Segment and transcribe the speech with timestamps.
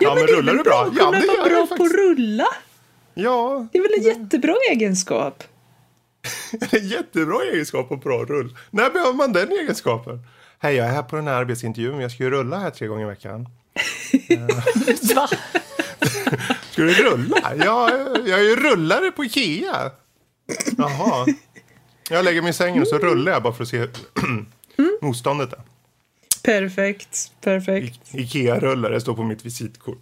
[0.00, 0.82] Ja, men är rullar du bra?
[0.82, 2.46] att Ja, det vara bra på att rulla.
[3.14, 5.44] Ja, Det är väl en jättebra egenskap?
[6.70, 8.56] en jättebra egenskap på bra rull.
[8.70, 10.18] När behöver man den egenskapen?
[10.58, 12.86] Hej, jag är här på den här arbetsintervjun, men jag ska ju rulla här tre
[12.86, 13.48] gånger i veckan.
[15.14, 15.28] Va?
[16.70, 17.36] Ska du rulla?
[17.58, 17.90] Ja,
[18.26, 19.90] jag är ju rullare på Ikea.
[20.78, 21.26] Jaha.
[22.10, 23.86] Jag lägger mig i sängen och så rullar jag bara för att se
[25.00, 25.50] motståndet.
[25.50, 25.60] Där.
[26.42, 28.14] Perfekt, perfekt.
[28.14, 29.98] I- Ikea-rullare står på mitt visitkort.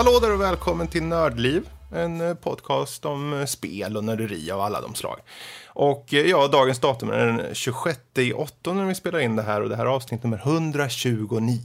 [0.00, 1.68] Hallå där och välkommen till Nördliv.
[1.92, 5.20] En eh, podcast om eh, spel och nörderi av alla de slag.
[5.66, 9.42] Och eh, ja, dagens datum är den 26 i 8 när vi spelar in det
[9.42, 11.58] här och det här är avsnitt nummer 129.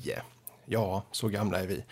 [0.66, 1.84] Ja, så gamla är vi.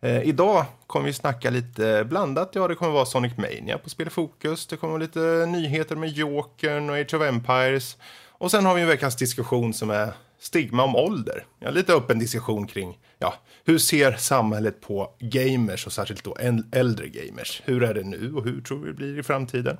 [0.00, 2.50] Eh, idag kommer vi snacka lite blandat.
[2.52, 4.66] Ja, det kommer vara Sonic Mania på Spelfokus.
[4.66, 7.96] Det kommer vara lite nyheter med Jokern och Age of Empires.
[8.30, 11.44] Och sen har vi en veckans diskussion som är stigma om ålder.
[11.58, 13.34] Ja, lite öppen diskussion kring ja,
[13.66, 17.62] hur ser samhället på gamers och särskilt då äl- äldre gamers.
[17.64, 19.76] Hur är det nu och hur tror vi det blir i framtiden?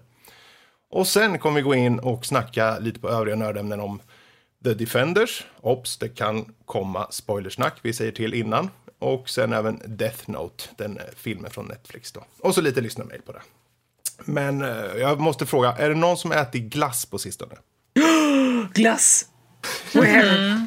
[0.90, 4.00] Och sen kommer vi gå in och snacka lite på övriga nördämnen om
[4.64, 5.44] The Defenders.
[5.60, 8.70] Ops, det kan komma spoilersnack, vi säger till innan.
[8.98, 12.24] Och sen även Death Note, den eh, filmen från Netflix då.
[12.40, 13.42] Och så lite lyssnarmail på det.
[14.24, 17.54] Men eh, jag måste fråga, är det någon som ätit glass på sistone?
[18.74, 19.26] Glass.
[19.92, 20.66] Where?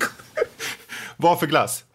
[1.17, 1.85] Vad för glass?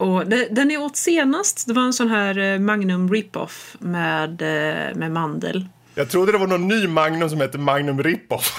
[0.00, 4.42] Och det, den jag åt senast, det var en sån här eh, Magnum Rip-Off med,
[4.42, 5.66] eh, med mandel.
[5.94, 8.52] Jag trodde det var någon ny Magnum som hette Magnum Rip-Off.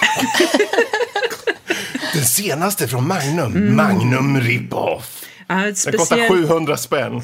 [2.14, 5.24] Den senaste från Magnum, Magnum Rip-Off.
[5.46, 7.16] Ja, Den kostar speciell- 700 spänn.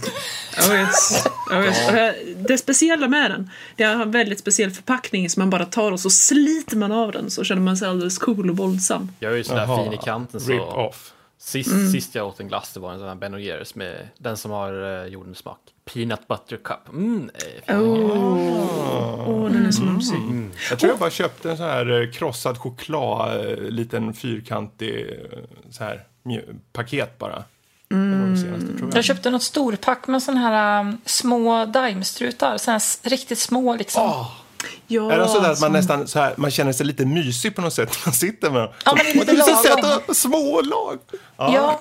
[0.69, 1.25] Oh yes.
[1.51, 1.89] Oh yes.
[1.89, 2.13] Eh,
[2.49, 6.01] Det speciella med den, det är en väldigt speciell förpackning som man bara tar och
[6.01, 9.11] så sliter man av den så känner man sig alldeles cool och våldsam.
[9.21, 11.13] Jag är ju sådär Jaha, fin i kanten så Rip-Off.
[11.47, 14.37] Sist, sist jag åt en glass det var en sån här Ben Jerrys med den
[14.37, 15.59] som har uh, jordens smak.
[15.85, 16.89] Peanut butter cup.
[16.89, 17.31] Mm.
[17.69, 17.79] Åh,
[19.29, 20.17] oh, den är så mumsig.
[20.71, 25.21] Jag tror jag bara köpte en sån här eh, krossad choklad, liten fyrkantig
[25.71, 26.05] så här,
[26.73, 27.45] paket bara.
[27.89, 28.97] Det senaste, jag.
[28.97, 32.59] Jag köpte något storpack med såna här um, små daimstrutar.
[32.59, 34.25] Såna här riktigt små liksom.
[34.89, 37.57] Ja, Är det sådär att man som- nästan så här, man känner sig lite mysig
[37.57, 38.73] på något sätt när man sitter med dem?
[38.85, 39.63] Ja, men lite så lagom.
[39.65, 40.99] söta små lag.
[41.37, 41.81] Ja,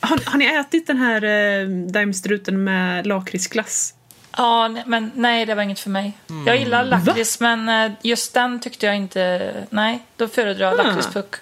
[0.00, 3.94] har, har ni ätit den här eh, daimstruten med lakritsglass?
[4.36, 6.18] ja, ne- men nej, det var inget för mig.
[6.46, 9.52] Jag gillar lakrits, men eh, just den tyckte jag inte...
[9.70, 10.82] Nej, då föredrar jag Ah.
[10.82, 11.34] lakritspuck.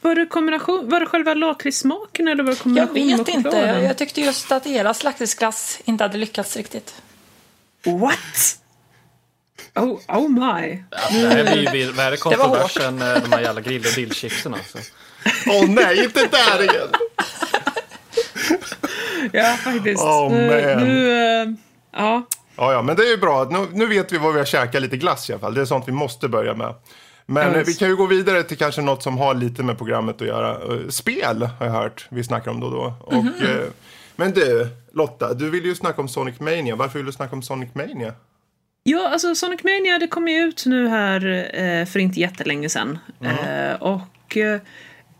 [0.00, 3.56] Var det, kombination, var det själva lakritssmaken eller var det Jag kombination vet inte.
[3.58, 6.94] Jag, jag tyckte just att deras lakritsglass inte hade lyckats riktigt.
[7.84, 8.58] What?
[9.74, 10.82] Oh, oh my.
[10.90, 12.20] Alltså, det här blir ju, var hårt.
[12.20, 14.78] kontroversen, eh, de här jävla grill och dillchipsen alltså.
[15.46, 16.88] Åh nej, inte där igen!
[19.32, 20.02] Ja, faktiskt.
[20.02, 20.84] Oh, Nu- man.
[20.88, 21.48] Nu, eh,
[21.92, 22.22] ja.
[22.56, 23.44] Ja, ja, men det är ju bra.
[23.50, 25.54] Nu, nu vet vi vad vi har käkat lite glass i alla fall.
[25.54, 26.74] Det är sånt vi måste börja med.
[27.26, 27.68] Men eh, visst.
[27.68, 30.50] vi kan ju gå vidare till kanske något som har lite med programmet att göra.
[30.74, 32.94] Eh, Spel har jag hört vi snackar om då och då.
[33.00, 33.32] Och, Mhm.
[33.42, 33.66] eh,
[34.16, 36.76] men du, Lotta, du vill ju snacka om Sonic Mania.
[36.76, 38.12] Varför vill du snacka om Sonic Mania?
[38.84, 42.98] Ja, alltså Sonic Mania det kom ju ut nu här eh, för inte jättelänge sedan.
[43.20, 44.60] Eh, och eh,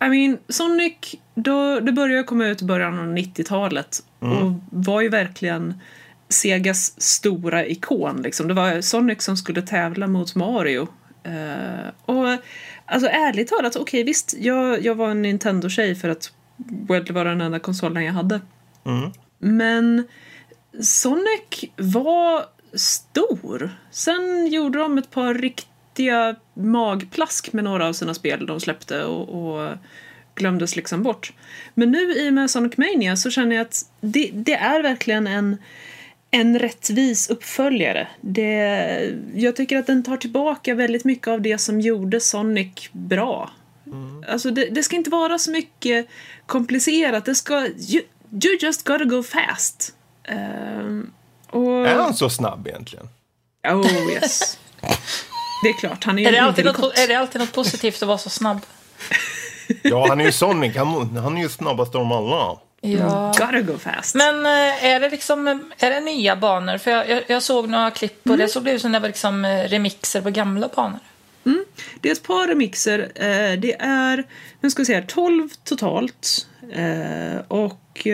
[0.05, 5.09] I mean, Sonic, då, det började komma ut i början av 90-talet och var ju
[5.09, 5.81] verkligen
[6.29, 8.23] Segas stora ikon.
[8.23, 8.49] Liksom.
[8.49, 10.89] Det var Sonic som skulle tävla mot Mario.
[11.25, 12.27] Eh, och
[12.87, 16.33] alltså ärligt talat, okej visst, jag, jag var en Nintendo-tjej för att
[16.89, 18.41] well, var den enda konsolen jag hade.
[19.39, 20.07] Men
[20.81, 22.45] Sonic var
[22.75, 23.71] stor.
[23.91, 29.29] Sen gjorde de ett par riktiga magplask med några av sina spel de släppte och,
[29.29, 29.77] och
[30.35, 31.33] glömdes liksom bort.
[31.75, 35.27] Men nu i och med Sonic Mania så känner jag att det, det är verkligen
[35.27, 35.57] en,
[36.31, 38.09] en rättvis uppföljare.
[38.21, 43.51] Det, jag tycker att den tar tillbaka väldigt mycket av det som gjorde Sonic bra.
[44.29, 46.09] Alltså det, det ska inte vara så mycket
[46.47, 47.25] komplicerat.
[47.25, 47.67] Det ska...
[47.67, 48.03] You,
[48.45, 49.95] you just gotta go fast.
[50.25, 51.11] Ehm,
[51.53, 51.89] och...
[51.89, 53.09] Är han så snabb egentligen?
[53.69, 54.59] Oh yes.
[55.63, 58.03] Det är klart, han är ju Är det, alltid något, är det alltid något positivt
[58.03, 58.61] att vara så snabb?
[59.83, 60.77] Ja, han är ju Sonic.
[60.77, 62.59] Han, han är ju snabbast av dem alla.
[62.81, 63.33] Ja.
[63.39, 64.15] Gotta go fast.
[64.15, 65.47] Men eh, är det liksom
[65.79, 66.79] är det nya banor?
[66.79, 69.09] För jag, jag, jag såg några klipp på det så blev det som det var
[69.09, 71.01] liksom eh, remixer på gamla banor.
[72.01, 72.99] Det är ett par remixer.
[73.15, 74.25] Eh, det är,
[74.61, 76.47] nu ska vi här, 12 totalt.
[76.73, 78.07] Eh, och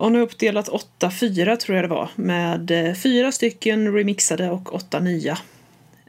[0.00, 0.68] Och nu är uppdelat
[0.98, 2.10] 8-4 tror jag det var.
[2.16, 5.38] Med eh, fyra stycken remixade och åtta nya.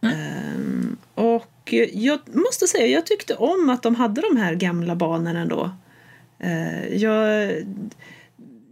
[0.01, 5.39] Ehm, och jag måste säga, jag tyckte om att de hade de här gamla banorna
[5.39, 5.71] ändå.
[6.39, 7.51] Eh, jag,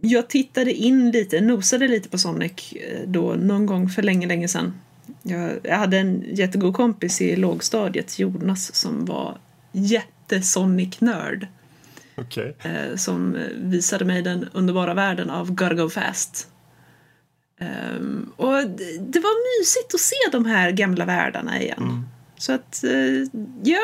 [0.00, 4.48] jag tittade in lite, nosade lite på Sonic eh, då någon gång för länge, länge
[4.48, 4.80] sedan.
[5.22, 9.38] Jag, jag hade en jättegod kompis i lågstadiet, Jonas, som var
[9.72, 11.46] jätte-Sonic-nörd.
[12.20, 12.56] Okej.
[12.62, 16.48] eh, som eh, visade mig den underbara världen av Gotta Go Fast.
[17.60, 22.08] Ehm, och det, det var mysigt att se de här gamla världarna igen.
[22.38, 23.80] Så att, eh, ja,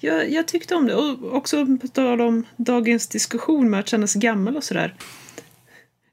[0.00, 0.94] jag, jag tyckte om det.
[0.94, 4.94] Och också på tal om dagens diskussion med att känna sig gammal och sådär.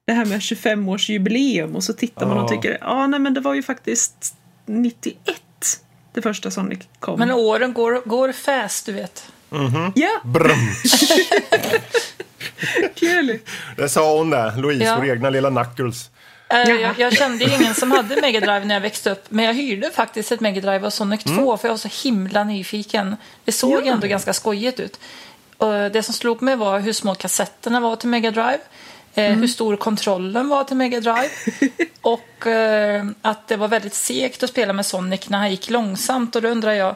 [0.06, 3.54] Det här med 25-årsjubileum och så tittar man och tycker, ja nej men det var
[3.54, 5.42] ju faktiskt 91
[6.14, 7.20] det första Sonic kom.
[7.20, 9.32] Men åren går, går fast, du vet.
[9.96, 10.60] Ja, Brum.
[12.96, 13.40] kul!
[13.78, 14.96] Det sa hon där, Louise, Ja.
[14.96, 16.10] vår egna lilla Knuckles.
[16.50, 16.70] Jaha.
[16.70, 19.26] Jag, jag kände ju ingen som hade Mega Drive när jag växte upp.
[19.30, 22.44] Men jag hyrde faktiskt ett Mega Drive av Sonic 2 för jag var så himla
[22.44, 23.16] nyfiken.
[23.46, 23.94] Det såg Ja.
[23.94, 25.00] ändå ganska skojigt ut.
[25.58, 28.60] Och det som slog mig var hur små kassetterna var till Mega Drive.
[29.16, 31.30] Eh, Hur stor kontrollen var till Mega Drive.
[32.02, 36.36] och eh, att det var väldigt segt att spela med Sonic när han gick långsamt.
[36.36, 36.96] Och då undrar jag,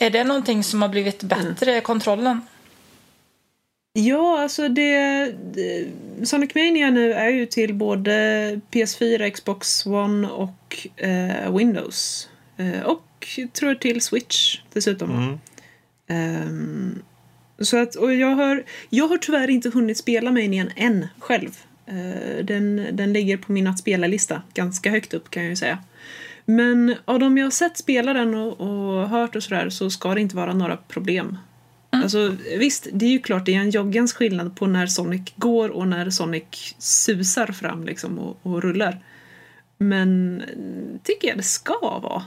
[0.00, 2.40] är det någonting som har blivit bättre, kontrollen?
[3.92, 5.24] Ja, alltså det,
[5.54, 5.86] det...
[6.22, 8.10] Sonic Mania nu är ju till både
[8.70, 12.28] PS4, Xbox One och eh, Windows.
[12.56, 15.10] Eh, och tror jag till Switch dessutom.
[15.10, 15.38] Mm.
[16.08, 17.02] Ehm,
[17.58, 21.58] så att, och jag har, jag har tyvärr inte hunnit spela Manian än själv.
[21.86, 25.78] Eh, den, den ligger på min att spela-lista ganska högt upp kan jag ju säga.
[26.56, 30.14] Men av de jag har sett spela den och, och hört och sådär så ska
[30.14, 31.38] det inte vara några problem.
[31.90, 35.68] Alltså visst, det är ju klart det är en joggens skillnad på när Sonic går
[35.68, 39.04] och när Sonic susar fram liksom och, och rullar.
[39.78, 40.42] Men
[41.04, 42.22] tycker jag det ska vara.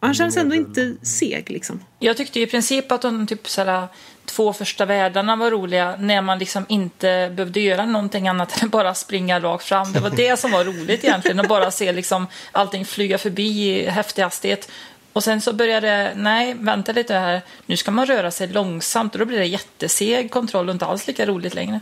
[0.00, 1.84] Han känns ändå inte seg liksom.
[1.98, 3.88] Jag tyckte i princip att de typ såhär,
[4.24, 8.94] två första världarna var roliga när man liksom inte behövde göra någonting annat än bara
[8.94, 9.92] springa rakt fram.
[9.92, 13.90] Det var det som var roligt egentligen, att bara se liksom allting flyga förbi i
[13.90, 14.70] häftig hastighet.
[15.12, 19.18] Och sen så började nej, vänta lite här, nu ska man röra sig långsamt och
[19.18, 21.80] då blir det jätteseg kontroll och inte alls lika roligt längre.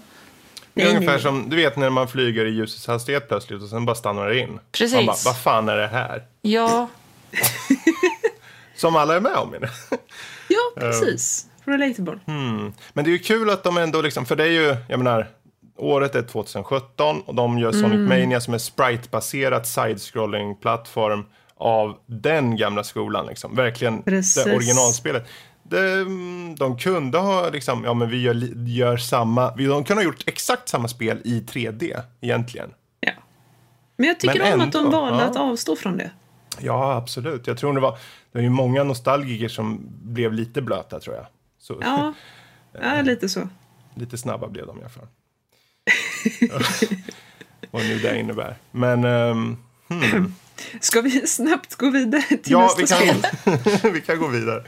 [0.74, 3.86] Det är ungefär som, du vet när man flyger i ljusets hastighet plötsligt och sen
[3.86, 4.60] bara stannar det in.
[4.72, 4.96] Precis.
[4.96, 6.22] Man bara, vad fan är det här?
[6.42, 6.88] Ja,
[8.78, 9.50] Som alla är med om.
[9.50, 9.70] menar.
[10.50, 11.46] Ja, precis.
[11.64, 12.18] Relatable.
[12.92, 15.28] Men det är ju kul att de ändå liksom, för det är ju, jag menar,
[15.76, 18.08] året är 2017 och de gör Sonic Mm.
[18.08, 21.24] Mania som är sprite-baserat side-scrolling-plattform
[21.56, 23.54] av den gamla skolan liksom.
[23.54, 24.44] Verkligen Precis.
[24.44, 25.28] det originalspelet.
[25.72, 28.34] Mm, de kunde ha liksom, ja men vi gör,
[28.68, 32.70] gör samma, de kunde ha gjort exakt samma spel i 3D egentligen.
[33.00, 33.12] Ja.
[33.96, 35.24] Men jag tycker Men om att de ändå, valde ja.
[35.30, 36.10] att avstå från det.
[36.60, 37.46] Ja, absolut.
[37.46, 37.92] Jag tror det var,
[38.32, 41.26] det var ju många nostalgiker som blev lite blöta tror jag.
[41.58, 42.14] Så, Ja,
[42.72, 43.48] ja lite så.
[43.94, 45.06] Lite snabba blev de i alla fall.
[47.70, 48.56] Vad nu det innebär.
[48.70, 49.56] Men ehm,
[50.80, 53.22] Ska vi snabbt gå vidare till ja, nästa vi spel?
[53.80, 54.64] kan, vi kan gå vidare.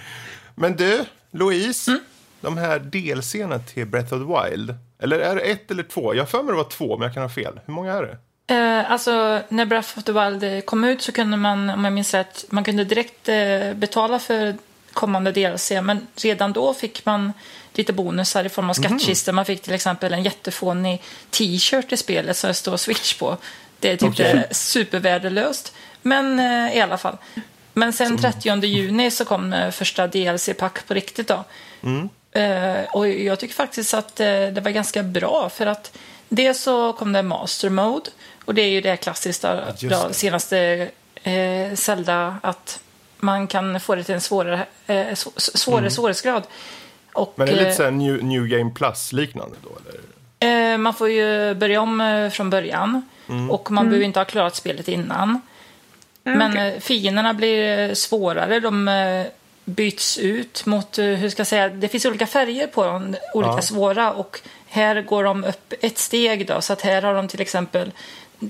[0.55, 1.91] Men du, Louise.
[1.91, 2.03] Mm.
[2.41, 4.75] De här delserna till Breath of the Wild.
[4.99, 6.15] Eller är det ett eller två?
[6.15, 7.61] Jag har för mig det var två, men jag kan ha fel.
[7.67, 8.19] Hur många är det?
[8.51, 12.15] Eh, alltså, när Breath of the Wild kom ut så kunde man, om jag minns
[12.15, 14.57] rätt, man kunde direkt eh, betala för
[14.93, 15.73] kommande DLC.
[15.83, 17.33] Men redan då fick man
[17.75, 19.33] lite bonusar i form av skattkistor.
[19.33, 23.37] Man fick till exempel en jättefånig t-shirt i spelet som det står Switch på.
[23.79, 24.35] Det är typ Okej.
[24.35, 25.75] det supervärdelöst.
[26.03, 27.17] Men eh, i alla fall.
[27.73, 31.45] Men sen 30 juni så kom eh, första DLC-pack på riktigt då.
[32.41, 36.93] Eh, och jag tycker faktiskt att eh, det var ganska bra för att dels så
[36.93, 38.11] kom det Master Mode
[38.51, 40.15] och det är ju det klassiska då, det.
[40.15, 40.89] senaste
[41.23, 42.81] eh, Zelda att
[43.19, 46.43] man kan få det till en svårare, eh, sv- svårare svårighetsgrad.
[47.13, 49.71] Och, Men är det lite eh, så här New, New Game Plus-liknande då?
[50.39, 50.73] Eller?
[50.73, 53.09] Eh, man får ju börja om eh, från början.
[53.51, 55.41] Och man behöver inte ha klarat spelet innan.
[56.23, 56.75] Ja, Men okej.
[56.75, 58.61] eh, fienderna blir svårare.
[58.61, 58.91] De
[59.65, 63.63] byts ut mot, hur ska jag säga, det finns olika färger på dem, olika Ja.
[63.63, 64.13] svåra.
[64.13, 66.61] Och här går de upp ett steg då.
[66.61, 67.93] Så att här har de till exempel,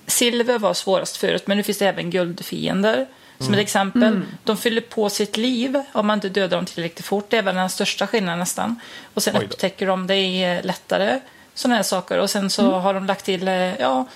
[0.07, 3.07] silver var svårast förut, men nu finns det även guldfiender.
[3.39, 7.27] Som ett exempel, de fyller på sitt liv om man inte dödar dem tillräckligt fort.
[7.31, 8.81] Det är väl den största skillnaden nästan.
[9.15, 11.21] Och sen upptäcker de det är lättare,
[11.55, 12.19] sådana här saker.
[12.19, 14.07] Och sen så har de lagt till, eh, ja,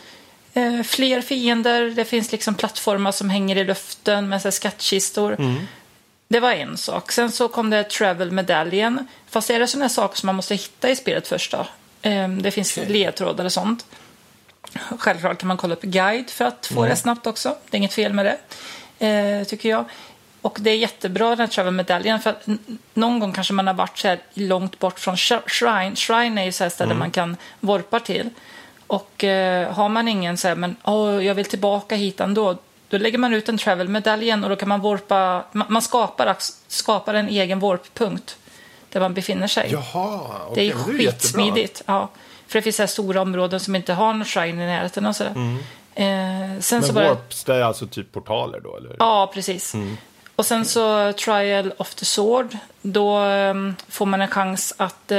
[0.54, 1.83] eh, fler fiender.
[1.90, 5.37] Det finns liksom plattformar som hänger i luften med så här skattkistor.
[6.28, 7.12] Det var en sak.
[7.12, 9.07] Sen så kom det Travel Medallion.
[9.31, 11.66] Fast är det sådana saker som man måste hitta i spelet först då?
[12.02, 12.93] Eh, Det finns Okej.
[12.93, 13.87] ledtrådar och sånt.
[14.99, 16.90] Självklart kan man kolla upp guide för att få Mm.
[16.90, 17.57] det snabbt också.
[17.71, 18.26] Det är inget fel med
[18.99, 19.85] det, eh, tycker jag.
[20.43, 22.47] Och det är jättebra den här travel-medaljen för att
[22.95, 25.97] någon gång kanske man har varit så här långt bort från sh- Shrine.
[25.97, 28.31] Shrine är ju så här ställe man kan vorpa till.
[28.87, 32.57] Och eh, har man ingen så här, men åh, jag vill tillbaka hit ändå.
[32.88, 36.37] Då lägger man ut en travel-medaljen och då kan man vorpa, man, man skapar,
[36.69, 38.37] skapar en egen vorppunkt
[38.93, 39.69] där man befinner sig.
[39.73, 41.12] Jaha, Det okej, är men det är jättebra.
[41.12, 41.83] skitsmidigt.
[41.87, 42.09] Ja.
[42.54, 45.32] För det finns så stora områden som inte har någon shrine i närheten och sådär.
[45.94, 47.08] Eh, sen så Men bara...
[47.08, 48.96] warps, det är alltså typ portaler då, eller?
[48.99, 49.75] Ja, precis.
[50.37, 52.56] Och sen så Trial of the Sword.
[52.82, 55.18] Då ehm, får man en chans att eh,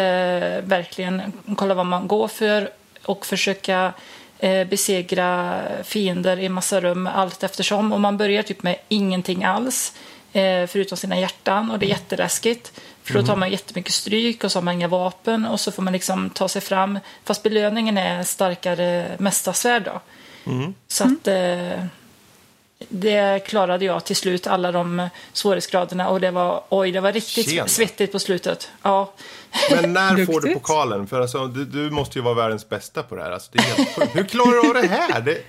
[0.64, 2.70] verkligen kolla vad man går för
[3.06, 3.94] och försöka
[4.40, 7.94] eh, besegra fiender i massa rum allt eftersom.
[7.94, 9.94] Och man börjar typ med ingenting alls.
[10.34, 12.82] Eh, förutom sina hjärtan och det är jätteläskigt.
[13.06, 15.84] För då tar man jättemycket stryk och så har man inga vapen och så får
[15.84, 17.00] man liksom ta sig fram.
[17.24, 20.02] Fast belöningen är starkare mästarsvärd då.
[20.88, 21.86] Så att eh,
[22.90, 26.10] det klarade jag till slut, alla de svårighetsgraderna.
[26.10, 27.68] Och det var, oj, det var riktigt Tjena.
[27.68, 28.70] svettigt på slutet.
[28.82, 29.14] Ja.
[29.72, 31.08] Men när får du pokalen?
[31.08, 33.32] För alltså, du, du måste ju vara världens bästa på det här.
[33.32, 34.16] Alltså, det är helt.
[34.16, 35.22] Hur klarar du av det här?
[35.22, 35.42] Det...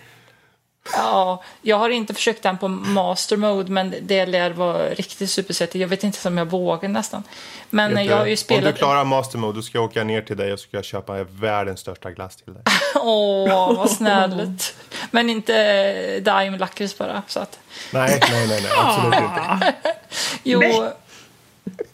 [0.92, 5.80] ja, jag har inte försökt den på master mode, men det lär vara riktigt supersvettigt.
[5.80, 7.22] Jag vet inte om jag vågar nästan.
[7.70, 8.74] Men Vet jag har ju Om spelat...
[8.74, 11.24] du klarar master mode, då ska jag åka ner till dig och ska jag köpa
[11.24, 12.62] världens största glass till dig.
[12.94, 14.74] Åh, vad snällt.
[15.10, 17.22] Men inte Daim lakrits bara.
[17.26, 17.58] Så att...
[17.90, 19.74] Nej, nej, nej, nej absolut inte.
[20.42, 20.62] Jo,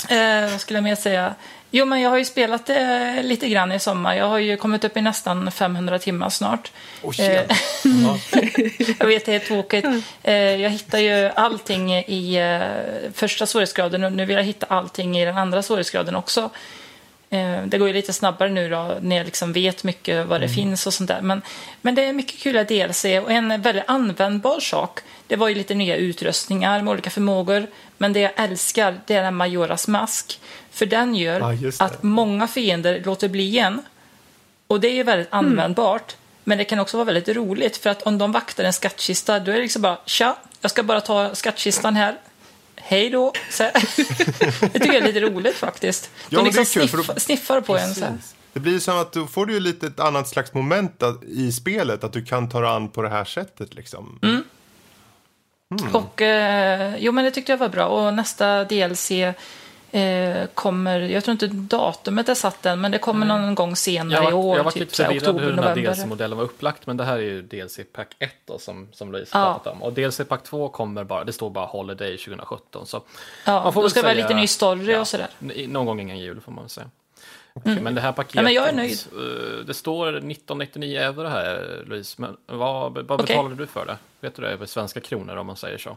[0.08, 1.34] eh, vad skulle jag mer säga?
[1.75, 4.14] Jo, men jag har ju spelat eh, lite grann i sommar.
[4.17, 6.73] Jag har ju kommit upp i nästan 500 timmar snart.
[7.12, 8.19] Tjena.
[8.99, 9.85] Jag vet, det är tråkigt.
[10.23, 12.38] Eh, jag hittar ju allting i
[13.14, 16.50] första svårighetsgraden och nu vill jag hitta allting i den andra svårighetsgraden också.
[17.32, 20.48] Eh, det går ju lite snabbare nu då när jag liksom vet mycket vad det
[20.48, 21.20] finns och sånt där.
[21.20, 21.42] Men,
[21.80, 25.00] men det är mycket kul DLC och en väldigt användbar sak.
[25.26, 27.66] Det var ju lite nya utrustningar med olika förmågor.
[27.98, 30.40] Men det jag älskar det är den Majoras mask.
[30.70, 31.80] För den gör det.
[31.80, 33.82] att många fiender låter bli en.
[34.66, 36.16] Och det är ju väldigt användbart.
[36.44, 39.52] Men det kan också vara väldigt roligt för att om de vaktar en skattkista då
[39.52, 42.16] är det liksom bara tja, jag ska bara ta skattkistan här.
[42.82, 43.32] Hej då.
[43.50, 43.72] Så, här.
[44.60, 46.10] det tycker jag är lite roligt faktiskt.
[46.28, 47.94] Ja, De är liksom kul, för då- sniff, sniffar på en.
[47.94, 48.10] Så här.
[48.12, 48.34] Precis.
[48.52, 52.04] Det blir som att då får du ju lite ett annat slags moment i spelet,
[52.04, 54.18] att du kan ta dig an på det här sättet liksom.
[54.22, 54.42] Mm.
[55.92, 57.86] Och eh, jo men det tyckte jag var bra.
[57.86, 59.10] Och nästa DLC
[59.92, 64.14] eh, kommer, jag tror inte datumet är satt än, men det kommer någon gång senare
[64.22, 64.56] Jag i var, år.
[64.56, 65.94] jag var typ lite här, förvirrad oktober, hur den här.
[65.94, 69.30] DLC-modellen var upplagt, men det här är ju DLC Pack 1 då, som, som Louise
[69.38, 69.44] Ja.
[69.54, 69.82] pratat om.
[69.82, 72.87] Och DLC Pack 2 kommer bara, det står bara Holiday 2017.
[72.87, 73.02] Så
[73.46, 75.28] Ja, man får då ska det vara lite ny story ja, och sådär.
[75.68, 76.87] Någon gång innan jul får man väl säga.
[77.64, 78.99] Men det här paketet, Ja, men jag är nöjd.
[79.12, 83.26] eh, det står 1999 euro här Louise, men vad, vad Okej.
[83.26, 83.96] betalade du för det?
[84.20, 85.96] Vet du det, över svenska kronor om man säger så?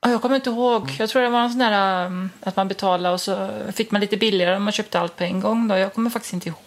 [0.00, 0.82] Ja, Jag kommer inte ihåg.
[0.82, 0.94] Mm.
[0.98, 4.00] Jag tror det var en sån där um, att man betalade och så fick man
[4.00, 5.68] lite billigare om man köpte allt på en gång.
[5.68, 5.76] Då.
[5.76, 6.58] Jag kommer faktiskt inte ihåg.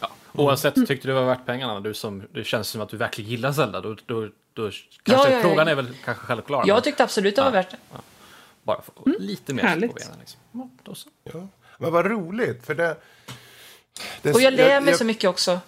[0.00, 0.08] Ja.
[0.32, 1.80] Oavsett, tyckte du det var värt pengarna?
[1.80, 3.80] Du som, det känns som att du verkligen gillar Zelda.
[3.80, 4.70] Då, då, då
[5.02, 5.42] kanske, ja, ja.
[5.42, 6.58] Frågan är väl kanske självklar.
[6.58, 7.52] men Jag tyckte absolut det var Ja.
[7.52, 7.76] värt det.
[8.62, 9.90] bara få lite mer härligt.
[9.92, 10.16] på benen.
[10.20, 10.40] Liksom.
[10.52, 11.08] Ja, då så.
[11.32, 11.48] Ja.
[11.78, 12.96] Men vad roligt, för det...
[14.22, 14.94] det Och jag lär mig jag- Mm.
[14.94, 15.60] så mycket också.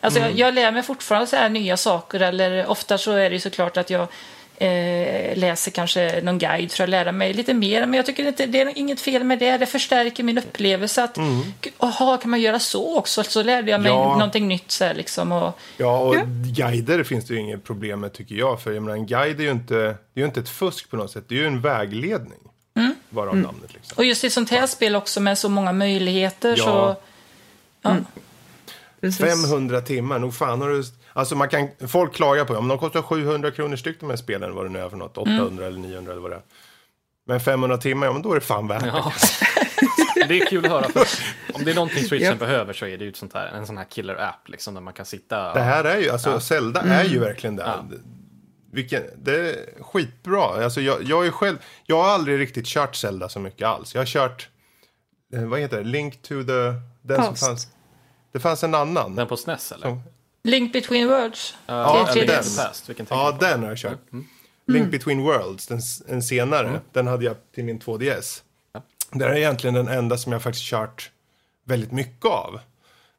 [0.00, 2.20] Alltså jag, jag lär mig fortfarande så här nya saker.
[2.20, 4.08] Eller ofta så är det ju såklart att jag
[4.58, 7.80] eh, läser kanske någon guide för att lära mig lite mer.
[7.86, 9.58] Men jag tycker inte det är inget fel med det.
[9.58, 11.04] Det förstärker min upplevelse.
[11.04, 11.18] att
[11.80, 13.22] Jaha, kan man göra så också?
[13.24, 14.02] Så lärde jag mig Mm.
[14.02, 14.12] Ja.
[14.12, 14.70] någonting nytt.
[14.70, 16.22] Så här, liksom, och, Ja, och Ja.
[16.68, 18.60] guider finns det ju inget problem med tycker jag.
[18.62, 20.96] För jag menar, en guide är ju inte, det är ju inte ett fusk på
[20.96, 21.24] något sätt.
[21.28, 22.38] Det är ju en vägledning.
[22.76, 22.94] Mm.
[23.10, 23.94] Varav namnet liksom.
[23.96, 26.54] och just i sånt här spel också med så många möjligheter.
[26.58, 26.64] Ja.
[26.64, 26.96] Så,
[27.82, 27.96] ja.
[29.00, 29.20] Precis.
[29.20, 30.84] 500 timmar, nog fan har du...
[31.16, 34.16] Alltså man kan, folk klagar på det, men de kostar 700 kronor styck de här
[34.16, 35.18] spelen, vad det nu är för något.
[35.18, 36.42] 800 eller 900 eller vad det är.
[37.26, 38.86] Men 500 timmar, ja men då är det fan värt det.
[38.88, 39.12] Ja.
[40.28, 40.88] Det är kul att höra.
[40.88, 41.06] För
[41.54, 42.38] om det är någonting switchen Japp.
[42.38, 44.80] behöver så är det ju ett sånt här, en sån här killer app liksom, där
[44.80, 45.54] man kan sitta och...
[45.56, 47.62] Det här är ju, alltså Zelda är ju verkligen det.
[47.62, 47.84] Ja.
[48.72, 50.64] Vilken, det är skitbra.
[50.64, 51.56] Alltså jag, jag är själv,
[51.86, 53.94] jag har aldrig riktigt kört Zelda så mycket alls.
[53.94, 54.48] Jag har kört,
[55.34, 56.52] eh, vad heter det, Link to the,
[57.02, 57.46] den som Past.
[57.46, 57.68] fanns.
[58.32, 59.14] Det fanns en annan.
[59.16, 59.86] Den på SNES eller?
[59.86, 60.02] Som-
[60.44, 61.54] Link between words.
[61.66, 62.42] Ja, till den.
[62.42, 62.56] 3DS.
[62.66, 63.98] Past, vilken tänker Ja, den har jag kört.
[64.66, 68.42] Link Between Worlds, den, s- en senare, den hade jag till min 2DS.
[69.12, 71.10] Det är egentligen den enda som jag faktiskt kört
[71.64, 72.60] väldigt mycket av.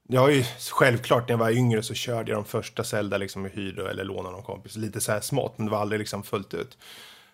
[0.08, 3.46] Jag har ju självklart när jag var yngre så körde jag de första Zelda liksom
[3.46, 4.76] hyrde eller lånade någon kompis.
[4.76, 6.78] Lite så här smått, men det var aldrig liksom fullt ut.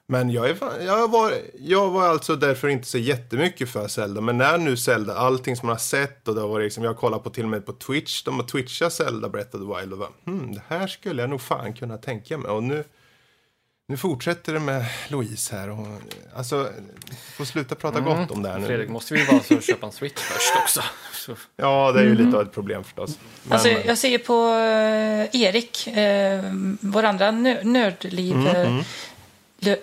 [0.08, 4.22] Men jag, är fan, jag, var, jag var alltså därför inte så jättemycket för Zelda.
[4.22, 6.92] Men när nu Zelda, allting som man har sett och det har varit liksom, jag
[6.92, 9.80] har kollat på till och med på Twitch, de har twitchat Zelda Breath of the
[9.82, 12.52] Wild och bara, hmm, det här skulle jag nog fan kunna tänka mig.
[12.52, 12.84] Och nu,
[13.88, 15.70] nu fortsätter det med Louise här.
[15.70, 15.88] Och,
[16.36, 16.70] alltså,
[17.38, 18.68] får sluta prata gott om det här nu.
[18.68, 20.82] Fredrik, måste vi bara så köpa en Switch först också?
[21.14, 21.36] Så.
[21.56, 23.20] Ja, det är ju lite av ett problem förstås.
[23.44, 26.44] Men, Alltså, jag ser ju på eh, Erik, eh,
[26.82, 28.84] vår andra nö- nördliv, Mm, eh, lö-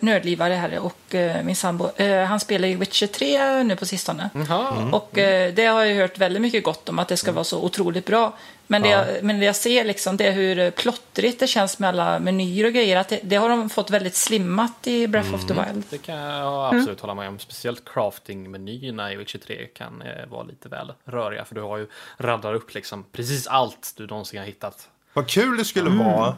[0.01, 1.91] nördlivare här och eh, min sambo.
[1.97, 4.31] Eh, han spelar ju Witcher 3 nu på sistone.
[4.35, 4.95] Mm.
[4.95, 7.63] Och eh, det har jag hört väldigt mycket gott om, att det ska vara så
[7.65, 8.37] otroligt bra.
[8.67, 9.07] Men det, Ja.
[9.07, 12.65] jag, men det jag ser liksom, det är hur plottrigt det känns med alla menyer
[12.67, 12.97] och grejer.
[12.97, 15.65] Att det, det har de fått väldigt slimmat i Breath of the Mm.
[15.73, 15.85] Wild.
[15.91, 17.39] Det kan jag absolut hålla med om.
[17.39, 21.45] Speciellt crafting-menyerna i Witcher 3 kan eh, vara lite väl röriga.
[21.45, 21.87] För du har ju
[22.19, 24.89] raddar upp liksom precis allt du någonsin har hittat.
[25.13, 26.37] Vad kul det skulle vara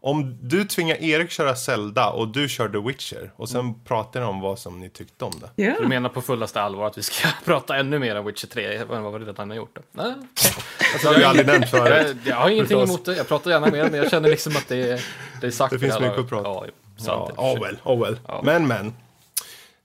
[0.00, 4.26] om du tvingar Erik köra Zelda och du kör The Witcher och sen pratar ni
[4.26, 5.62] om vad som ni tyckte om det.
[5.64, 5.74] Ja.
[5.80, 9.02] Du menar på fullaste allvar att vi ska prata ännu mer om Witcher 3 än
[9.02, 9.74] vad vi redan har gjort?
[9.74, 9.82] Det.
[9.92, 10.52] Nej, okej.
[11.02, 12.16] Det har vi aldrig nämnt förut.
[12.24, 13.16] jag, jag har ingenting emot det.
[13.16, 15.04] Jag pratar gärna mer, men jag känner liksom att det är,
[15.40, 15.72] det är sagt.
[15.72, 16.48] Det finns mycket att prata.
[16.48, 17.38] Ja, jo, Ja, sant.
[17.38, 18.18] oh well, oh well.
[18.28, 18.40] Ja.
[18.44, 18.94] Men, men.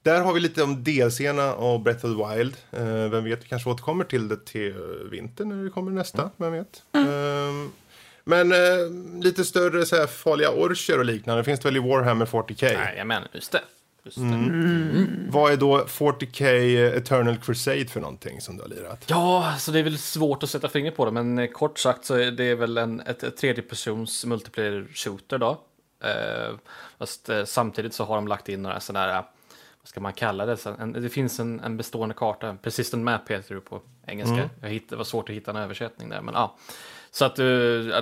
[0.03, 2.55] Där har vi lite om DLCerna och Breath of the Wild.
[2.71, 4.73] Eh, vem vet, vi kanske återkommer till det till
[5.11, 6.29] vintern när det kommer nästa.
[6.37, 6.83] Vem vet.
[6.93, 7.71] Ehm,
[8.25, 8.57] men eh,
[9.23, 12.77] lite större så här, farliga orcher och liknande finns det väl i Warhammer 40K.
[12.77, 13.61] Nej, jag menar just det.
[14.03, 14.23] Just det.
[14.23, 15.27] Mm.
[15.29, 16.45] Vad är då 40K
[16.97, 19.03] Eternal Crusade för någonting som du har lirat?
[19.07, 22.05] Ja, så det är väl svårt att sätta fingret på det, men eh, kort sagt
[22.05, 25.61] så är det väl en ett, ett tredjepersons multiplayer shooter då.
[26.03, 26.55] Eh,
[26.99, 29.13] fast eh, samtidigt så har de lagt in några sådana här,
[29.81, 30.65] vad ska man kalla det?
[30.79, 34.49] En, det finns en, en bestående karta, en persistent map heter det på engelska.
[34.61, 36.55] Jag hitt, det var svårt att hitta en översättning där, men ja.
[37.15, 37.45] Så att eh,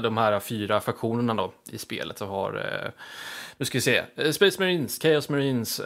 [0.01, 2.91] de här fyra faktionerna då i spelet så har, eh,
[3.58, 5.79] nu ska vi se, eh, Space Marines, Chaos Marines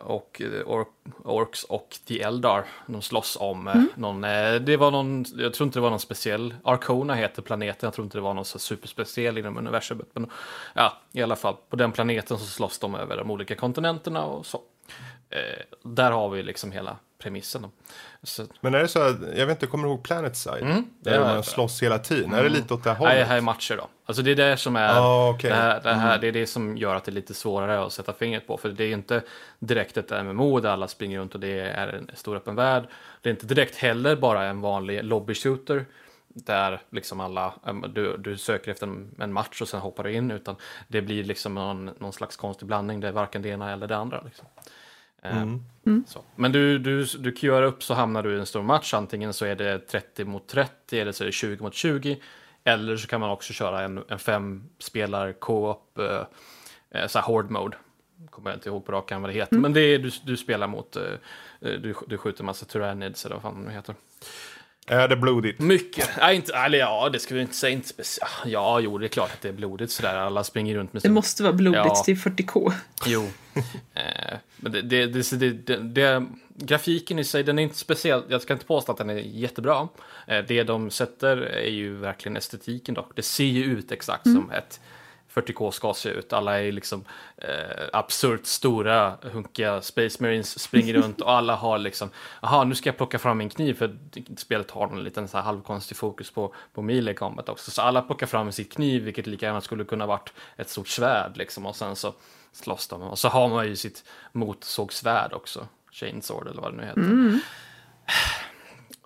[0.00, 0.86] och Or
[1.24, 2.64] Orcs och The Eldar.
[2.86, 4.20] De slåss om eh, någon,
[4.64, 8.04] det var någon, jag tror inte det var någon speciell, Arcona heter planeten, jag tror
[8.04, 10.06] inte det var någon så superspeciell inom universumet.
[10.12, 10.30] Men
[10.74, 14.46] ja, i alla fall, på den planeten så slåss de över de olika kontinenterna och
[14.46, 14.60] så.
[15.82, 17.62] Där har vi liksom hela premissen.
[17.62, 17.70] Då.
[18.22, 20.62] Så, Men är det så att, jag vet inte, kommer du ihåg Planetside?
[20.62, 22.32] Mm, det där man slåss hela tiden.
[22.34, 23.28] Är det lite åt det här Nej, det hållet?
[23.28, 23.88] här är matcher då.
[24.06, 25.50] Alltså det är det som är, Ah, okej.
[25.50, 27.92] det, här, det, här, det är det som gör att det är lite svårare att
[27.92, 28.56] sätta fingret på.
[28.56, 29.22] För det är inte
[29.58, 32.84] direkt ett MMO där alla springer runt och det är en stor öppen värld.
[33.20, 35.86] Det är inte direkt heller bara en vanlig lobby shooter.
[36.34, 37.54] Där liksom alla,
[37.94, 40.30] du, du söker efter en, en match och sen hoppar du in.
[40.30, 40.56] Utan
[40.88, 43.00] det blir liksom någon, någon slags konstig blandning.
[43.00, 44.22] Det är varken det ena eller det andra.
[44.24, 44.46] Liksom.
[45.22, 45.46] Eh,
[46.06, 46.24] Så.
[46.36, 48.94] Men du, du, du queuar upp så hamnar du i en stor match.
[48.94, 52.20] Antingen så är det 30 mot 30 eller så är det 20 mot 20.
[52.64, 57.26] Eller så kan man också köra en, en fem spelar co-op, eh, eh, så här
[57.26, 57.76] horde mode.
[58.30, 59.56] Kommer jag inte ihåg på rak arm vad det heter.
[59.56, 61.02] Men det är du, du spelar mot, eh,
[61.60, 63.94] eh, du, du skjuter massa tyrannids eller vad fan det heter.
[64.86, 65.58] Är det blodigt?
[65.60, 66.10] Mycket.
[66.18, 67.72] Nej, inte, eller ja, det ska vi inte säga.
[67.72, 68.32] Inte speciellt.
[68.46, 70.14] Ja, jo, det är klart att det är blodigt sådär.
[70.16, 72.02] Alla springer runt med Det sin måste vara blodigt Ja.
[72.04, 72.72] till 40K.
[73.06, 73.26] Jo.
[73.94, 74.02] eh,
[74.56, 78.22] men det, det, det, det, det, det, grafiken i sig, den är inte speciell.
[78.28, 79.88] Jag ska inte påstå att den är jättebra.
[80.26, 83.10] Eh, det de sätter är ju verkligen estetiken dock.
[83.14, 84.80] Det ser ju ut exakt som ett
[85.34, 86.32] 40K ska se ut.
[86.32, 87.04] Alla är liksom
[87.36, 92.10] eh, absurt stora, hunkiga Space Marines springer runt och alla har liksom,
[92.42, 93.98] jaha, nu ska jag plocka fram min kniv för
[94.36, 97.70] spelet har en liten så här halvkonstig fokus på, på melee combat också.
[97.70, 101.36] Så alla plockar fram sitt kniv, vilket lika gärna skulle kunna varit ett stort svärd
[101.36, 102.14] liksom och sen så
[102.52, 103.02] slåss de.
[103.02, 107.40] Och så har man ju sitt motorsågsvärd också, chainsword eller vad det nu heter.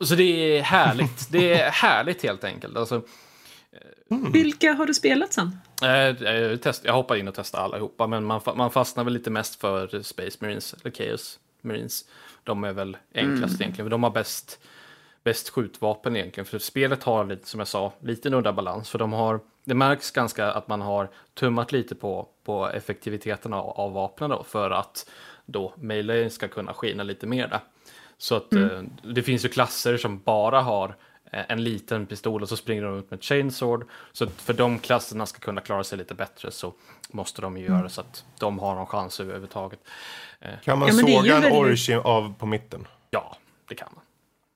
[0.00, 2.76] Så det är härligt, det är härligt helt enkelt.
[2.76, 3.02] Alltså,
[4.08, 5.58] Vilka har du spelat sen?
[5.82, 9.30] Eh, eh, test, jag hoppade in och testade allihopa, men man, man fastnar väl lite
[9.30, 12.04] mest för Space Marines, eller Chaos Marines.
[12.44, 14.60] De är väl enklast egentligen, för de har bäst,
[15.24, 16.46] bäst skjutvapen egentligen.
[16.46, 18.90] För spelet har, lite, som jag sa, lite en udda balans.
[18.90, 23.68] För de har, det märks ganska att man har tummat lite på, på effektiviteten av,
[23.68, 25.10] av vapnen då, för att
[25.46, 27.60] då melee ska kunna skina lite mer där.
[28.18, 30.96] Så att eh, det finns ju klasser som bara har
[31.48, 33.86] en liten pistol och så springer de ut med chainsword.
[34.12, 36.72] Så för de klasserna ska kunna klara sig lite bättre så
[37.10, 39.80] måste de ju göra så att de har någon chans överhuvudtaget.
[40.64, 42.86] Kan man Ja, såga en väldigt- origin av på mitten?
[43.10, 43.36] Ja,
[43.68, 44.02] det kan man.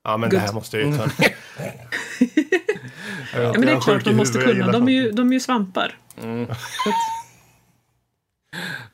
[0.05, 1.05] Ja, men det här måste jag ju ta.
[3.35, 4.73] Ja, men det är klart de måste kunna.
[4.73, 5.99] De är ju, de är ju svampar.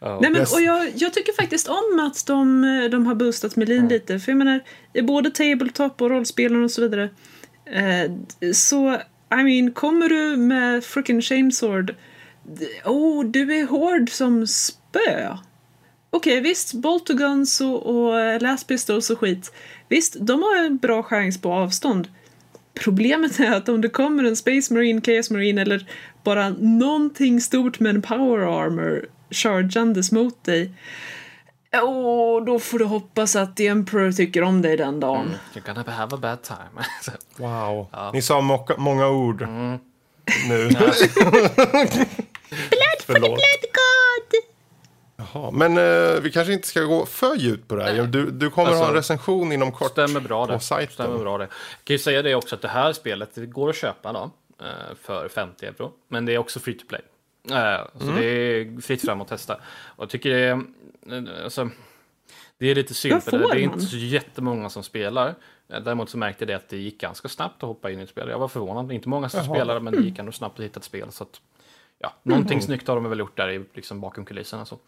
[0.00, 0.18] Ja.
[0.20, 0.54] Nej, men, Yes.
[0.54, 4.18] och jag, jag tycker faktiskt om att de, de har boostat Melin lite.
[4.20, 4.60] För jag menar,
[4.92, 7.08] i både tabletop och rollspelen och så vidare.
[7.66, 8.10] Eh,
[8.52, 8.94] så,
[9.40, 11.94] I mean, kommer du med frickin' chainsword.
[12.84, 15.36] Oh, du är hård som spö.
[16.10, 19.52] okej visst, Bolt och Guns och, och eh, Last Pistols och skit.
[19.88, 22.08] Visst, de har en bra chans på avstånd.
[22.74, 25.86] Problemet är att om det kommer en Space Marine, Chaos Marine eller
[26.24, 30.70] bara någonting stort med en power armor chargandes mot dig.
[31.72, 35.34] Åh, då får du hoppas att The Emperor tycker om dig den dagen.
[35.54, 36.86] You're gonna have a bad time.
[37.36, 37.86] Wow.
[38.12, 38.40] Ni sa
[38.78, 39.40] många ord
[40.48, 40.70] nu.
[43.06, 43.40] Förlåt.
[45.16, 48.02] Jaha, men eh, vi kanske inte ska gå för djupt på det här.
[48.02, 50.52] Du, du kommer Alltså, ha en recension inom kort Stämmer bra det.
[50.52, 50.94] på sajten.
[50.94, 51.44] Stämmer bra det.
[51.44, 54.30] Jag kan ju säga det också att det här spelet det går att köpa då,
[54.60, 54.66] eh,
[55.02, 55.90] för 50 euro.
[56.08, 57.00] Men det är också free to play.
[57.50, 59.54] Eh, Så det är fritt fram att testa.
[59.84, 60.52] Och jag tycker det är,
[61.38, 61.70] eh, alltså,
[62.58, 65.34] det är lite synd för det, det är inte så jättemånga som spelar.
[65.68, 68.02] Eh, Däremot så märkte jag det att det gick ganska snabbt att hoppa in i
[68.02, 68.28] ett spel.
[68.28, 68.92] Jag var förvånad.
[68.92, 69.54] Inte många som Jaha.
[69.54, 71.12] spelade men det gick ändå snabbt att hitta ett spel.
[71.12, 71.40] Så att,
[71.98, 74.64] ja, någonting snyggt har de väl gjort där i, liksom bakom kulisserna.
[74.64, 74.78] Så.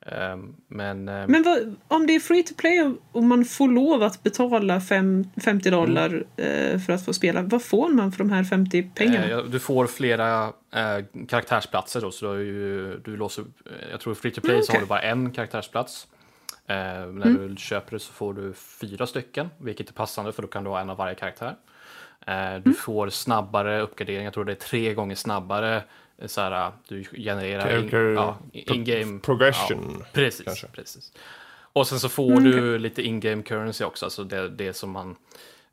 [0.00, 0.36] Eh,
[0.68, 4.22] Men, eh, Men vad, om det är free to play och- man får lov att
[4.22, 8.44] betala fem, 50 dollar eh, för att få spela, vad får man för de här
[8.44, 9.26] 50 pengarna?
[9.28, 13.44] Eh, du får flera eh, karaktärsplatser då, så du, du låser
[13.90, 16.06] jag tror i free to play Mm, så har du bara en karaktärsplats.
[16.68, 17.48] Eh, när Mm.
[17.48, 20.70] du köper det så får du fyra stycken, vilket är passande för då kan du
[20.70, 21.56] ha en av varje karaktär.
[22.26, 22.62] Eh, Mm.
[22.64, 25.82] du får snabbare uppgradering, jag tror det är tre gånger snabbare.
[26.26, 30.66] Så här, du genererar in, ja, in-game progression, Ja, precis, kanske.
[30.66, 31.12] precis.
[31.58, 35.16] Och sen så får Mm, du lite in-game currency också, alltså det, det som man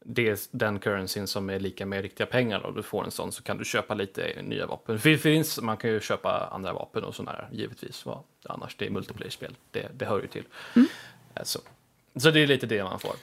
[0.06, 3.32] det är den currencyn som är lika med riktiga pengar och du får en sån
[3.32, 5.00] så kan du köpa lite nya vapen.
[5.04, 8.06] Det finns, man kan ju köpa andra vapen och sådana här givetvis.
[8.06, 10.44] Vad annars det är multiplayer-spel, det, det hör ju till.
[10.76, 11.60] Eh, Så.
[12.16, 13.16] så det är lite det man får.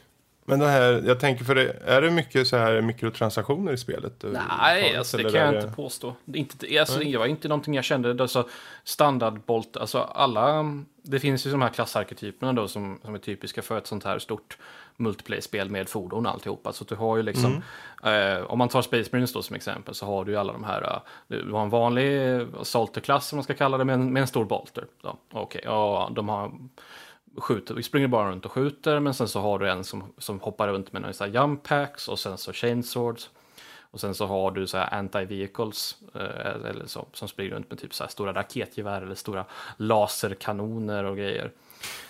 [0.50, 4.12] Men det här, jag tänker för det, är det mycket så här mikrotransaktioner i spelet?
[4.22, 6.14] Nej, överhuvudtaget, alltså, det kan jag inte påstå.
[6.24, 8.14] Det, inte, alltså, det var inte någonting jag kände.
[8.14, 8.48] Det, alltså,
[8.84, 10.64] standardbolt, alltså alla,
[11.02, 14.18] det finns ju de här klassarketyperna då som, som är typiska för ett sånt här
[14.18, 14.58] stort
[14.96, 16.72] multiplayer-spel med fordon och alltihopa.
[16.72, 17.62] Så du har ju liksom,
[18.04, 20.64] eh, om man tar Space Marines då som exempel så har du ju alla de
[20.64, 24.20] här, eh, du har en vanlig Salter-klass som man ska kalla det med en, med
[24.20, 24.84] en stor bolter.
[25.32, 26.52] Okej, ja, de har
[27.36, 30.40] skjuter, vi springer bara runt och skjuter men sen så har du en som, som
[30.40, 33.30] hoppar runt med några jump packs och sen så chainswords.
[33.92, 37.78] Och sen så har du så här anti-vehicles eh, eller så, som springer runt med
[37.78, 39.44] typ så här stora raketgevär eller stora
[39.76, 41.52] laserkanoner och grejer.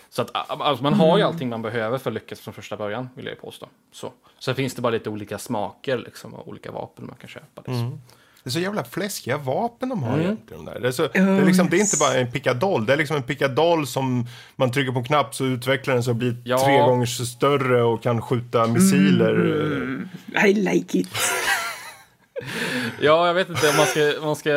[0.09, 3.09] Så att alltså man har ju allting man behöver för att lyckas från första början,
[3.15, 3.69] vill jag påstå.
[3.93, 4.13] Så.
[4.39, 7.63] Sen finns det bara lite olika smaker liksom, och olika vapen man kan köpa.
[7.67, 8.01] Liksom.
[8.43, 10.25] Det är så jävla fläskiga vapen de har Mm.
[10.27, 10.65] egentligen.
[10.65, 10.81] Där.
[10.81, 12.87] Det, är så, det, är liksom, det är inte bara en pickadoll.
[12.87, 14.27] Det är liksom en pickadoll som
[14.57, 16.59] man trycker på en knapp så utvecklar den så blir Ja.
[16.65, 19.35] tre gånger så större och kan skjuta missiler.
[19.35, 20.09] Mm.
[20.47, 21.09] I like it.
[23.01, 24.51] Ja, jag vet inte om man ska, man ska...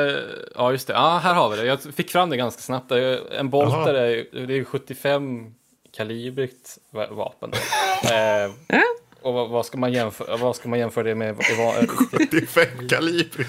[0.56, 0.93] Ja, just det.
[0.93, 1.65] Ja, här har vi det.
[1.65, 2.91] Jag fick fram det ganska snabbt.
[3.38, 5.54] En Bolter är, ju- det är ju 75
[5.98, 7.52] kalibrigt va- vapen.
[8.04, 8.80] Eh.
[9.24, 11.30] Och vad, vad, ska man jämföra, vad ska man jämföra det med?
[11.30, 12.50] i va- riktigt?
[12.50, 13.48] 75 kaliber.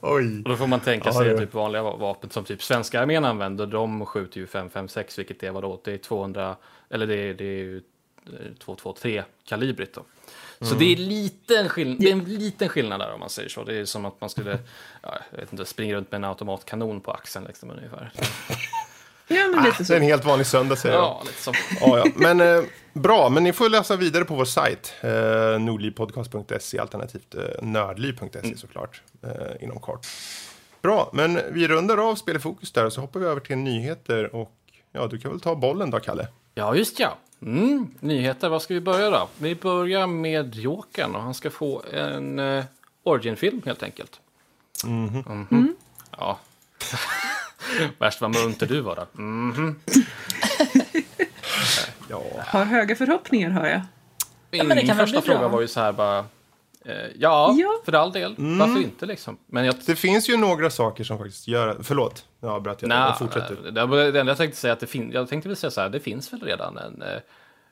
[0.00, 0.42] Oj.
[0.44, 3.00] Och då får man tänka Ja, sig det- typ vanliga va- vapen som typ svenska
[3.00, 3.66] armén använder.
[3.66, 5.80] De skjuter ju 556, vilket är vadå?
[5.84, 6.56] Det är 200,
[6.90, 7.76] eller det är, det är ju
[8.26, 10.02] eh, 223 kalibrigt då.
[10.66, 13.64] Så det är, liten skill- det är en liten skillnad där om man säger så.
[13.64, 14.58] Det är som att man skulle,
[15.02, 18.10] ja, jag vet inte, springa runt med en automatkanon på axeln liksom ungefär.
[19.30, 19.92] Ja, men Ah, lite det så.
[19.92, 21.04] är en helt vanlig söndag säger jag.
[21.04, 21.52] Ja, lite så.
[21.80, 22.04] Ja, ja.
[22.16, 22.62] Men eh,
[22.92, 24.94] bra, men ni får läsa vidare på vår sajt.
[25.00, 25.10] Eh,
[25.60, 29.02] nordlivpodcast.se alternativt eh, nördliv.se såklart.
[29.22, 30.06] Eh, inom kort.
[30.82, 33.56] Bra, men vi rundar av Spel i fokus där och så hoppar vi över till
[33.56, 34.52] nyheter och
[34.92, 36.28] ja, du kan väl ta bollen då, Kalle.
[36.54, 37.16] Ja, just ja.
[37.42, 39.28] Mm, nyheter, vad ska vi börja då?
[39.38, 42.64] Vi börjar med Jokern och han ska få en eh,
[43.04, 44.20] Origin-film helt enkelt.
[44.84, 45.74] Mhm.
[46.18, 46.38] Ja.
[47.98, 49.22] Värst vad munter du var då.
[49.22, 49.80] Mhm.
[52.08, 53.80] Ja, Har höga förhoppningar, hör jag.
[54.50, 55.36] Min, men det kan min väl första bli bra.
[55.38, 56.18] fråga var ju så här bara...
[56.84, 57.80] Eh, ja, Ja.
[57.84, 58.34] för all del.
[58.38, 59.38] Varför inte liksom?
[59.46, 59.74] Men jag...
[59.86, 61.76] det finns ju några saker som faktiskt gör...
[61.82, 62.82] Förlåt, jag avbröt.
[62.82, 63.70] Jag, fortsätter.
[63.70, 65.14] det, var det enda jag tänkte säga att det finns...
[65.14, 67.18] Jag tänkte väl säga så här, det finns väl redan en eh,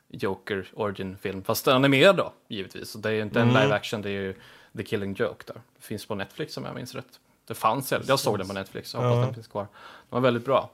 [0.08, 1.44] Joker Origin-film.
[1.44, 2.94] Fast den är med då, givetvis.
[2.94, 4.34] Och det är ju inte en live action, det är ju
[4.76, 5.60] The Killing Joke där.
[5.78, 7.20] Det finns på Netflix om jag minns rätt.
[7.48, 9.24] Det fanns, jag, jag såg den på Netflix, jag hoppas Ja.
[9.24, 9.62] den finns kvar.
[9.62, 9.68] Den
[10.08, 10.70] var väldigt bra.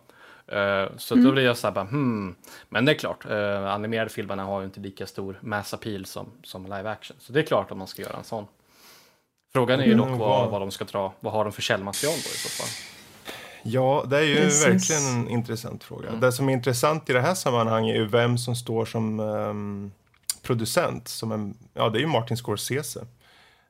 [0.46, 2.34] Eh, så då blir jag så här bara, hmm.
[2.68, 6.26] Men det är klart, uh, animerade filmerna har ju inte lika stor mass appeal som,
[6.42, 7.16] som live action.
[7.20, 8.46] Så det är klart om man ska göra en sån.
[9.52, 10.50] Frågan är ju dock Mm, vad, wow.
[10.50, 12.68] vad de ska dra, vad har de för källmaterial då i så fall?
[13.62, 14.66] Ja, det är ju Precis.
[14.66, 16.08] verkligen en intressant fråga.
[16.08, 16.20] Mm.
[16.20, 19.92] Det som är intressant i det här sammanhanget är ju vem som står som ehm,
[20.42, 21.08] producent.
[21.08, 23.06] Som en, ja, det är ju Martin Scorsese.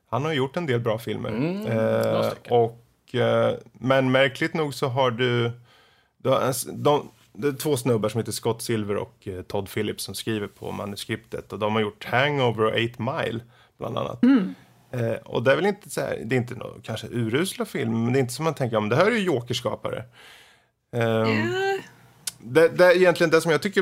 [0.09, 1.29] Han har gjort en del bra filmer.
[1.29, 2.84] Mm, eh, och,
[3.73, 5.51] men märkligt nog så har du...
[6.17, 10.03] du har, de, det är två snubbar som heter Scott Silver och eh, Todd Phillips
[10.03, 11.53] som skriver på manuskriptet.
[11.53, 13.39] Och de har gjort Hangover och 8 Mile,
[13.77, 14.23] bland annat.
[14.91, 18.03] Eh, och det är väl inte så här, det är inte någon kanske urusla film,
[18.03, 20.03] men det är inte som man tänker, om det här är ju Jokerskapare.
[20.91, 21.79] Ehm,
[22.37, 23.81] det, det är egentligen det som jag tycker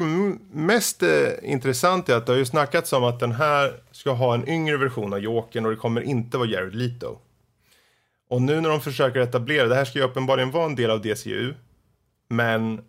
[0.55, 1.09] mest eh,
[1.41, 4.77] intressant är att det har ju snackats om att den här ska ha en yngre
[4.77, 7.17] version av Jokern och det kommer inte vara Jared Leto.
[8.33, 11.01] Och nu när de försöker etablera, det här ska ju uppenbarligen vara en del av
[11.01, 11.53] DCU,
[12.29, 12.81] men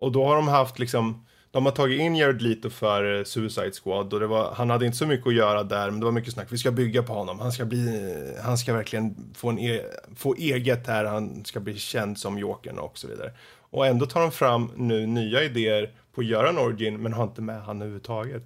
[0.00, 3.72] och då har de haft liksom de har tagit in Jared Leto för eh, Suicide
[3.72, 6.12] Squad och det var, han hade inte så mycket att göra där men det var
[6.12, 6.46] mycket snack.
[6.50, 7.40] Vi ska bygga på honom.
[7.40, 9.80] Han ska bli, han ska verkligen få, en e,
[10.16, 11.04] få eget här.
[11.04, 13.32] Han ska bli känd som Jokern och så vidare.
[13.70, 17.24] Och ändå tar de fram nu nya idéer på att göra en origin men har
[17.24, 18.44] inte med han överhuvudtaget.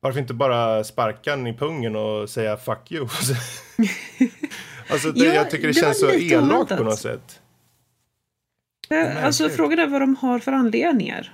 [0.00, 3.08] Varför inte bara sparka han i pungen och säga fuck you?
[4.90, 7.40] alltså det, Ja, jag tycker det, det känns så elakt på något sätt.
[8.90, 11.32] Eh, Alltså frågan är vad de har för anledningar.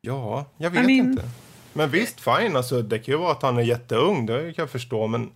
[0.00, 1.22] Ja, jag vet I mean- inte.
[1.72, 2.56] Men visst, fine.
[2.56, 5.06] Alltså, det kan ju vara att han är jätteung, det kan jag förstå.
[5.06, 5.30] Men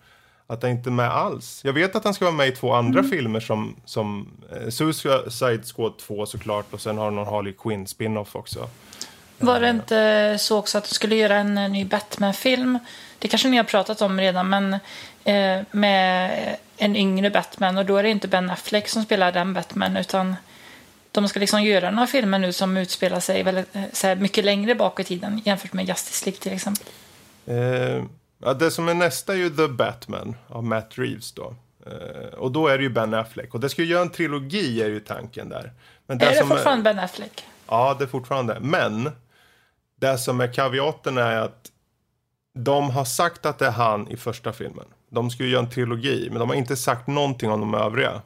[0.47, 1.61] att han inte är med alls.
[1.65, 3.11] Jag vet att han ska vara med i två andra Mm.
[3.11, 6.67] filmer som, som eh, Suicide Squad 2 såklart.
[6.73, 8.69] Och sen har han någon Harley Quinn spin-off också.
[9.39, 12.79] Var det inte så också att du skulle göra en eh, ny Batman-film?
[13.19, 14.73] Det kanske ni har pratat om redan, men
[15.25, 17.79] eh, med en yngre Batman.
[17.79, 20.37] Och då är det inte Ben Affleck som spelar den Batman, utan
[21.13, 24.75] de ska liksom göra några filmer nu som utspelar sig väldigt, eh, så mycket längre
[24.75, 26.87] bak i tiden jämfört med Justice League till exempel.
[27.47, 28.05] Eh,
[28.39, 31.55] ja, det som är nästa är ju The Batman av Matt Reeves då.
[31.87, 33.55] Eh, och då är det ju Ben Affleck.
[33.55, 35.73] Och det ska ju göra en trilogi är ju tanken där.
[36.07, 37.45] Men är det fortfarande Ben Affleck?
[37.69, 38.57] Ja, det är fortfarande.
[38.61, 39.11] Men
[39.99, 41.73] det som är kaviaten är att
[42.55, 44.85] de har sagt att det är han i första filmen.
[45.11, 48.23] De ska ju göra en trilogi, men de har inte sagt någonting om de övriga.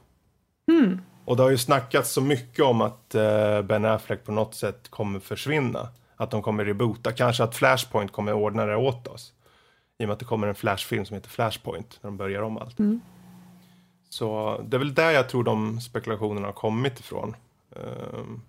[1.24, 4.88] Och det har ju snackats så mycket om att eh, Ben Affleck på något sätt
[4.88, 5.88] kommer försvinna.
[6.16, 7.12] Att de kommer reboota.
[7.12, 9.32] Kanske att Flashpoint kommer ordna det åt oss.
[9.98, 11.98] I och med att det kommer en Flash-film som heter Flashpoint.
[12.00, 12.78] När de börjar om allt.
[14.08, 17.36] Så det är väl där jag tror de spekulationerna har kommit ifrån.
[17.76, 18.42] Ehm,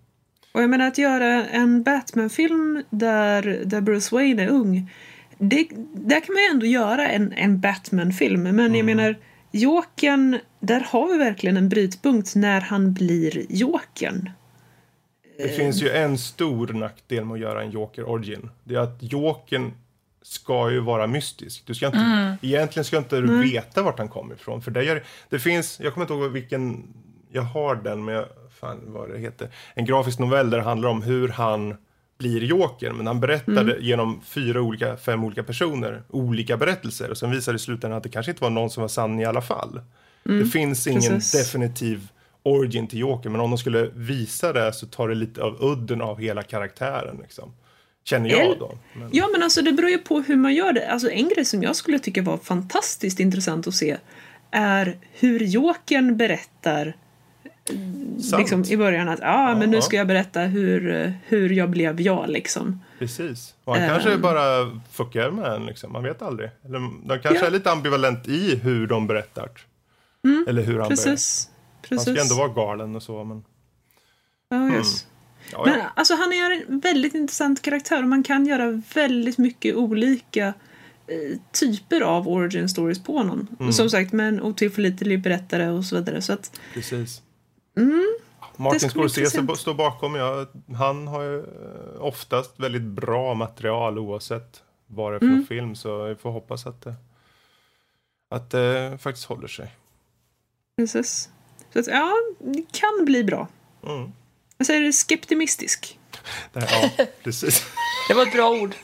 [0.54, 4.92] Och jag menar att göra en Batman-film där, där Bruce Wayne är ung.
[5.38, 8.44] Det, där kan man ju ändå göra en, en Batman-film.
[8.44, 8.76] Men Mm.
[8.76, 9.16] jag menar,
[9.52, 14.30] Jokern, där har vi verkligen en brytpunkt när han blir Jokern.
[15.38, 18.50] Det finns ju en stor nackdel med att göra en Joker Origin.
[18.64, 19.72] Det är att Jokern
[20.22, 21.64] ska ju vara mystisk.
[21.68, 24.62] Du ska inte, Egentligen ska inte du veta vart han kommer ifrån.
[24.62, 26.84] För det, gör, det finns, jag kommer inte ihåg vilken,
[27.32, 28.26] jag har den men jag,
[28.64, 29.50] fan vad det heter.
[29.76, 31.76] En grafisk novell där det handlar om hur han
[32.18, 32.92] blir Joker.
[32.92, 37.12] Men han berättar det genom fyra olika, fem olika personer, olika berättelser.
[37.12, 39.20] Och sen visar det i slutändan att det kanske inte var någon som var sann
[39.20, 39.82] i alla fall.
[40.24, 41.32] det finns ingen precis.
[41.32, 42.08] definitiv
[42.44, 43.30] origin till Joker.
[43.30, 47.18] Men om de skulle visa det så tar det lite av udden av hela karaktären.
[47.22, 47.54] Liksom.
[48.06, 48.78] Känner jag då.
[48.94, 50.92] Men, Ja, men alltså det beror ju på hur man gör det.
[50.92, 53.98] Alltså en grej som jag skulle tycka var fantastiskt intressant att se
[54.52, 56.96] är hur Jokern berättar
[58.22, 58.40] sant.
[58.40, 59.82] liksom, i början att ah, men nu Ja.
[59.82, 62.80] ska jag berätta hur, hur jag blev jag liksom.
[63.00, 63.54] Precis.
[63.64, 64.22] Och han kanske Ehm.
[64.22, 65.66] bara fuckar med en.
[65.66, 65.92] Liksom.
[65.92, 66.50] Man vet aldrig.
[66.66, 67.46] Eller, de kanske Ja.
[67.46, 69.50] är lite ambivalent i hur de berättar.
[70.48, 70.90] Eller hur han berättar.
[71.12, 71.50] Precis.
[71.50, 72.14] Han Precis.
[72.14, 73.24] ska ändå vara galen och så.
[73.24, 73.44] Men,
[74.50, 75.06] Ja, yes.
[75.52, 75.86] ja, Men ja.
[75.96, 80.48] alltså han är en väldigt intressant karaktär och man kan göra väldigt mycket olika
[81.08, 83.48] eh, typer av origin stories på honom.
[83.60, 83.74] Mm.
[83.74, 86.22] Som sagt med en otillförlitlig berättare och så vidare.
[86.22, 87.22] Så att, Precis.
[87.78, 88.18] Mm.
[88.58, 90.16] Martin Scorsese står bakom.
[90.16, 90.46] Ja,
[90.78, 95.46] han har ju eh, oftast väldigt bra material oavsett vad det är för Mm.
[95.48, 95.76] film.
[95.76, 96.94] Så vi får hoppas att det,
[98.30, 99.76] att det faktiskt håller sig.
[100.78, 101.30] precis.
[101.74, 103.48] Så att, ja, det kan bli bra.
[103.88, 104.12] Mm.
[104.58, 106.00] Jag säger skeptimistisk.
[106.54, 107.66] Det här, ja, precis.
[108.08, 108.76] Det var ett bra ord.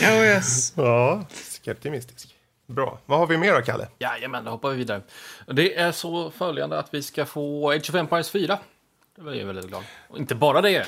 [0.00, 0.72] Ja, yes.
[0.76, 2.33] Ja, skeptimistisk.
[2.66, 2.98] Bra.
[3.06, 3.88] Vad har vi mer då, Kalle?
[3.98, 5.02] Jajamän, då hoppar vi vidare.
[5.46, 8.58] Det är så följande att vi ska få Age of Empires 4.
[9.16, 9.82] Det var jag väldigt glad.
[10.08, 10.86] Och inte bara det.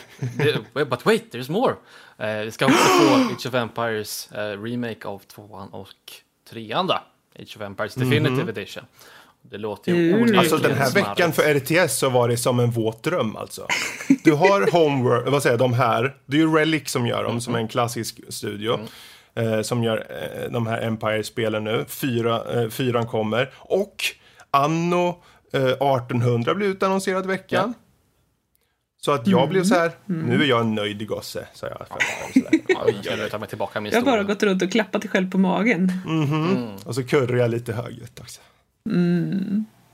[0.74, 1.74] det but wait, there's more.
[2.18, 5.88] Eh, vi ska också få Age of Empires eh, remake av tvåan och
[6.50, 6.94] trean då.
[7.38, 8.84] Age of Empires Definitive Edition.
[9.42, 10.38] Det låter ju Mm.
[10.38, 11.08] Alltså den här smarrigt.
[11.08, 13.66] veckan för RTS så var det som en våt dröm alltså.
[14.24, 16.16] Du har Homeworld, vad säger jag, de här.
[16.26, 18.78] Det är ju Relic som gör dem, som är en klassisk studio.
[19.36, 21.84] Eh, som gör eh, de här Empire-spelen nu.
[21.88, 23.50] Fyra, eh, fyran kommer.
[23.56, 24.04] Och
[24.50, 25.22] Anno
[25.52, 27.74] eh, 1800 blev utannonserad i veckan.
[29.00, 31.86] Så att jag blev så här, nu är jag en nöjd gosse, sa jag.
[31.88, 31.98] För
[33.10, 35.38] jag lutar mig tillbaka med Jag har bara gått runt och klappat dig själv på
[35.38, 35.92] magen.
[36.84, 38.40] Och så kurrar jag lite högljutt också.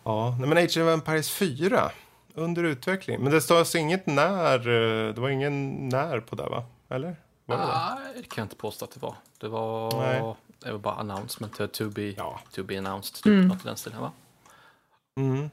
[0.04, 1.90] Ja, nej, men Age of Empires 4.
[2.34, 3.20] under utveckling.
[3.20, 6.64] Men det stod inget när, eh, det var ingen när på det va?
[6.90, 7.16] Eller?
[7.46, 7.94] Var det det?
[8.04, 9.14] Nej, det kan jag inte påstå att det var.
[9.38, 10.34] Det var, Nej.
[10.58, 12.40] det var bara announcement, to- to be, Ja.
[12.52, 14.12] to be announced, typ något i den stilen va?
[15.20, 15.50] Mm.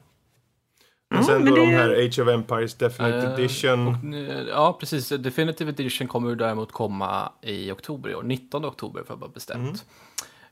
[1.08, 3.86] Ja, Men sen men då de det- här Age of Empires Definitive Eh, Edition.
[3.88, 5.08] och, eh, ja, precis.
[5.08, 8.22] Definitive Edition kommer ju däremot komma i oktober i år.
[8.22, 9.84] 19 oktober för att vara bestämt.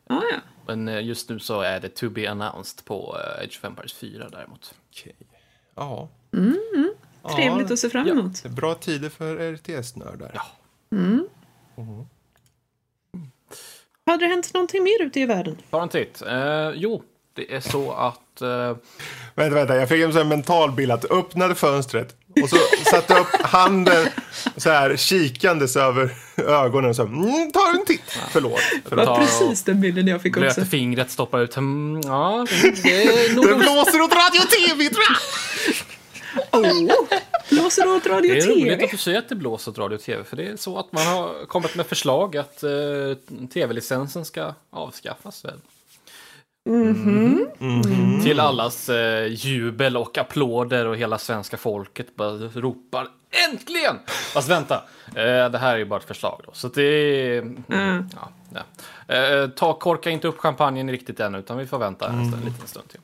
[0.07, 0.37] Ah, ja.
[0.67, 3.95] Men eh, just nu så är det to be announced på eh, Age of Empires
[3.95, 4.75] 4 däremot.
[4.91, 5.17] Okej.
[5.75, 6.09] Ja.
[7.37, 8.45] Trevligt ja, att se fram emot.
[8.45, 10.31] är Bra tider för RTS-nördar.
[10.35, 10.43] Ja.
[14.07, 15.57] Hade det hänt någonting mer ute i världen?
[15.71, 16.23] Ta en titt.
[16.23, 17.03] Eh, jo,
[17.35, 18.41] det är så att...
[18.43, 18.77] Eh,
[19.35, 22.57] Vänta, vänta, jag fick en sån här mental bild att öppnade fönstret och så
[22.91, 24.09] satte upp handen
[24.57, 28.19] så här kikandes över ögonen och så mm, ta en titt.
[28.31, 28.61] Förlåt.
[28.89, 30.41] Det var precis den bilden jag fick också.
[30.41, 31.57] blöter fingret, stoppar ut.
[31.57, 32.47] Mm, ja,
[32.83, 35.17] det är nog Det blåser åt radio och tv tror jag!
[36.53, 36.91] Oh,
[37.51, 38.85] blåser det åt radio Det och är roligt tv?
[38.85, 40.93] att du säger att det blåser åt radio och tv, för det är så att
[40.93, 42.71] man har kommit med förslag att eh,
[43.53, 45.45] tv-licensen ska avskaffas.
[45.45, 45.61] Väl?
[46.69, 48.21] Mhm.
[48.25, 53.09] Till allas eh, jubel och applåder och hela svenska folket bara ropar
[53.51, 53.97] äntligen!
[54.07, 56.53] Fast vänta, eh, det här är ju bara ett förslag då.
[56.53, 57.39] Så det är...
[57.41, 58.09] Mm.
[58.15, 58.33] Ja.
[59.09, 62.49] Eh, ta, korka inte upp champagnen riktigt än, utan vi får vänta en, stund, en
[62.53, 63.01] liten stund till.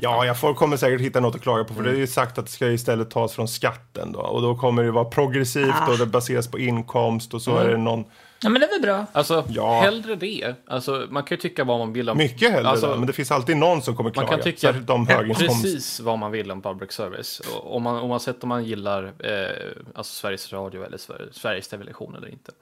[0.00, 2.38] Ja, jag folk kommer säkert hitta något att klaga på för det är ju sagt
[2.38, 4.18] att det ska istället tas från skatten då.
[4.20, 5.90] Och då kommer det vara progressivt Ah.
[5.90, 8.04] och det baseras på inkomst och så är det någon
[8.40, 9.06] Ja, men det är väl bra.
[9.12, 9.80] Alltså, Ja.
[9.80, 10.54] hellre det.
[10.66, 12.18] Alltså, man kan ju tycka vad man vill om...
[12.18, 14.28] mycket hellre Alltså, där, men det finns alltid någon som kommer Man klaga.
[14.28, 17.40] kan tycka de precis vad man vill om public service.
[17.40, 22.14] Och Om man, oavsett om man gillar eh, alltså Sveriges Radio eller Sver- Sveriges Television
[22.16, 22.52] eller inte.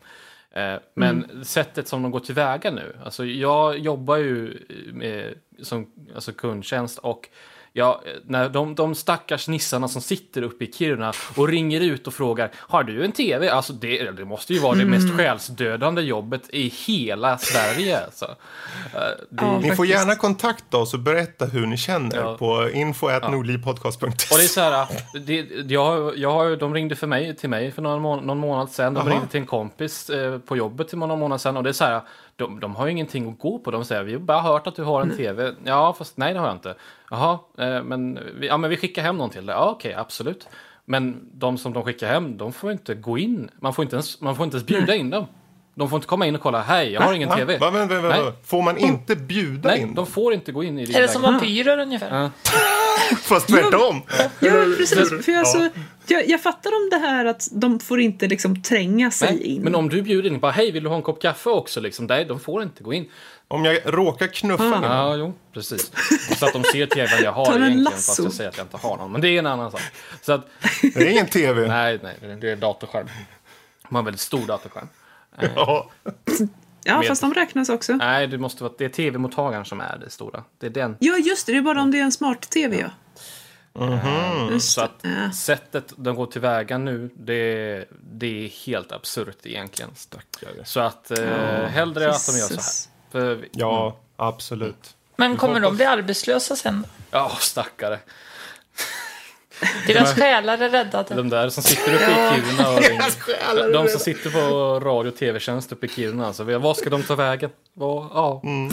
[0.55, 1.45] Eh, men Mm.
[1.45, 2.97] sättet som de går tillväga nu.
[3.05, 4.59] Alltså jag jobbar ju
[4.93, 7.29] med, som alltså kundtjänst och
[7.75, 12.15] Ja, när de, de stackars nissarna som sitter uppe i Kiruna och ringer ut och
[12.15, 13.49] frågar Har du en TV?
[13.49, 15.03] Alltså det, det måste ju vara det Mm.
[15.03, 18.05] mest själsdödande jobbet i hela Sverige.
[18.05, 18.25] Alltså.
[18.25, 19.59] Eh, det, Ja.
[19.59, 22.37] Ni får gärna kontakta oss och berätta hur ni känner Ja.
[22.39, 24.07] på info.nordlivpodcast.se.
[24.35, 24.87] Och det är så här,
[25.27, 28.71] det, jag, jag, har- de ringde för mig, till mig för någon, må, någon månad
[28.71, 28.95] sedan.
[28.95, 29.15] De Jaha.
[29.15, 31.57] ringde till en kompis eh, på jobbet till någon månad sedan.
[31.57, 32.01] Och det är så här,
[32.37, 33.71] de, de har ju ingenting att gå på.
[33.71, 35.55] De säger, vi har bara hört att du har en TV.
[35.65, 36.75] Ja, fast nej det har jag inte.
[37.11, 39.57] Jaha, eh, men, vi, ja, men vi skickar hem någon till dig.
[39.57, 40.49] Ja, okej, absolut.
[40.85, 43.51] Men de som de skickar hem, de får inte gå in.
[43.61, 45.27] Man får inte ens, man får inte ens bjuda in dem.
[45.75, 47.37] De får inte komma in och kolla, hej, jag har ingen Va?
[47.37, 47.59] TV.
[47.59, 48.33] Va, men, men, Nej.
[48.45, 49.95] Får man inte bjuda Nej, in?
[49.95, 52.23] de får inte gå in i din Är det som vampyrer ungefär?
[52.23, 52.31] Ja.
[53.23, 54.03] Fast tvärtom.
[54.41, 55.09] Ja, precis.
[55.25, 55.45] För jag, Ja.
[55.45, 55.69] så,
[56.07, 59.63] jag, jag fattar om det här att de får inte liksom tränga sig Nej, in.
[59.63, 61.81] men om du bjuder in, bara hej, vill du ha en kopp kaffe också?
[61.81, 63.11] Liksom, nej, de får inte gå in.
[63.49, 64.69] Om jag råkar knuffa Ah.
[64.81, 64.83] någon.
[64.83, 65.93] Ja, jo, precis.
[66.39, 67.97] Så att de ser tvn jag har Ta en egentligen, lasso.
[67.97, 69.13] fast jag säger att jag inte har någon.
[69.13, 69.81] Men det är en annan sak.
[70.23, 70.47] Så att,
[70.83, 71.69] Det är ingen tv.
[71.69, 73.07] nej, nej, det är datorskärm.
[73.89, 74.89] De har en väldigt stor datorskärm.
[75.57, 75.91] Ja.
[76.85, 77.93] Ja, med- fast de räknas också.
[77.93, 80.45] Nej, det måste vara, det är tv-mottagaren som är det stora.
[80.59, 80.97] Det är den.
[81.01, 81.53] Ja, just det.
[81.53, 82.89] Det är bara om det är en smart-tv, ja.
[84.51, 85.33] Just Så att det.
[85.33, 89.91] sättet de går tillväga nu, det, det är helt absurt egentligen.
[89.95, 90.65] Stackare.
[90.65, 91.25] Så att eh,
[91.67, 92.89] hellre att de gör så Jesus.
[93.13, 93.21] här.
[93.21, 94.97] För, Ja, absolut.
[95.17, 96.87] Men kommer de bli arbetslösa sen?
[97.11, 97.99] Ja, stackare.
[99.87, 101.15] Deras själar är räddade.
[101.15, 103.63] De där som sitter uppe i Kiruna och ringer.
[103.67, 106.27] De, de som sitter på radio och tv-tjänst uppe i Kiruna.
[106.27, 107.51] Alltså, vad ska de ta vägen?
[107.75, 108.41] Vad, ja.
[108.45, 108.71] Mm.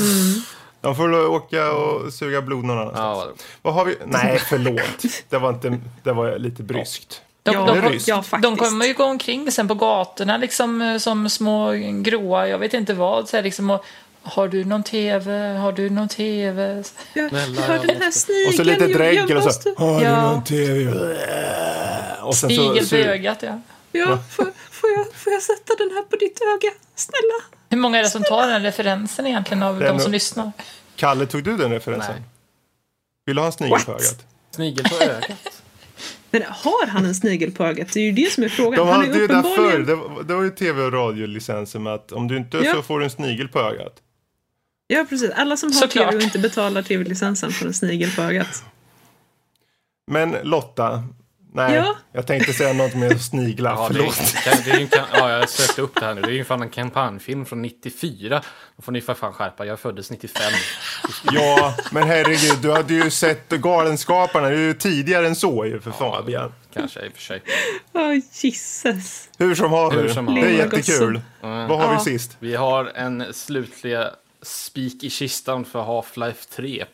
[0.82, 3.24] De får åka och suga blod någon annanstans.
[3.28, 3.96] Ja, vad- har vi?
[4.06, 5.04] Nej, förlåt.
[5.30, 7.22] Det var, inte, det var lite bryskt.
[7.44, 8.08] De, Ja, de, ryskt.
[8.08, 8.60] ja, de faktiskt.
[8.60, 11.72] kommer ju gå omkring sen på gatorna liksom som små
[12.04, 13.30] gråa, jag vet inte vad.
[13.30, 13.86] Så här, liksom, och,
[14.30, 15.58] har du någon tv?
[15.58, 16.84] Har du någon tv?
[17.14, 18.48] Snälla, jag den här snigeln.
[18.48, 19.48] Och så lite dregel och så.
[19.50, 20.32] måste- Har du Ja.
[20.32, 20.92] någon tv?
[22.22, 22.50] Och sen
[22.86, 23.62] så, ögat, ja.
[23.92, 26.72] Ja, får, får, jag, får jag sätta den här på ditt öga?
[26.96, 27.58] Snälla.
[27.70, 30.52] Hur många är det som tar den referensen egentligen av de som lyssnar?
[30.96, 32.12] Kalle, tog du den referensen?
[32.16, 32.24] Nej.
[33.26, 34.26] Vill du ha en snigel på ögat?
[34.52, 35.62] Snigel på ögat.
[36.32, 37.88] Men har han en snigel på ögat?
[37.94, 38.80] Det är ju det som är frågan.
[38.88, 39.86] De hade är ju där förr, uppenbarligen...
[39.86, 42.74] det, var- det var ju tv och radiolicenser med att om du inte Ja.
[42.74, 43.94] så får du en snigel på ögat.
[44.92, 45.32] Ja, precis.
[45.36, 46.06] Alla som har Såklart.
[46.10, 48.64] tv och inte betalar tv-licensen får en snigel på ögat.
[50.12, 51.04] Men Lotta,
[51.54, 51.96] nej, Ja?
[52.14, 54.20] jag tänkte säga något med sniglar, Ja, det, förlåt.
[54.46, 56.22] är, det är ju en, ja, jag sökte upp det här nu.
[56.22, 58.42] Det är ju fan en kampanjfilm från 94.
[58.78, 59.66] Då får ni för fan skärpa.
[59.66, 60.42] Jag föddes 95.
[61.32, 65.80] Ja, men herregud, du hade ju sett Galenskaparna, det är ju tidigare än så ju
[65.80, 66.54] för Fabian.
[66.74, 67.42] Kanske i och för sig.
[67.94, 69.30] Åh, Jesus.
[69.38, 71.22] Hur som haver, Hur som det är jättekul.
[71.42, 72.00] Vad har vi Ja.
[72.00, 72.38] sist?
[72.40, 74.10] Vi har en slutliga
[74.42, 76.86] spik i kistan för Half-Life 3.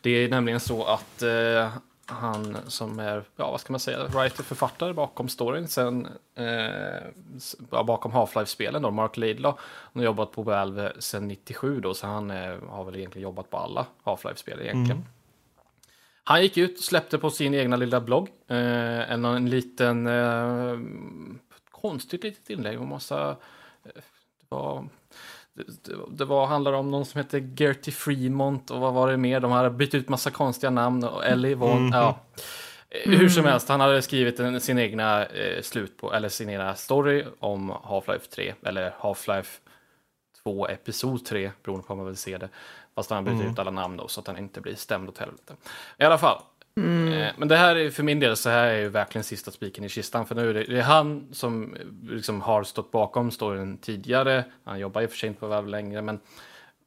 [0.00, 1.72] Det är nämligen så att eh,
[2.06, 8.82] han som är, ja vad ska man säga, writer-författare bakom storyn sen, eh, bakom Half-Life-spelen
[8.82, 9.60] då, Mark Laidlaw.
[9.62, 13.50] Han har jobbat på Valve sedan 97 då, så han eh, har väl egentligen jobbat
[13.50, 15.00] på alla Half-Life-spel egentligen.
[15.00, 15.08] Mm.
[16.24, 20.78] Han gick ut och släppte på sin egna lilla blogg eh, en, en liten eh,
[21.70, 23.30] konstigt litet inlägg och massa
[23.84, 23.90] eh,
[24.40, 24.88] det var
[25.54, 29.40] det, det var, handlar om någon som heter Gertie Fremont och vad var det mer?
[29.40, 31.92] De hade bytt ut massa konstiga namn och Ellie Von, mm.
[31.92, 32.20] ja.
[33.04, 33.18] Mm.
[33.18, 36.74] Hur som helst, han hade skrivit en, sin egna eh, slut på, eller sin egna
[36.74, 39.60] story om Half-Life 3, eller Half-Life
[40.42, 42.48] 2 Episod 3, beroende på hur man vill se det.
[42.94, 43.52] Fast han har bytt mm.
[43.52, 45.56] ut alla namn då, så att han inte blir stämd åt helvete.
[45.98, 46.42] I alla fall,
[46.76, 47.12] Mm.
[47.12, 49.84] Eh, men det här är för min del så här är ju verkligen sista spiken
[49.84, 50.26] i kistan.
[50.26, 51.76] För nu är det, det är han som
[52.08, 54.44] liksom har stått bakom storyn tidigare.
[54.64, 56.02] Han jobbar och för sig inte på Valve längre.
[56.02, 56.20] Men,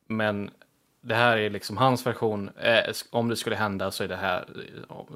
[0.07, 0.49] men
[1.01, 2.49] det här är liksom hans version.
[2.57, 4.45] Eh, om det skulle hända så är det här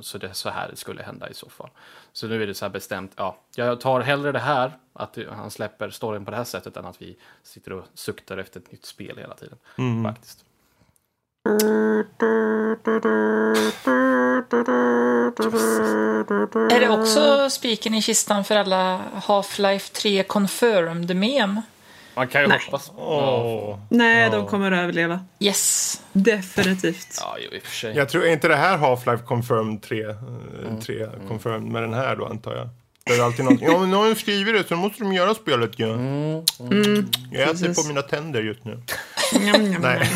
[0.02, 1.70] så det så här det skulle hända i så fall.
[2.14, 3.12] Så nu är det så här bestämt.
[3.16, 6.86] Ja, jag tar hellre det här att han släpper storyn på det här sättet än
[6.86, 9.58] att vi sitter och suktar efter ett nytt spel hela tiden.
[9.78, 10.04] Mm.
[10.04, 10.46] Faktiskt.
[16.72, 21.62] Är det också spiken i kistan för alla Half-Life 3 confirmed mem?
[22.16, 22.60] Man kan ju Nej.
[22.66, 22.92] hoppas.
[22.96, 23.80] Oh.
[23.90, 25.20] Nej, de kommer att överleva.
[25.40, 26.02] Yes.
[26.12, 27.18] Definitivt.
[27.22, 27.96] Ja, jo, i och för sig.
[27.96, 30.16] Jag tror inte det här Half-Life confirmed 3, eh,
[30.68, 30.82] mm.
[30.82, 31.28] 3 mm.
[31.28, 32.70] confirmed med den här då antar jag.
[33.04, 33.62] Det är alltid något.
[33.62, 35.88] Ja, men nu har de skrivit det så då måste de göra spelet ju.
[35.88, 35.94] Ja.
[35.94, 36.44] Mm.
[36.60, 37.12] Mm.
[37.32, 37.84] Jag äter Precis.
[37.84, 38.82] på mina tänder just nu.
[39.80, 40.10] Nej.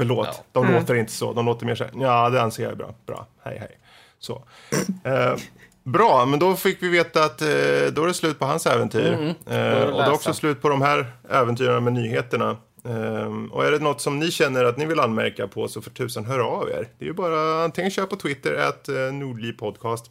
[0.00, 0.44] Förlåt, ja.
[0.52, 0.80] de mm.
[0.80, 1.32] låter inte så.
[1.32, 2.94] De låter mer så här, ja det anser jag är bra.
[3.06, 3.78] Bra, hej hej.
[4.18, 4.44] Så.
[5.04, 5.36] Eh,
[5.82, 7.48] bra, men då fick vi veta att eh,
[7.92, 9.12] då är det slut på hans äventyr.
[9.12, 9.28] Mm.
[9.28, 12.56] Eh, och det är också slut på de här äventyren med nyheterna.
[12.82, 15.90] Um, och är det något som ni känner att ni vill anmärka på så för
[15.90, 16.88] tusan hör av er.
[16.98, 20.10] Det är ju bara antingen köra på Twitter, att uh, nordlivpodcast.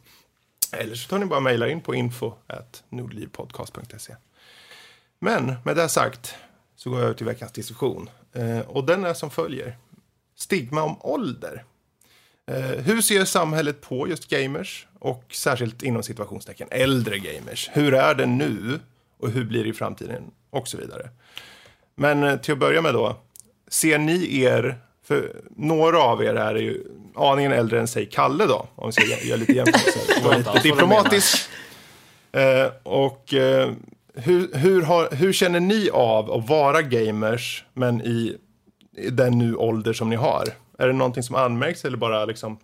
[0.72, 4.14] Eller så tar ni bara mejlar in på info at nordlivpodcast.se.
[5.20, 6.34] Men med det sagt
[6.76, 8.10] så går jag över till veckans diskussion.
[8.32, 9.76] Eh, och den är som följer.
[10.36, 11.64] Stigma om ålder.
[12.46, 14.86] Eh, hur ser samhället på just gamers?
[14.98, 17.70] Och särskilt inom situationstecken äldre gamers.
[17.72, 18.80] Hur är det nu?
[19.18, 20.22] Och hur blir det i framtiden?
[20.50, 21.08] Och så vidare.
[21.94, 23.16] Men eh, till att börja med då.
[23.68, 28.68] Ser ni er, för några av er är ju aningen äldre än sig Kalle då.
[28.74, 30.38] Om vi ska göra lite jämförelser.
[30.38, 31.48] Lite diplomatisk.
[32.82, 33.34] och
[34.14, 38.36] hur, hur, har, hur känner ni av att vara gamers, men i,
[38.96, 40.44] i den nu ålder som ni har?
[40.78, 42.58] Är det någonting som anmärks eller bara liksom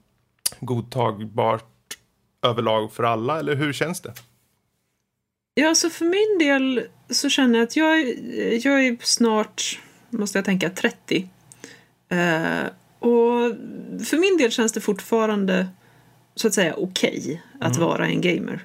[0.61, 1.99] godtagbart
[2.43, 4.13] överlag för alla, eller hur känns det?
[5.55, 8.01] Ja, alltså för min del så känner jag att jag,
[8.65, 9.81] jag är snart,
[10.11, 11.29] måste jag tänka, 30.
[12.13, 12.67] Uh, eh,
[12.99, 13.57] och
[14.07, 15.69] för min del känns det fortfarande
[16.35, 17.89] så att säga okej okay att mm.
[17.89, 18.65] vara en gamer.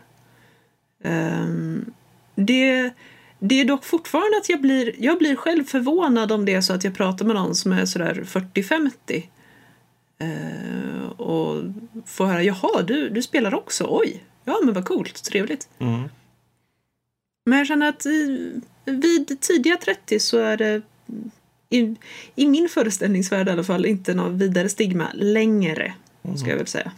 [1.04, 1.94] Um,
[2.36, 2.94] det,
[3.40, 6.74] det är dock fortfarande att jag blir, jag blir själv förvånad om det är så
[6.74, 9.24] att jag pratar med någon som är sådär 40-50
[10.20, 11.64] eh, och
[12.06, 15.70] får höra jaha, du, du spelar också, oj, ja men vad coolt, trevligt.
[15.80, 16.10] Mm.
[17.46, 18.52] Men jag känner att i,
[18.86, 20.82] vid tidiga 30 så är det
[21.70, 21.96] i,
[22.36, 26.38] i min föreställningsvärld i alla fall inte något vidare stigma längre, mm.
[26.38, 26.92] ska jag väl säga.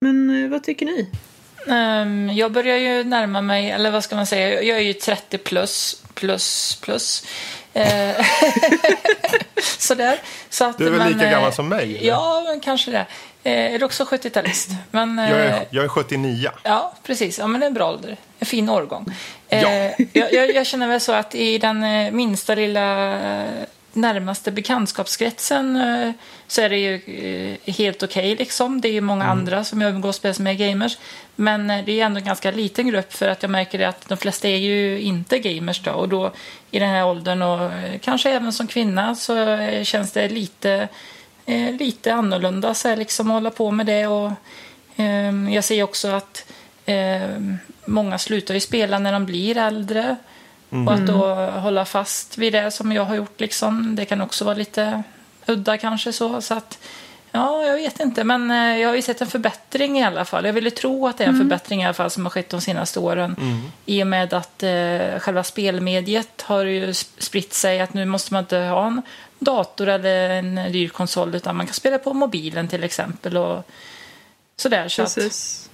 [0.00, 1.10] Men eh, vad tycker ni?
[1.66, 5.38] Um, jag börjar ju närma mig, eller vad ska man säga, jag är ju 30
[5.38, 7.24] plus, plus, plus.
[7.72, 8.26] Eh,
[9.78, 10.20] sådär.
[10.50, 11.96] Så att, du är väl men, lika gammal som mig?
[11.96, 12.08] Eller?
[12.08, 13.06] Ja, kanske det.
[13.42, 14.70] Eh, är du också 70-talist?
[14.90, 16.50] Men, jag, är, jag är 79.
[16.62, 17.38] Ja, precis.
[17.38, 18.16] Ja, men det är en bra ålder.
[18.38, 19.14] En fin årgång.
[19.48, 19.58] Ja.
[19.58, 21.80] jag, jag, jag, känner väl så att i den
[22.16, 23.18] minsta lilla
[23.96, 26.12] närmaste bekantskapskretsen eh,
[26.46, 28.32] så är det ju eh, helt okej.
[28.32, 28.80] Okay, liksom.
[28.80, 29.38] Det är ju många mm.
[29.38, 30.98] andra som jag umgås med som är gamers.
[31.36, 34.18] Men eh, det är ändå en ganska liten grupp för att jag märker att de
[34.18, 35.92] flesta är ju inte gamers då.
[35.92, 36.32] Och då
[36.70, 37.70] i den här åldern och
[38.00, 39.34] kanske även som kvinna så
[39.82, 40.88] känns det lite,
[41.78, 44.06] lite annorlunda så här, liksom, att hålla på med det.
[44.06, 44.32] Och,
[44.96, 46.52] ehm, jag ser också att
[46.86, 50.16] ehm, många slutar ju spela när de blir äldre.
[50.74, 50.88] Mm.
[50.88, 54.44] Och att då hålla fast vid det som jag har gjort, liksom, det kan också
[54.44, 55.02] vara lite
[55.46, 56.12] udda kanske.
[56.12, 56.78] så, så att
[57.36, 60.44] Ja, jag vet inte, men eh, jag har ju sett en förbättring i alla fall.
[60.44, 61.46] Jag ville tro att det är en mm.
[61.46, 63.36] förbättring i alla fall som har skett de senaste åren.
[63.40, 63.62] Mm.
[63.86, 68.42] I och med att eh, själva spelmediet har ju spritt sig att nu måste man
[68.42, 69.02] inte ha en
[69.38, 73.36] dator eller en dyr konsol utan man kan spela på mobilen till exempel.
[73.36, 73.70] Och
[74.56, 74.88] sådär.
[74.88, 75.68] Så Precis.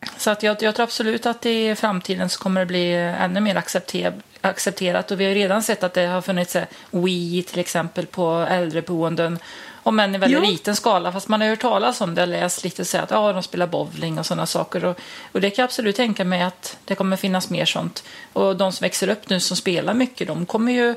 [0.00, 3.40] att, så att jag, jag tror absolut att i framtiden så kommer det bli ännu
[3.40, 4.12] mer accepter,
[4.42, 8.06] accepterat och vi har ju redan sett att det har funnits eh, Wii till exempel
[8.06, 9.38] på äldreboenden.
[9.84, 10.50] Om än i väldigt Ja.
[10.50, 13.32] liten skala, fast man har hört talas om det och läst lite så att ja,
[13.32, 14.84] de spelar bowling och sådana saker.
[14.84, 14.98] Och,
[15.32, 18.04] och det kan jag absolut tänka mig att det kommer finnas mer sånt.
[18.32, 20.94] Och de som växer upp nu som spelar mycket, de kommer ju,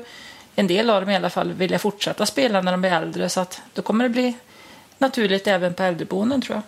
[0.56, 3.28] en del av dem i alla fall, vilja fortsätta spela när de blir äldre.
[3.28, 4.34] Så att då kommer det bli
[4.98, 6.62] naturligt även på äldreboenden tror jag.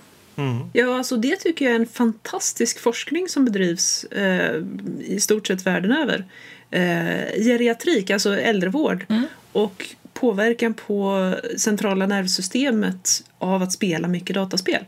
[0.72, 4.62] Ja, alltså det tycker jag är en fantastisk forskning som bedrivs eh,
[5.01, 6.24] i stort sett världen över.
[6.71, 9.07] Eh, geriatrik, alltså äldrevård,
[9.53, 14.85] och påverkan på centrala nervsystemet av att spela mycket dataspel.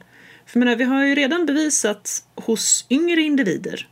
[0.47, 3.89] För menar, vi har ju redan bevisat hos yngre individer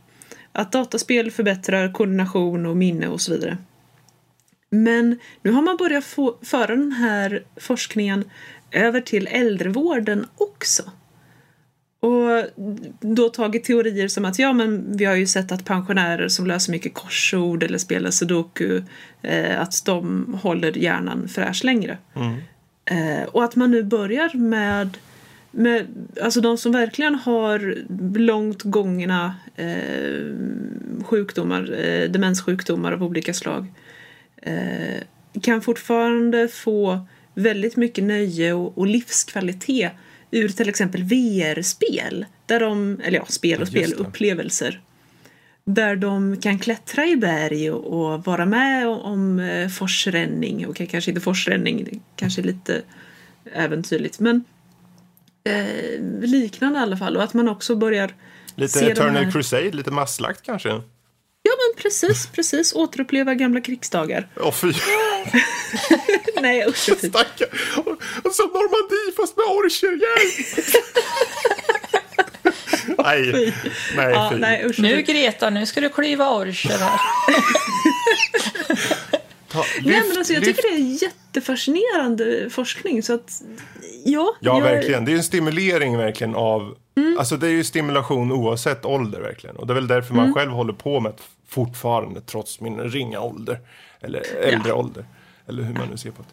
[0.51, 3.57] att dataspel förbättrar koordination och minne och så vidare.
[4.69, 8.29] Men nu har man börjat få, föra den här forskningen
[8.71, 10.91] över till äldrevården också.
[11.99, 12.43] Och
[13.01, 16.71] då tagit teorier som att ja, men vi har ju sett att pensionärer som löser
[16.71, 18.81] mycket korsord eller spelar sudoku,
[19.21, 21.97] eh, att de håller hjärnan fräsch längre.
[22.85, 24.97] Eh, och att man nu börjar med,
[25.51, 25.87] med
[26.21, 27.77] alltså de som verkligen har
[28.19, 30.35] långt gångna eh,
[31.03, 33.67] sjukdomar, eh, demenssjukdomar av olika slag,
[34.41, 35.01] eh,
[35.41, 36.99] kan fortfarande få
[37.33, 39.91] väldigt mycket nöje och, och livskvalitet
[40.31, 42.25] ur till exempel VR-spel.
[42.45, 44.81] Där de, eller ja, spel och spel, upplevelser.
[45.65, 50.67] Där de kan klättra i berg och, och vara med om eh, forsränning.
[50.67, 52.81] Okej, kanske inte forsränning, kanske lite
[53.53, 54.19] äventyrligt.
[54.19, 54.43] Men
[55.43, 57.17] eh, liknande i alla fall.
[57.17, 58.11] Och att man också börjar
[58.55, 60.69] Lite se Eternal här- Crusade, lite masslakt kanske?
[61.41, 62.73] Ja men precis, precis.
[62.73, 64.27] Återuppleva gamla krigsdagar.
[64.35, 64.67] Åh fy,
[66.41, 66.99] Nej usch fint.
[66.99, 67.49] stackarn!
[68.23, 69.99] Och, så Normandie fast med orcher,
[73.03, 73.53] nej,
[73.95, 74.79] nej Ja, nej usch.
[74.79, 76.99] Nu Greta, nu ska du klyva orcher här.
[79.51, 80.61] Ta, Nej, lyft, men alltså, jag lyft.
[80.61, 83.03] tycker det är jättefascinerande forskning.
[83.03, 83.41] Så att,
[84.05, 85.05] ja, Ja, jag, verkligen.
[85.05, 86.75] Det är en stimulering verkligen av...
[86.97, 87.15] Mm.
[87.19, 89.55] Alltså det är ju stimulation oavsett ålder verkligen.
[89.55, 90.23] Och det är väl därför Mm.
[90.25, 91.13] man själv håller på med
[91.49, 93.59] fortfarande trots min ringa ålder.
[94.01, 94.75] Eller äldre Ja.
[94.75, 95.05] ålder.
[95.47, 96.27] Eller hur man nu ser på det.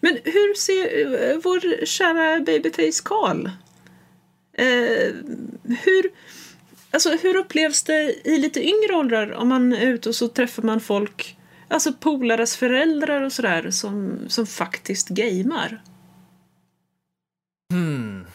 [0.00, 3.46] Men hur ser eh, vår kära babyface Karl?
[4.52, 5.14] Eh,
[5.84, 6.10] hur,
[6.90, 10.62] alltså, hur upplevs det i lite yngre åldrar om man är ute och så träffar
[10.62, 11.36] man folk,
[11.68, 15.82] alltså polares föräldrar och sådär, som, som faktiskt gamer?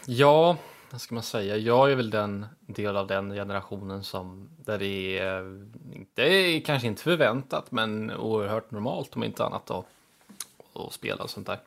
[0.06, 0.58] Ja,
[0.94, 1.58] vad ska man säga?
[1.58, 5.66] Jag är väl den del av den generationen som där det är,
[6.14, 9.86] det är kanske inte förväntat, men oerhört normalt om inte annat att,
[10.74, 11.60] att spela och sånt där.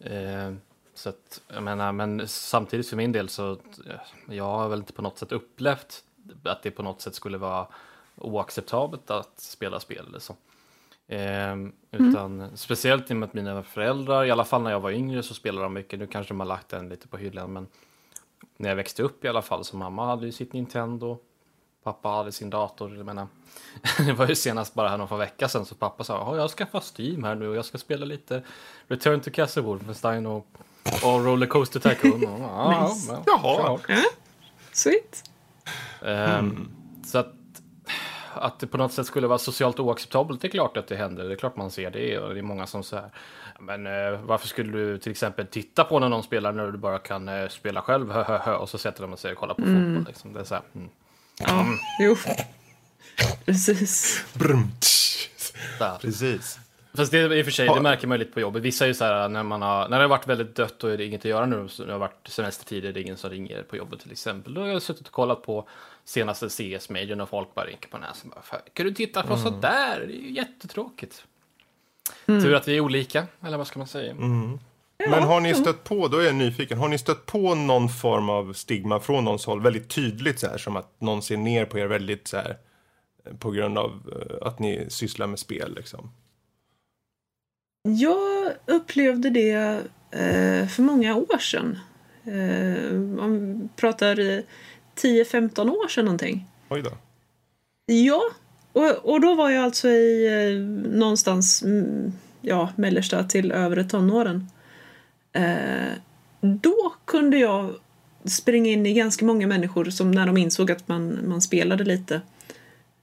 [0.00, 0.54] Eh,
[0.94, 3.56] så att, jag menar, men samtidigt för min del så,
[4.26, 6.04] jag har väl inte på något sätt upplevt
[6.44, 7.66] att det på något sätt skulle vara
[8.16, 10.36] oacceptabelt att spela spel eller så.
[11.06, 11.56] Eh,
[11.90, 15.22] utan speciellt i och med att mina föräldrar, i alla fall när jag var yngre
[15.22, 15.98] så spelade de mycket.
[15.98, 17.66] Nu kanske de har lagt den lite på hyllan men
[18.60, 21.18] när jag växte upp i alla fall så mamma hade ju sitt Nintendo.
[21.82, 22.96] Pappa hade sin dator.
[22.96, 23.26] Jag menar,
[24.06, 26.48] det var ju senast bara här någon vecka sedan så pappa sa "Ja, jag har
[26.48, 28.42] skaffat Steam här nu och jag ska spela lite
[28.88, 30.46] Return to Castle Wolfenstein och,
[31.04, 32.24] och Rollercoaster Tycoon.
[32.26, 33.12] Och, ja, Nice.
[33.12, 33.78] ja, Jaha.
[33.78, 33.98] klart.
[34.72, 35.24] Sweet.
[36.04, 36.70] Ehm,
[37.06, 37.34] Så att,
[38.34, 41.24] att det på något sätt skulle vara socialt oacceptabelt, det är klart att det händer.
[41.24, 43.10] Det är klart man ser det och det är många som säger
[43.60, 46.98] men eh, varför skulle du till exempel titta på när någon spelar när du bara
[46.98, 49.62] kan eh, spela själv, hö, hö, hö, och så sätter de sig och kollar på
[49.62, 50.04] fotboll.
[50.08, 50.32] Liksom.
[50.32, 50.88] Det är så här, mm.
[51.40, 51.66] Ja,
[52.00, 52.16] jo.
[53.44, 54.24] Precis.
[56.00, 56.58] Precis.
[56.94, 58.62] Fast det är i och för sig, det märker man ju lite på jobbet.
[58.62, 60.90] Vissa är ju så här när man har, när det har varit väldigt dött och
[60.90, 63.30] är det inget att göra nu, så det har varit semestertider, det är ingen som
[63.30, 64.54] ringer på jobbet till exempel.
[64.54, 65.68] Då har jag suttit och kollat på
[66.04, 68.30] senaste CS-majorn och folk bara rynkar på näsan.
[68.30, 70.04] Bara, "Fan, Kan du titta på sådär?
[70.08, 71.24] Det är ju jättetråkigt.
[72.26, 74.14] Tur att vi är olika, eller vad ska man säga?
[75.08, 78.28] Men har ni stött på, då är jag nyfiken, har ni stött på någon form
[78.28, 81.78] av stigma från någons håll väldigt tydligt så här som att någon ser ner på
[81.78, 82.58] er väldigt så här
[83.26, 86.12] eh, på grund av eh, att ni sysslar med spel liksom?
[87.82, 89.50] Jag upplevde det
[90.10, 91.78] eh, för många år sedan.
[92.24, 94.42] Eh, vi pratar eh,
[94.96, 96.46] 10-15 år sedan någonting.
[96.68, 96.90] Oj då.
[97.86, 98.22] Ja,
[98.72, 100.60] och, och då var jag alltså i eh,
[100.90, 104.50] någonstans mm, ja, mellersta till övre tonåren.
[105.32, 105.92] Eh,
[106.40, 107.74] då kunde jag
[108.24, 112.20] springa in i ganska många människor som när de insåg att man, man spelade lite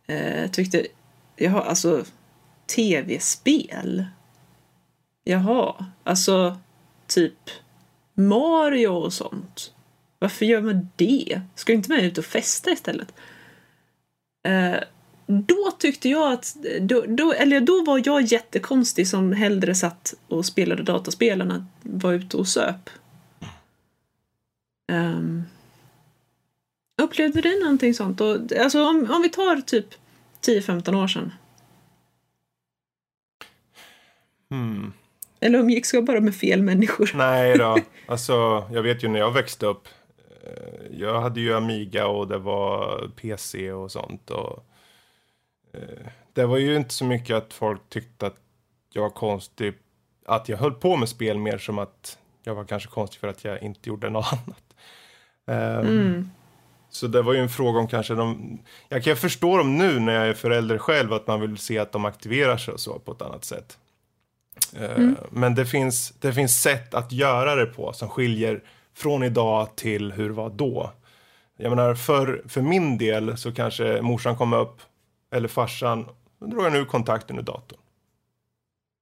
[0.07, 0.87] eh, tyckte,
[1.35, 2.05] jaha, alltså
[2.75, 4.05] tv-spel?
[5.23, 6.57] Jaha, alltså
[7.07, 7.49] typ
[8.13, 9.73] Mario och sånt.
[10.19, 11.41] Varför gör man det?
[11.55, 13.13] Ska inte man ut och festa istället?
[14.43, 14.77] Eh,
[15.27, 20.45] då tyckte jag att, då, då, eller då var jag jättekonstig som hellre satt och
[20.45, 22.89] spelade dataspel än att vara ute och söp.
[24.91, 25.43] Um,
[27.01, 28.21] upplevde du någonting sånt?
[28.21, 29.87] Och, alltså om, om vi tar typ
[30.45, 31.33] 10-15 år sedan.
[34.49, 34.93] Hmm.
[35.39, 37.11] Eller umgicks jag bara med fel människor?
[37.15, 39.87] Nej då, alltså jag vet ju när jag växte upp.
[40.43, 44.29] eh, Jag hade ju Amiga och det var PC och sånt.
[44.31, 44.65] Och,
[46.33, 48.37] det var ju inte så mycket att folk tyckte att
[48.93, 49.73] jag var konstig.
[50.25, 53.43] Att jag höll på med spel mer som att jag var kanske konstig för att
[53.43, 54.63] jag inte gjorde något annat.
[55.47, 56.31] Ehm, Mm.
[56.89, 58.59] Så det var ju en fråga om kanske de...
[58.89, 61.91] Jag kan förstå dem nu när jag är förälder själv att man vill se att
[61.91, 63.77] de aktiverar sig och så på ett annat sätt.
[64.75, 68.63] Eh, Men det finns, det finns sätt att göra det på som skiljer
[68.93, 70.91] från idag till hur det var då.
[71.57, 74.81] Jag menar, för, för min del så kanske morsan kom upp,
[75.31, 76.05] eller farsan,
[76.39, 77.79] då drar jag nu kontakten ur datorn.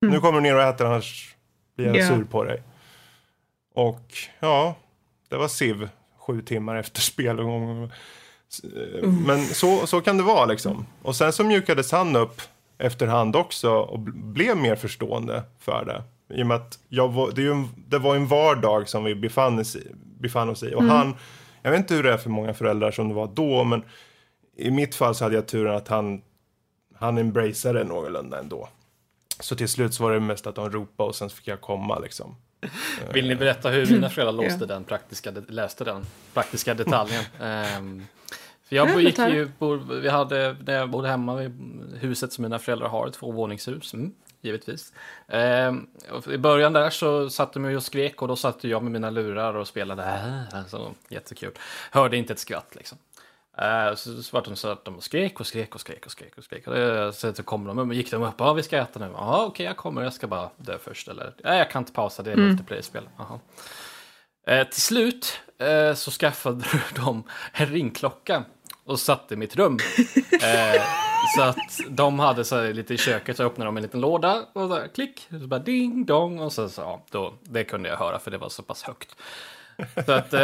[0.02, 1.36] Nu kommer du ner och äter, annars
[1.76, 2.08] blir jag Ja.
[2.08, 2.62] sur på dig.
[3.74, 4.02] Och
[4.40, 4.76] ja,
[5.30, 7.92] det var Civ sju timmar efter spelomgången.
[9.28, 10.86] Men så, så kan det vara liksom.
[11.02, 12.42] Och sen så mjukades han upp
[12.78, 16.04] efterhand också och bl- blev mer förstående för det.
[16.40, 19.60] I och med att jag det, är ju det var en vardag som vi befann
[19.60, 19.88] oss i.
[20.20, 20.74] Befann oss i.
[20.76, 21.16] Och han,
[21.62, 23.84] jag vet inte hur det är för många föräldrar som det var då, men
[24.56, 26.22] i mitt fall så hade jag turen att han,
[26.96, 28.70] han embraceade det någorlunda ändå.
[29.40, 32.00] Så till slut så var det mest att de ropade och sen fick jag komma
[32.00, 32.36] liksom.
[33.14, 34.66] Vill ni berätta hur mina föräldrar låste Ja.
[34.66, 37.24] den praktiska, läste den praktiska detaljen?
[37.42, 38.06] Ehm,
[38.64, 39.50] för jag Ja, gick ju,
[40.02, 41.52] vi hade, när jag bodde hemma i
[42.00, 44.94] huset som mina föräldrar har, ett tvåvåningshus, mm, givetvis.
[46.12, 48.92] Och I början där så satt de ju och skrek och då satt jag med
[48.92, 50.04] mina lurar och spelade,
[50.54, 51.52] äh, alltså, jättekul.
[51.92, 52.98] Hörde inte ett skvatt liksom.
[53.58, 56.38] Eh, så, så var de så att de skrek och skrek och skrek och skrek
[56.38, 56.68] och skrek.
[56.68, 58.36] Och det, så, så kom de och gick de upp.
[58.38, 59.12] Ja, vi ska äta nu.
[59.14, 60.02] Ja, okej, jag kommer.
[60.02, 61.08] Jag ska bara dö först.
[61.08, 62.24] Eller, nej, jag kan inte pausa.
[62.24, 63.10] Det är multiplayer-spel.
[63.18, 63.40] Jaha.
[64.48, 68.44] Eh, till slut eh, så skaffade de en ringklocka
[68.86, 69.80] och satte i mitt rum.
[71.36, 74.70] Så att de hade så lite i köket så öppnade de en liten låda och
[74.70, 78.20] där, klick, så bara ding dong och så, så ja, då, det kunde jag höra
[78.20, 79.16] för det var så pass högt.
[80.06, 80.40] Så att eh,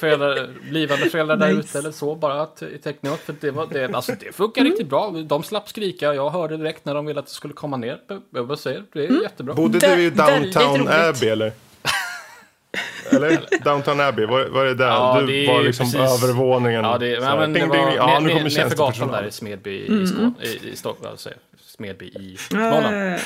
[0.00, 1.60] föräldrar, blivande föräldrar där Nice.
[1.68, 3.20] ute eller så, bara te- teckna upp.
[3.20, 5.10] För det, var, det, alltså, det funkar riktigt bra.
[5.10, 6.14] De slapp skrika.
[6.14, 7.98] Jag hörde direkt när de ville att det skulle komma ner.
[8.34, 9.54] Jag bara säger, det är jättebra.
[9.54, 10.88] Bodde du i Downtown.
[10.88, 11.52] Abbey eller?
[13.12, 13.64] Eller?
[13.64, 14.86] Downtown Abbey, var, var det där?
[14.86, 16.84] Ja, du det är var liksom precis- övervåningen.
[16.84, 17.94] Ja, det, ja, men det ding, var ding, ding.
[17.96, 19.70] Ja, nu kommer där i Smedby
[20.02, 21.10] i, Skåne, i, i Stockholm.
[21.10, 21.30] Alltså,
[21.66, 22.86] Smedby i Småland.
[23.12, 23.20] Eh,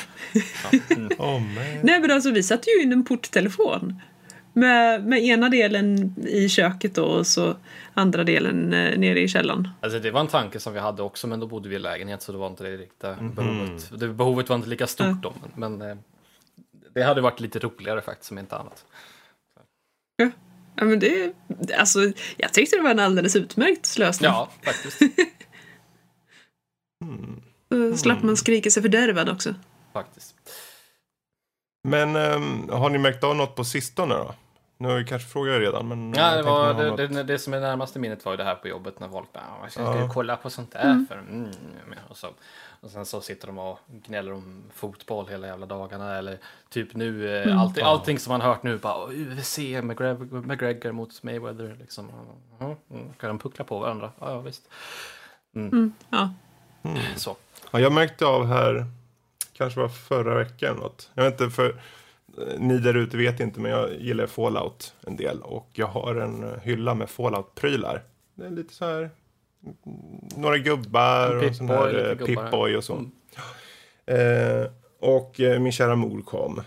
[1.19, 1.55] Åh, man.
[1.83, 4.01] Nej men alltså vi satte ju in en porttelefon.
[4.59, 7.57] Med, med ena delen i köket då och så
[7.95, 9.69] andra delen eh, nere i källaren.
[9.81, 12.23] Alltså, det var en tanke som vi hade också, men då bodde vi i lägenhet
[12.23, 13.35] så det var inte det riktiga Mhm.
[13.35, 14.01] behovet.
[14.01, 15.97] Det, behovet var inte lika stort då, men, men eh,
[16.95, 18.85] det hade varit lite roligare faktiskt, som inte annat.
[20.17, 20.31] Ja.
[20.77, 21.33] Ja, men det,
[21.79, 21.99] alltså,
[22.37, 24.31] jag tyckte det var en alldeles utmärkt lösning.
[24.31, 24.99] Ja, faktiskt.
[27.93, 29.55] Så slapp man skrika sig fördärvad också.
[29.93, 30.35] faktiskt.
[31.89, 34.35] Men ehm, har ni märkt av något på sistone då?
[34.81, 36.13] Nu har vi kanske frågat redan, men...
[36.17, 38.55] Ja, jag det, var, det, det, det som är närmaste minnet var ju det här
[38.55, 40.11] på jobbet när folk bara, "Ja, jag ska Ja.
[40.13, 41.51] kolla på sånt där för, mm,
[42.09, 42.27] och, så,
[42.81, 46.39] och sen så sitter de och gnäller om fotboll hela jävla dagarna eller
[46.71, 51.23] typ nu, eh, allting, allting som man hört nu bara, "Åh, UFC, McGregor, McGregor mot
[51.23, 52.09] Mayweather liksom.
[52.61, 54.11] Mm, mm, kan de puckla på varandra?
[54.21, 54.63] Ja, ja visst.
[56.11, 56.31] Ja.
[57.17, 57.37] Så.
[57.71, 58.87] Ja, jag märkte av här,
[59.53, 61.11] kanske var förra veckan något.
[61.15, 61.75] Jag vet inte, för eh,
[62.59, 65.43] ni där ute vet inte, men jag gillar Fallout en del.
[65.43, 68.03] Och jag har en eh, hylla med Fallout-prylar.
[68.35, 69.11] Det är lite så här, mm,
[70.37, 72.27] några gubbar och sån här eh.
[72.27, 72.95] Pip-Boy och så.
[72.95, 73.11] Mm.
[74.07, 74.71] Eh,
[75.01, 76.61] och eh, min kära mor kom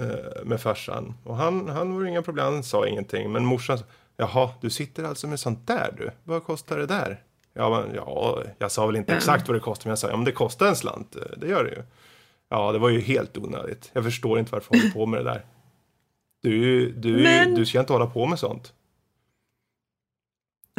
[0.00, 1.14] eh, med farsan.
[1.24, 3.32] Och han, han var inga problem, han sa ingenting.
[3.32, 3.84] Men morsan sa,
[4.16, 6.10] jaha, du sitter alltså med sånt där du?
[6.24, 7.22] Vad kostar det där?
[7.54, 10.16] Ja, men, ja, jag sa väl inte exakt vad det kostar, men jag sa, ja
[10.16, 11.82] men det kostar en slant, eh, det gör det ju.
[12.52, 13.90] Ja, det var ju helt onödigt.
[13.92, 15.46] Jag förstår inte varför hon håller på med det där.
[16.42, 18.72] Du, du, Men- du ska inte hålla på med sånt.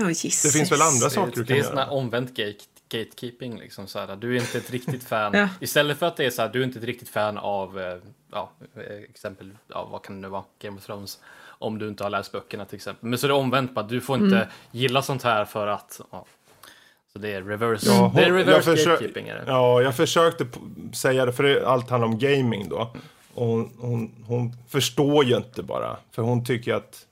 [0.02, 0.42] Oh, Jesus.
[0.42, 1.94] Det finns väl andra saker du Det, kan det är sån här göra.
[1.96, 2.60] omvänt gate,
[2.90, 4.16] gatekeeping liksom så här.
[4.16, 5.34] Du är inte ett riktigt fan.
[5.38, 5.50] Ja.
[5.62, 7.98] Istället för att det är så här, du är inte ett riktigt fan av, eh,
[8.32, 11.20] ja, eh, exempel, ja, vad kan det nu vara, Game of Thrones.
[11.46, 13.10] Om du inte har läst böckerna till exempel.
[13.10, 14.48] Men så är det omvänt bara, du får inte Mm.
[14.72, 16.26] gilla sånt här för att, ja.
[17.14, 19.44] Så det är reverse, Ja, det är reverse jag försö- gatekeeping är det.
[19.48, 20.60] Ja, jag försökte p-
[20.94, 22.96] säga det, för det, allt handlar om gaming då.
[23.34, 27.08] Och hon, hon, hon förstår ju inte bara, för hon tycker att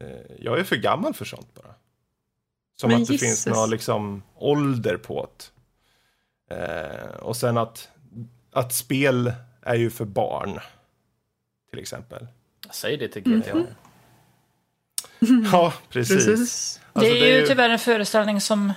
[0.00, 0.08] eh,
[0.38, 1.74] jag är för gammal för sånt bara.
[2.80, 6.54] Som Men att det finns någon liksom ålder på det.
[6.56, 7.88] Eh, och sen att,
[8.52, 10.58] att spel är ju för barn.
[11.70, 12.26] Till exempel.
[12.70, 13.62] Säger det till GTA.
[15.52, 16.26] Ja, precis.
[16.26, 16.80] Precis.
[16.92, 18.72] Alltså, det är ju tyvärr en föreställning som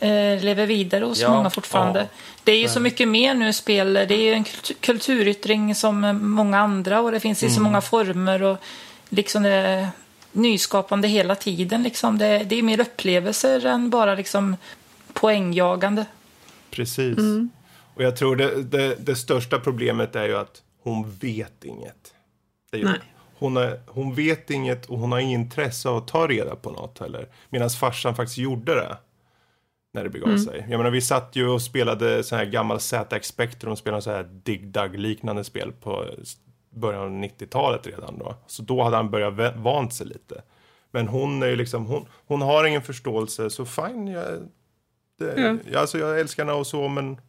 [0.00, 0.08] eh,
[0.44, 2.00] lever vidare hos Ja, många fortfarande.
[2.00, 2.06] ja.
[2.44, 3.92] det är ju så mycket mer nu spel.
[3.94, 7.56] Det är ju en kultu- kulturyttring som många andra och det finns i Mm.
[7.56, 8.56] så många former och
[9.08, 9.88] liksom det är
[10.32, 11.82] nyskapande hela tiden.
[11.82, 12.18] Liksom.
[12.18, 14.56] Det, det är mer upplevelser än bara liksom
[15.12, 16.06] poängjagande.
[16.70, 17.18] Precis.
[17.94, 22.12] Och jag tror det, det, det största problemet är ju att hon vet inget.
[22.72, 22.98] Det gör Nej.
[23.42, 23.56] Hon.
[23.56, 26.98] Är, hon vet inget och hon har inget intresse av att ta reda på något
[26.98, 27.28] heller.
[27.50, 28.96] Medan farsan faktiskt gjorde det.
[29.94, 30.66] När det begav sig.
[30.70, 34.10] Jag menar vi satt ju och spelade så här gammal ZX Spectrum och spelade så
[34.10, 36.04] här Dig Dug liknande spel på
[36.70, 38.34] början av 90-talet redan då.
[38.46, 40.42] Så då hade han börjat vant sig lite.
[40.90, 44.06] Men hon är ju liksom, hon, hon har ingen förståelse så fine.
[44.06, 44.26] Jag,
[45.18, 45.80] det, ja.
[45.80, 47.20] alltså jag älskar henne och så men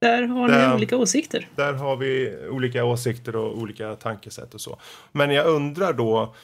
[0.00, 1.48] Där har ni Där- olika åsikter.
[1.56, 4.78] där har vi olika åsikter och olika tankesätt och så.
[5.12, 6.34] Men jag undrar då,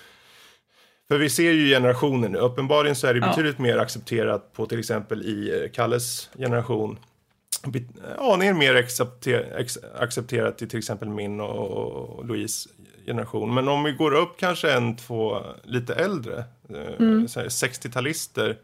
[1.09, 3.29] för vi ser ju generationer nu, uppenbarligen så är det Ja.
[3.29, 6.99] betydligt mer accepterat på till exempel i eh, Kalles generation.
[8.19, 9.65] Aningen mer accepter,
[9.99, 12.69] accepterat i till exempel min och, och Louise
[13.07, 13.55] generation.
[13.55, 16.39] Men om vi går upp kanske en, två lite äldre,
[16.69, 16.77] eh,
[17.37, 18.57] här 60-talister.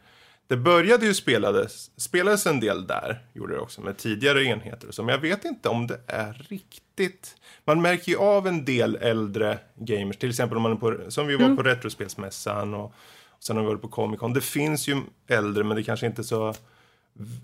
[0.52, 4.94] Det började ju spelades, spelades en del där, gjorde det också, med tidigare enheter och
[4.94, 5.02] så.
[5.02, 7.36] Men jag vet inte om det är riktigt.
[7.64, 11.26] Man märker ju av en del äldre gamers, till exempel om man är på, som
[11.26, 12.84] vi var på Retrospelsmässan och,
[13.28, 14.32] och sen har vi varit på Comic Con.
[14.32, 16.54] Det finns ju äldre, men det kanske inte är så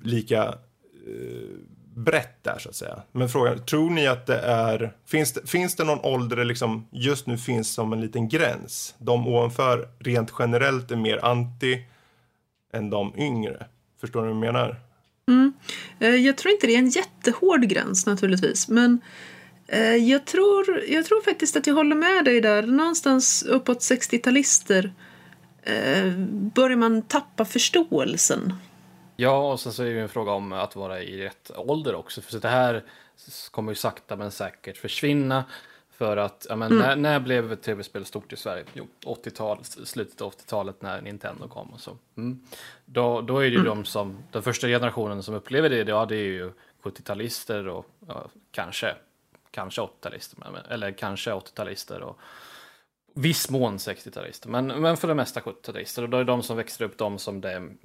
[0.03, 0.45] lika
[1.07, 1.57] eh,
[1.95, 3.03] brett där så att säga.
[3.13, 6.89] Men frågan, tror ni att det är, finns det, finns det någon ålder det liksom
[6.91, 8.95] just nu finns som en liten gräns?
[8.99, 11.85] De ovanför rent generellt är mer anti
[12.73, 13.67] än de yngre.
[14.01, 14.77] Förstår ni vad jag menar?
[15.99, 19.01] Eh, Jag tror inte det är en jättehård gräns naturligtvis, men
[19.67, 22.63] eh, jag tror, jag tror faktiskt att jag håller med dig där.
[22.63, 24.93] Någonstans uppåt 60-talister
[25.63, 26.13] eh,
[26.55, 28.55] börjar man tappa förståelsen.
[29.17, 31.95] Ja, och sen så är det ju en fråga om att vara i rätt ålder
[31.95, 32.21] också.
[32.21, 32.85] För så det här
[33.51, 35.45] kommer ju sakta men säkert försvinna.
[35.99, 38.65] För att, ja men när, när blev tv-spel stort i Sverige?
[38.75, 41.97] Jo, 80-tal, slutet av 80-talet när Nintendo kom och så.
[42.17, 42.41] Mm.
[42.85, 46.17] Då, då är det ju de som, den första generationen som upplever det, ja det
[46.17, 48.95] är ju 70-talister och ja, kanske,
[49.51, 52.19] kanske 80-talister, men- eller kanske 80-talister och
[53.19, 56.03] viss mån 60-talister, men, men för det mesta 70-talister.
[56.03, 57.77] Och då är de som växer upp de som det är mm,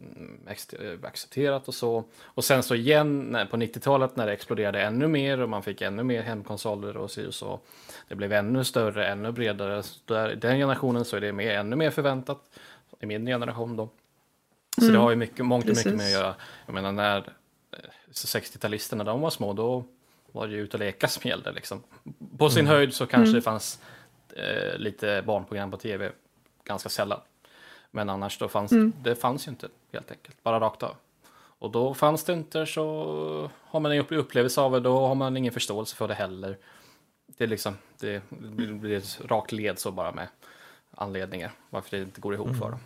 [0.48, 2.04] eh, accepterat och så.
[2.24, 6.04] Och sen så igen på 90-talet när det exploderade ännu mer och man fick ännu
[6.04, 7.60] mer hemkonsoler och så.
[8.08, 9.84] Det blev ännu större, ännu bredare.
[10.06, 12.40] Där, den generationen så är det mer, ännu mer förväntat.
[13.00, 13.90] I min generation då.
[14.78, 16.36] Så det har ju mycket, mångt och mycket med att göra.
[16.66, 17.78] Jag menar när eh,
[18.12, 19.84] 60-talisterna de var små då
[20.32, 21.84] var det ju ut och leka som gällde liksom.
[22.38, 23.80] På sin höjd så kanske det fanns
[24.38, 26.12] eh, lite barnprogram på tv
[26.64, 27.20] ganska sällan.
[27.92, 28.72] Men annars då fanns
[29.04, 30.96] det fanns ju inte helt enkelt, bara rakt av.
[31.36, 35.16] Och då fanns det inte så har man en upp- upplevelse av det, då har
[35.16, 36.58] man ingen förståelse för det heller.
[37.38, 40.28] Det är liksom, det blir ett rakt led så bara med
[40.92, 42.80] anledningar varför det inte går ihop för dem.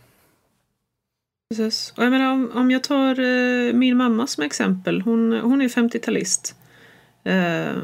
[1.49, 1.93] Precis.
[1.97, 5.01] Och jag menar, om, om jag tar eh, min mamma som exempel.
[5.01, 6.55] Hon, hon är 50-talist.
[7.23, 7.75] Eh,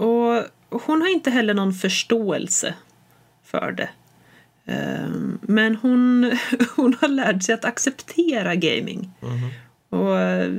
[0.00, 0.44] och
[0.82, 2.74] hon har inte heller någon förståelse
[3.50, 3.88] för det.
[4.72, 5.08] Eh,
[5.40, 6.32] men hon,
[6.76, 9.12] hon har lärt sig att acceptera gaming.
[9.88, 10.52] Och eh,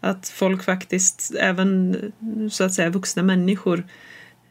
[0.00, 1.96] att folk faktiskt, även
[2.50, 3.86] så att säga vuxna människor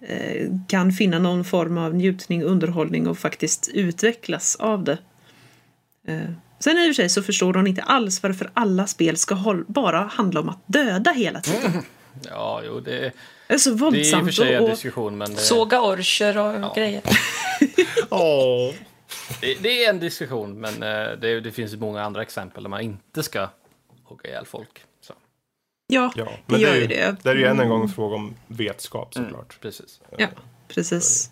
[0.01, 4.97] eh, kan finna någon form av njutning, underhållning och faktiskt utvecklas av det.
[6.07, 9.63] Eh, Sen i och för sig så förstår hon inte alls varför alla spel ska
[9.67, 11.71] bara handla om att döda hela tiden.
[12.30, 13.11] Ja, jo, det,
[13.48, 14.36] Det är så det är i och för våldsamt.
[14.36, 17.02] sig en diskussion, men det, Såga orcher och grejer.
[18.10, 18.74] Åh.
[19.41, 22.82] det, det är en diskussion, men eh, det, det finns många andra exempel där man
[22.82, 23.50] inte ska
[24.04, 24.84] hugga ihjäl folk.
[25.02, 25.14] Så,
[25.88, 27.16] ja, Ja, det men gör det är ju det.
[27.24, 29.58] det är ju än en gång en fråga om vetskap såklart.
[29.62, 30.02] precis.
[30.18, 30.28] Ja,
[30.68, 31.32] precis.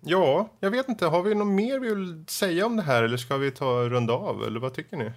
[0.00, 1.06] Ja, jag vet inte.
[1.06, 4.12] Har vi något mer vi vill säga om det här eller ska vi ta runda
[4.12, 4.44] av?
[4.44, 5.12] Eller vad tycker ni?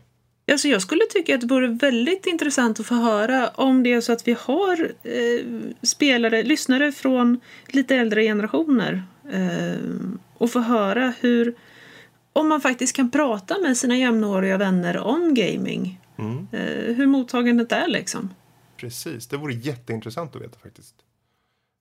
[0.52, 4.02] Alltså jag skulle tycka att det vore väldigt intressant att få höra om det är
[4.02, 5.46] så att vi har eh,
[5.82, 9.80] spelare, lyssnare från lite äldre generationer eh,
[10.34, 11.56] och få höra hur
[12.34, 16.02] om man faktiskt kan prata med sina jämnåriga vänner om gaming.
[16.18, 16.48] Mm.
[16.52, 18.34] Eh, hur mottagandet är liksom.
[18.78, 20.96] Precis, det vore jätteintressant att veta faktiskt.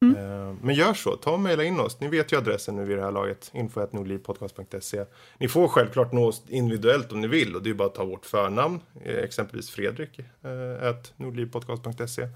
[0.03, 2.01] Eh, Men gör så, ta och mejla in oss.
[2.01, 3.51] Ni vet ju adressen nu vid det här laget.
[3.55, 5.05] info.nordlivpodcast.se
[5.39, 7.57] Ni får självklart nå oss individuellt om ni vill.
[7.57, 8.81] Och det är bara att ta vårt förnamn.
[9.05, 10.19] eh, Exempelvis Fredrik.
[10.19, 12.29] eh, at nordlivpodcast.se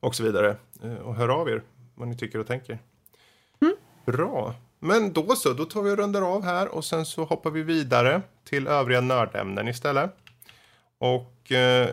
[0.00, 0.56] Och så vidare.
[1.02, 1.62] Och hör av er
[1.94, 2.78] vad ni tycker och tänker.
[4.06, 4.54] Bra.
[4.78, 6.68] Men då så, då tar vi och rundar av här.
[6.68, 10.14] Och sen så hoppar vi vidare till övriga nördämnen istället.
[10.98, 11.88] Och eh,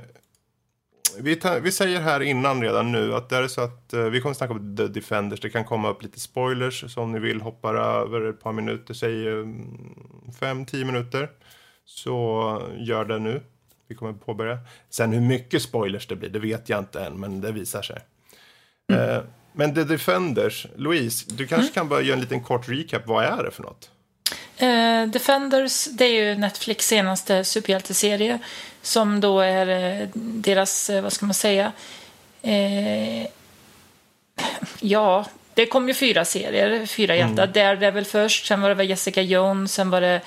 [1.19, 4.21] vi, tar, vi säger här innan redan nu att det är så att eh, vi
[4.21, 5.39] kommer snacka om The Defenders.
[5.39, 8.93] Det kan komma upp lite spoilers så om ni vill hoppa över ett par minuter,
[8.93, 9.25] säg
[10.39, 11.29] 5-10 minuter.
[11.85, 13.41] Så gör det nu.
[13.87, 14.59] Vi kommer påbörja.
[14.89, 17.99] Sen hur mycket spoilers det blir, det vet jag inte än, men det visar sig.
[18.93, 19.21] Eh,
[19.53, 23.07] men The Defenders, Louise, du kanske kan bara göra en liten kort recap.
[23.07, 23.91] Vad är det för något?
[24.57, 28.39] Eh, Defenders, det är ju Netflix senaste superhjälteserie
[28.81, 31.71] som då är eh, deras, eh, vad ska man säga,
[34.79, 37.47] ja, det kom ju fyra serier, fyra hjältar.
[37.47, 40.21] Daredevil först, sen var det väl Jessica Jones, sen var det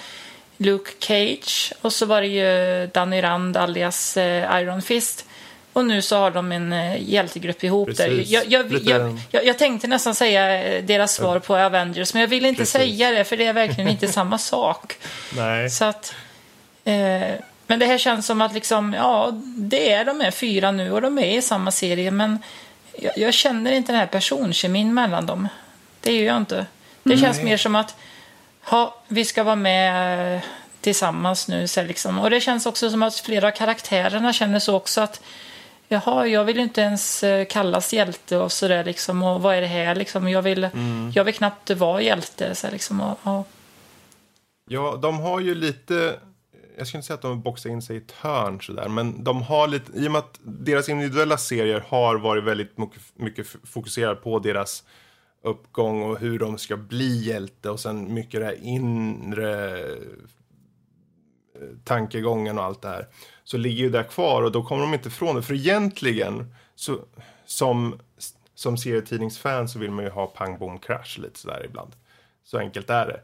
[0.56, 5.26] Luke Cage och så var det ju Danny Rand alias Iron Fist.
[5.72, 8.08] Och nu så har de en eh, hjältegrupp ihop där.
[8.08, 8.30] Precis.
[8.30, 12.28] Jag, jag, jag, jag, jag tänkte nästan säga eh, deras svar på Avengers, men jag
[12.28, 12.72] vill inte Precis.
[12.72, 14.96] säga det för det är verkligen inte samma sak.
[15.36, 15.70] Nej.
[15.70, 16.14] Så att,
[16.84, 17.34] eh,
[17.66, 21.00] men det här känns som att liksom, ja, det är de här fyra nu och
[21.00, 22.38] de är i samma serie, men
[23.16, 25.48] jag, känner inte den här personkemin mellan dem.
[26.00, 26.66] Det gör jag inte.
[27.02, 27.96] Det känns mer som att,
[28.70, 30.42] ja, vi ska vara med eh,
[30.80, 31.68] tillsammans nu.
[31.68, 32.18] Så liksom.
[32.18, 35.20] Och det känns också som att flera av karaktärerna känner så också att
[35.92, 39.22] Jaha, jag vill ju inte ens eh, kallas hjälte och sådär liksom.
[39.22, 40.28] Och vad är det här liksom?
[40.28, 40.68] Jag vill,
[41.14, 42.54] jag vill knappt vara hjälte.
[42.54, 43.00] Så här, liksom.
[43.00, 43.48] och, och,
[44.72, 46.20] Ja, de har ju lite...
[46.78, 49.42] Jag ska inte säga att de boxar in sig i ett hörn sådär, men de
[49.42, 49.92] har lite...
[49.98, 54.84] I och med att deras individuella serier har varit väldigt mycket, mycket fokuserad på deras
[55.44, 59.96] uppgång och hur de ska bli hjälte och sen mycket det här inre eh,
[61.84, 63.06] tankegången och allt det här.
[63.50, 65.42] Så ligger ju där kvar och då kommer de inte ifrån det.
[65.42, 66.98] För egentligen, så,
[67.44, 68.00] som,
[68.54, 71.92] som serietidningsfan så vill man ju ha pang bom crash lite sådär ibland.
[72.44, 73.20] Så enkelt är det.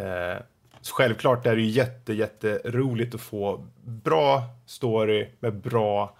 [0.00, 0.42] Eh,
[0.80, 6.16] så självklart är det ju jätte, jätte roligt att få bra story med bra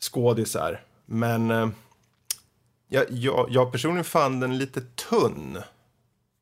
[0.00, 0.84] skådisar.
[1.06, 1.68] Men eh,
[2.88, 5.58] jag, jag, jag personligen fann den lite tunn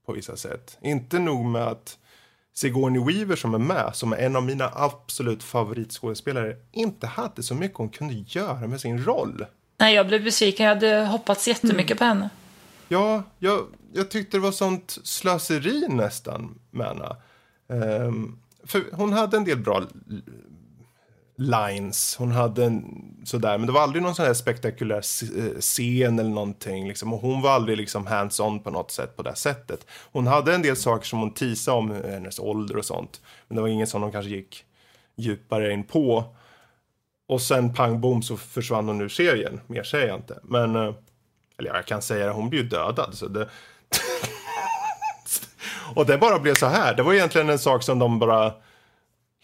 [0.07, 0.79] på vissa sätt.
[0.83, 1.99] Inte nog med att
[2.61, 7.55] Sigourney Weaver som är med, som är en av mina absolut favoritskådespelare, inte hade så
[7.55, 9.47] mycket hon kunde göra med sin roll.
[9.77, 10.67] nej, jag blev besviken.
[10.67, 12.31] Jag hade hoppats jättemycket på henne.
[12.89, 17.17] Ja, jag, jag tyckte det var sånt slöseri nästan med henne.
[17.69, 19.83] Ehm, för hon hade en del bra
[21.41, 22.84] lines, hon hade en
[23.24, 25.03] sådär, men det var aldrig någon sån här spektakulär
[25.38, 27.14] eh, scen eller någonting liksom.
[27.14, 29.86] Och hon var aldrig liksom hands-on på något sätt på det sättet.
[30.12, 33.57] Hon hade en del saker som hon teasade om eh, hennes ålder och sånt, men
[33.57, 34.64] det var inget som de kanske gick
[35.16, 36.24] djupare in på.
[37.28, 40.38] Och sen pang bom så försvann hon ur serien, mer säger jag inte.
[40.43, 40.95] Men eh,
[41.59, 43.14] eller ja, jag kan säga det, hon blir ju dödad.
[43.14, 43.49] Så det...
[45.95, 46.95] och det bara blev så här.
[46.95, 48.53] Det var egentligen en sak som de bara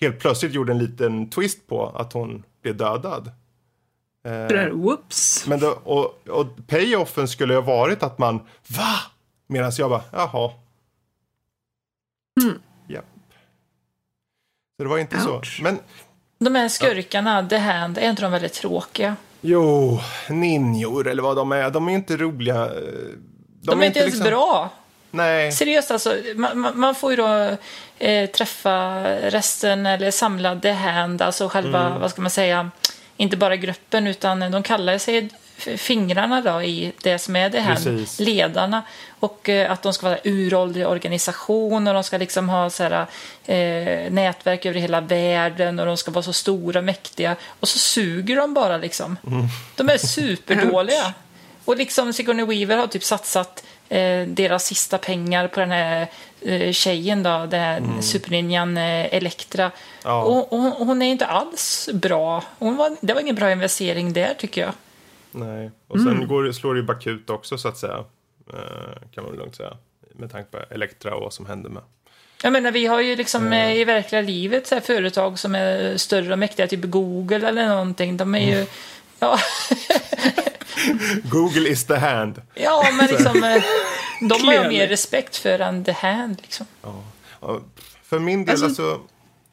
[0.00, 1.86] helt plötsligt gjorde en liten twist på.
[1.88, 3.30] Att hon blev dödad.
[4.22, 5.46] Det där, whoops.
[5.46, 8.36] Men då, och, och payoffen skulle ju ha varit att man
[8.68, 8.94] Va?
[9.46, 10.50] Medan jag bara, jaha.
[12.88, 13.04] Japp.
[14.76, 15.56] Så det var inte Ouch.
[15.56, 15.62] så.
[15.62, 15.78] Men
[16.38, 19.16] De här skurkarna, The Hand, är inte de väldigt tråkiga?
[19.40, 19.98] jo,
[20.30, 21.70] ninjor eller vad de är.
[21.70, 22.64] De är inte roliga.
[22.64, 22.70] eh,
[23.62, 24.70] De, är inte ens liksom- bra.
[25.16, 25.52] Nej.
[25.52, 27.56] Seriöst alltså, man, man- får ju då
[27.98, 32.00] eh, träffa resten eller samla The Hand, alltså själva, Mm.
[32.00, 32.70] vad ska man säga,
[33.16, 35.28] inte bara gruppen utan de kallar sig
[35.76, 38.20] fingrarna då i det som är The Hand, Precis.
[38.20, 38.82] ledarna.
[39.20, 43.06] Och eh, att de ska vara uråldrig organisation och de ska liksom ha så här,
[43.46, 47.36] eh, nätverk över hela världen och de ska vara så stora och mäktiga.
[47.60, 49.16] Och så suger de bara liksom.
[49.26, 49.46] Mm.
[49.76, 51.14] De är superdåliga.
[51.64, 56.06] Och liksom Sigourney Weaver har typ satsat eh, deras sista pengar på den här
[56.40, 59.62] eh, tjejen då, den här superninjan eh, Elektra.
[59.64, 59.74] Mm.
[60.04, 60.22] Ja.
[60.22, 62.44] Och, och, hon- och hon är inte alls bra.
[62.58, 64.72] Hon var, det var ingen bra investering där tycker jag.
[65.30, 68.04] Nej, och sen går, det- slår det ju bakut också så att säga.
[68.52, 69.76] Eh, kan man lugnt säga.
[70.12, 71.82] Med tanke på Elektra och vad som hände med.
[72.42, 76.32] Jag menar, vi har ju liksom eh, i verkliga livet så företag som är större
[76.32, 78.16] och mäktiga, typ Google eller någonting.
[78.16, 78.66] De är ju...
[79.18, 79.38] Ja,
[81.24, 82.42] Google is the hand.
[82.54, 83.44] ja men liksom...
[83.44, 83.62] eh,
[84.20, 86.66] De har jag mer respekt för än The Hand liksom.
[87.40, 87.60] Ja,
[88.02, 88.66] för min del, alltså...
[88.66, 89.00] Alltså-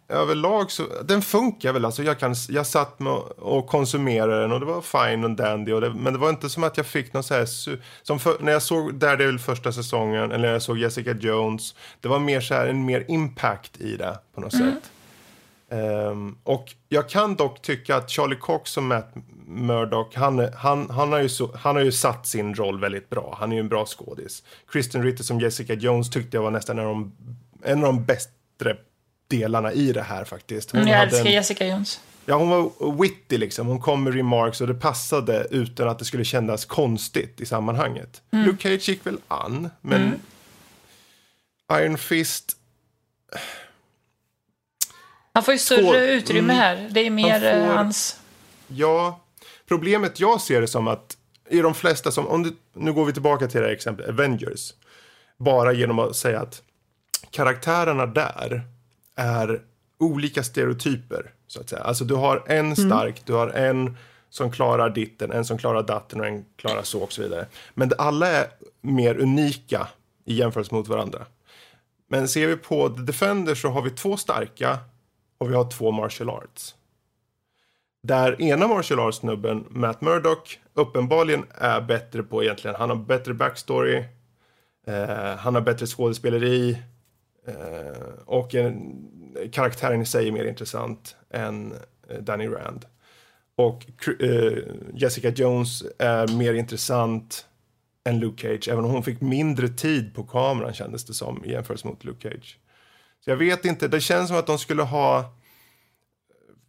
[0.09, 1.85] överlag så, den funkar väl.
[1.85, 5.71] Alltså jag, kan, jag satt med och konsumerade den och det var fine och dandy.
[5.71, 7.47] Och det, men det var inte som att jag fick någon så här,
[8.03, 11.75] som för, när jag såg Daredevil första säsongen, eller när jag såg Jessica Jones.
[12.01, 14.73] Det var mer så här, en mer impact i det på något mm.
[14.73, 14.91] sätt.
[15.69, 19.13] Um, och jag kan dock tycka att Charlie Cox och Matt
[19.47, 23.37] Murdock, han, han, han, har ju så, han har ju satt sin roll väldigt bra.
[23.39, 24.43] Han är ju en bra skådis.
[24.71, 27.11] Kristen Ritter som Jessica Jones tyckte jag var nästan en av de,
[27.63, 28.77] en av de bättre
[29.27, 30.71] delarna i det här faktiskt.
[30.71, 31.99] Hon jag älskar en, Jessica Jones.
[32.25, 33.67] Ja, hon var witty liksom.
[33.67, 38.21] Hon kom med remarks och det passade utan att det skulle kännas konstigt i sammanhanget.
[38.31, 38.45] Mm.
[38.45, 40.19] Luke Cage gick väl an, men mm.
[41.83, 42.57] Iron Fist...
[45.33, 46.89] Han får ju större får, utrymme mm, här.
[46.91, 48.19] Det är mer han får, eh, hans...
[48.67, 49.22] Ja,
[49.67, 51.17] problemet jag ser det som att
[51.49, 54.73] i de flesta som, om du, nu går vi tillbaka till det här exemplet, Avengers.
[55.37, 56.61] Bara genom att säga att
[57.31, 58.61] karaktärerna där
[59.15, 59.61] är
[59.97, 61.31] olika stereotyper.
[61.47, 61.81] Så att säga.
[61.81, 62.75] Alltså du har en mm.
[62.75, 63.23] stark, mm.
[63.25, 63.97] du har en
[64.29, 67.45] som klarar ditten, en som klarar datten och en klarar så och så vidare.
[67.73, 68.47] Men alla är
[68.81, 69.87] mer unika
[70.25, 71.25] i jämförelse mot varandra.
[72.07, 74.77] Men ser vi på The Defender så har vi två starka
[75.37, 76.75] och vi har två martial arts.
[78.03, 84.03] Där ena martial arts-snubben, Matt Murdock, uppenbarligen är bättre på egentligen, han har bättre backstory,
[84.87, 86.77] eh, han har bättre skådespeleri,
[87.47, 89.05] Eh, och en,
[89.51, 91.73] karaktären i sig är mer intressant än
[92.09, 92.85] eh, Danny Rand.
[93.55, 93.85] Och
[94.21, 94.57] eh,
[94.93, 97.45] Jessica Jones är mer intressant
[98.05, 101.51] än Luke Cage, även om hon fick mindre tid på kameran kändes det som i
[101.51, 102.59] jämförelse mot Luke Cage.
[103.19, 105.35] Så jag vet inte, det känns som att de skulle ha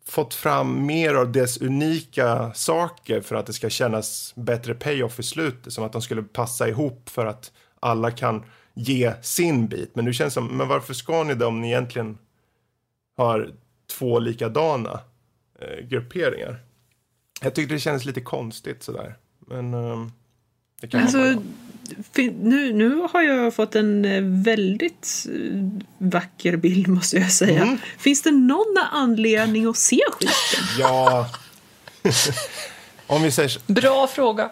[0.07, 5.23] fått fram mer av dess unika saker för att det ska kännas bättre payoff i
[5.23, 5.73] slutet.
[5.73, 8.45] Som att de skulle passa ihop för att alla kan
[8.75, 9.97] ge sin bit.
[9.97, 12.19] Men nu känns det som, men varför ska ni det om ni egentligen
[13.17, 13.53] har
[13.99, 15.01] två likadana
[15.61, 16.61] eh, grupperingar?
[17.41, 19.17] Jag tyckte det kändes lite konstigt sådär.
[19.39, 20.07] Men eh,
[20.81, 21.43] det kan alltså,
[22.16, 27.62] nu, nu har jag fått en eh, väldigt eh, vacker bild måste jag säga.
[27.62, 27.78] Mm.
[27.99, 30.64] Finns det någon anledning att se skiten?
[30.78, 31.30] Ja.
[33.07, 34.51] Om vi säger Bra fråga.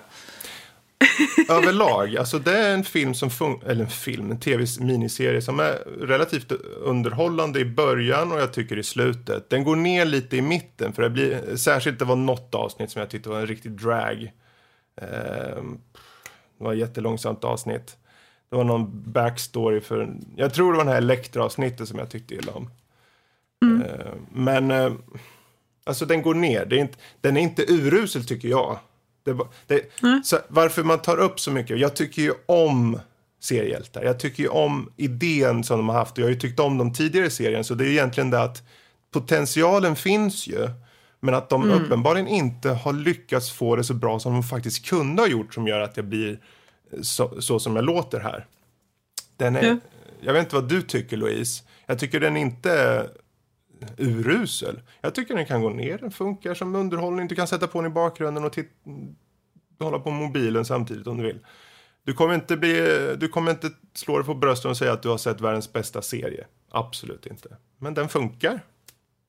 [1.49, 5.73] överlag, alltså det är en film som funkar, eller en film, en tv-miniserie som är
[6.01, 9.51] relativt underhållande i början och jag tycker i slutet.
[9.51, 13.01] Den går ner lite i mitten för det blir, särskilt det var något avsnitt som
[13.01, 14.33] jag tyckte var en riktig drag.
[14.97, 15.79] Ehm,
[16.63, 17.97] det var ett jättelångsamt avsnitt.
[18.51, 22.35] Det var någon backstory för, jag tror det var det här Elektra-avsnittet som jag tyckte
[22.35, 22.71] illa om.
[23.63, 23.83] Mm.
[23.83, 24.93] Ehm, men, eh,
[25.85, 28.79] alltså den går ner, det är inte, den är inte urusel tycker jag.
[29.25, 30.23] Det, det, mm.
[30.25, 31.79] så varför man tar upp så mycket.
[31.79, 33.01] Jag tycker ju om
[33.41, 34.03] seriehjältar.
[34.03, 36.13] Jag tycker ju om idén som de har haft.
[36.13, 37.65] Och jag har ju tyckt om de tidigare serien.
[37.65, 38.63] Så det är egentligen det att
[39.11, 40.69] potentialen finns ju.
[41.25, 41.83] Men att de mm.
[41.83, 45.55] uppenbarligen inte har lyckats få det så bra som de faktiskt kunde ha gjort.
[45.55, 46.39] Som gör att jag blir
[47.03, 48.47] så, så som jag låter här.
[49.37, 49.81] Den är, mm.
[50.21, 51.63] Jag vet inte vad du tycker Louise.
[51.87, 53.07] Jag tycker den inte
[53.97, 54.81] urusel.
[55.01, 57.29] Jag tycker den kan gå ner, den funkar som underhållning.
[57.29, 58.59] Du kan sätta på den i bakgrunden och
[59.79, 61.39] hålla på mobilen samtidigt om du vill.
[62.05, 65.09] Du kommer, inte bli, du kommer inte slå dig på bröstet och säga att du
[65.09, 66.47] har sett världens bästa serie.
[66.71, 67.57] Absolut inte.
[67.79, 68.61] Men den funkar.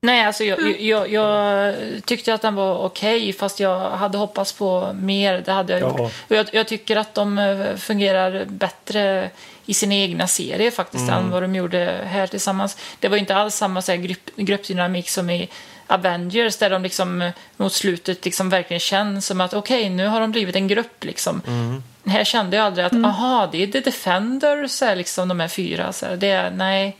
[0.04, 1.74] Nej, alltså jag, jag, jag
[2.04, 5.42] tyckte att den var okej, okay, fast jag hade hoppats på mer.
[5.46, 6.00] Det hade jag gjort.
[6.00, 9.30] Och jag, jag, tycker att de eh, fungerar bättre
[9.66, 11.14] i sina egna serier faktiskt mm.
[11.14, 12.76] än vad de gjorde här tillsammans.
[13.00, 15.48] Det var inte alls samma så här, grupp, gruppdynamik som i
[15.86, 20.06] Avengers där de liksom eh, mot slutet liksom verkligen känns som att okej, okay, nu
[20.06, 21.42] har de blivit en grupp liksom.
[21.46, 21.82] Mm.
[22.06, 23.04] Här kände jag aldrig att mm.
[23.04, 25.92] aha, det är The Defenders, liksom, de här fyra.
[25.92, 26.96] Så här, det, nej,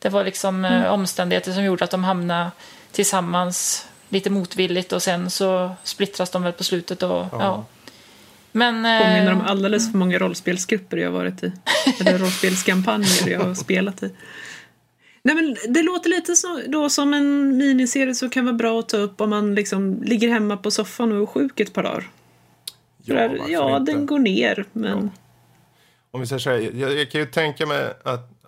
[0.00, 0.92] det var liksom eh, mm.
[0.92, 2.50] omständigheter som gjorde att de hamnade
[2.92, 7.02] tillsammans lite motvilligt och sen så splittras de väl på slutet.
[7.02, 7.28] Och, ja.
[7.32, 7.64] ja.
[8.52, 11.52] Men, Påminner om eh, alldeles för många rollspelsgrupper jag har varit i.
[12.00, 14.14] Eller rollspelskampanjer jag har spelat i.
[15.22, 18.88] Nej, men det låter lite så, då som en miniserie som kan vara bra att
[18.88, 22.10] ta upp om man liksom ligger hemma på soffan och är sjuk ett par dagar.
[23.04, 25.02] Ja, För, ja den går ner, men...
[25.02, 25.08] Ja.
[26.12, 28.39] Om vi säger så här, jag, jag, kan ju tänka mig att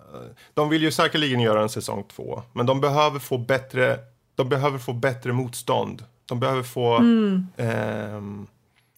[0.53, 3.99] de vill ju säkerligen göra en säsong två, men de behöver få bättre,
[4.35, 6.03] de behöver få bättre motstånd.
[6.25, 7.47] De behöver få mm.
[7.57, 8.47] eh,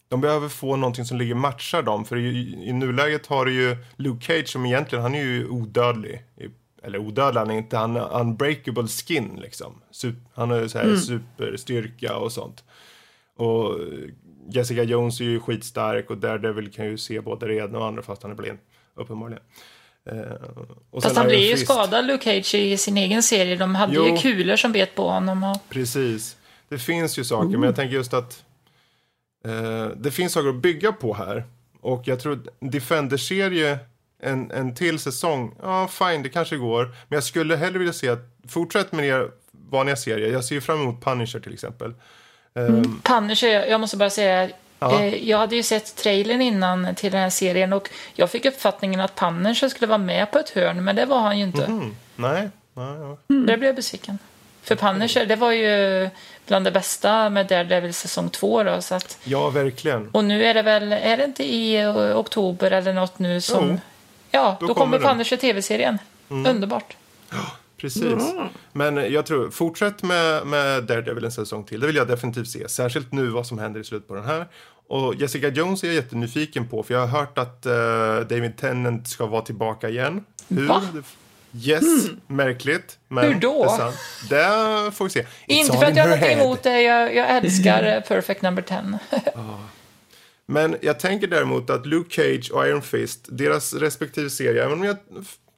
[0.08, 2.06] de behöver få någonting som ligger matchar dem.
[2.06, 6.24] För i, i nuläget har du ju Luke Cage som egentligen, han är ju odödlig.
[6.84, 9.82] Eller odödlig, han är inte, han har unbreakable skin liksom.
[9.92, 10.98] Super, han har ju så här mm.
[10.98, 12.64] superstyrka och sånt.
[13.36, 13.80] Och
[14.50, 18.02] Jessica Jones är ju skitstark och Daredevil kan ju se både det ena och andra
[18.02, 18.60] fast han är blind.
[18.96, 19.44] Uppenbarligen.
[20.12, 20.18] Eh,
[20.92, 23.56] och Fast sen han blev ju skadad, Luke Cage, i sin egen serie.
[23.56, 24.08] De hade Jo.
[24.08, 25.44] ju kulor som bet på honom.
[25.44, 25.58] Och...
[25.70, 26.38] Precis.
[26.70, 28.44] Det finns ju saker, men jag tänker just att
[29.46, 31.44] eh, det finns saker att bygga på här.
[31.82, 33.80] Och jag tror Defender-serie,
[34.20, 36.84] en, en till säsong, ja fine, det kanske går.
[36.86, 39.32] Men jag skulle hellre vilja se att, fortsätt med er
[39.70, 40.32] vanliga serier.
[40.32, 41.94] Jag ser ju fram emot Punisher till exempel.
[42.56, 44.50] Ehm, Punisher, jag måste bara säga,
[44.80, 45.02] Ja.
[45.02, 49.00] eh, jag hade ju sett trailern innan till den här serien och jag fick uppfattningen
[49.00, 51.66] att Punisher skulle vara med på ett hörn, men det var han ju inte.
[51.66, 53.18] mm, nej, nej, ja.
[53.28, 54.20] Där blev jag besviken.
[54.64, 56.10] För Punisher, det var ju
[56.48, 60.10] bland det bästa med Daredevil säsong två då, så att, ja, verkligen.
[60.10, 63.70] och nu är det väl, är det inte i eh, oktober eller något nu som...
[63.70, 63.80] Jo.
[64.32, 65.14] ja, Då då, kommer kommer.
[65.14, 66.00] Punisher tv-serien.
[66.28, 66.96] Underbart.
[67.78, 68.24] Precis.
[68.74, 71.80] Men jag tror, fortsätt med, med Daredevil en säsong till.
[71.80, 72.70] Det vill jag definitivt se.
[72.70, 74.48] Särskilt nu vad som händer i slutet på den här.
[74.88, 76.84] Och Jessica Jones är jag jättenyfiken på.
[76.84, 77.74] För jag har hört att eh,
[78.30, 80.24] David Tennant ska vara tillbaka igen.
[80.48, 80.68] Hur?
[80.68, 80.82] Va?
[81.64, 81.84] Yes,
[82.28, 82.98] märkligt.
[83.08, 83.78] Men Hur då?
[84.30, 85.22] Det, det får vi se.
[85.22, 86.32] It's Inte för att jag har head.
[86.32, 89.00] emot det, jag, jag älskar eh, Perfect Number 10.
[90.46, 94.98] Men jag tänker däremot att Luke Cage och Iron Fist, deras respektive serier, om jag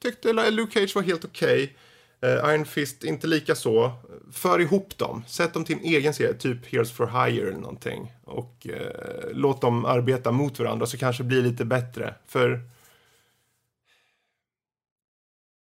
[0.02, 1.76] tyckte Luke Cage var helt okej,
[2.20, 3.92] eh, Iron Fist inte lika så,
[4.32, 5.24] för ihop dem.
[5.26, 8.12] Sätt dem till en egen serie, typ Heroes for Hire eller någonting.
[8.24, 12.14] Och eh, låt dem arbeta mot varandra så kanske det blir lite bättre.
[12.26, 12.60] För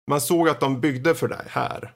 [0.08, 1.94] man såg att de byggde för det här.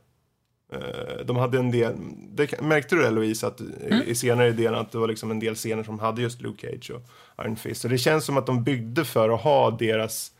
[0.74, 1.96] Eh, De hade en del,
[2.30, 5.40] det, märkte du det Louise, att i- i senare idén att det var liksom en
[5.40, 7.02] del scener som hade just Luke Cage och
[7.46, 7.82] Iron Fist.
[7.82, 10.32] Så det känns som att de byggde för att ha deras,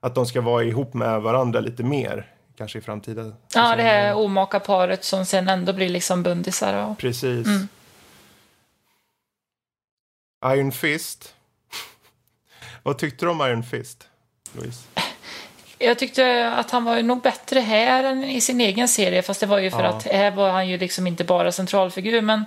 [0.00, 2.34] att de ska vara ihop med varandra lite mer.
[2.60, 3.34] Kanske i framtiden.
[3.54, 6.74] Ja, det här omaka paret som sen ändå blir liksom bundisar.
[6.84, 6.98] Och...
[6.98, 7.46] Precis.
[7.46, 7.68] Mm.
[10.46, 11.34] Iron Fist.
[12.82, 14.06] Vad tyckte du om Iron Fist,
[14.52, 14.80] Louise?
[15.78, 19.46] Jag tyckte att han var nog bättre här än i sin egen serie, fast det
[19.46, 19.88] var ju för Ja.
[19.88, 22.44] att här var han ju liksom inte bara centralfigur, men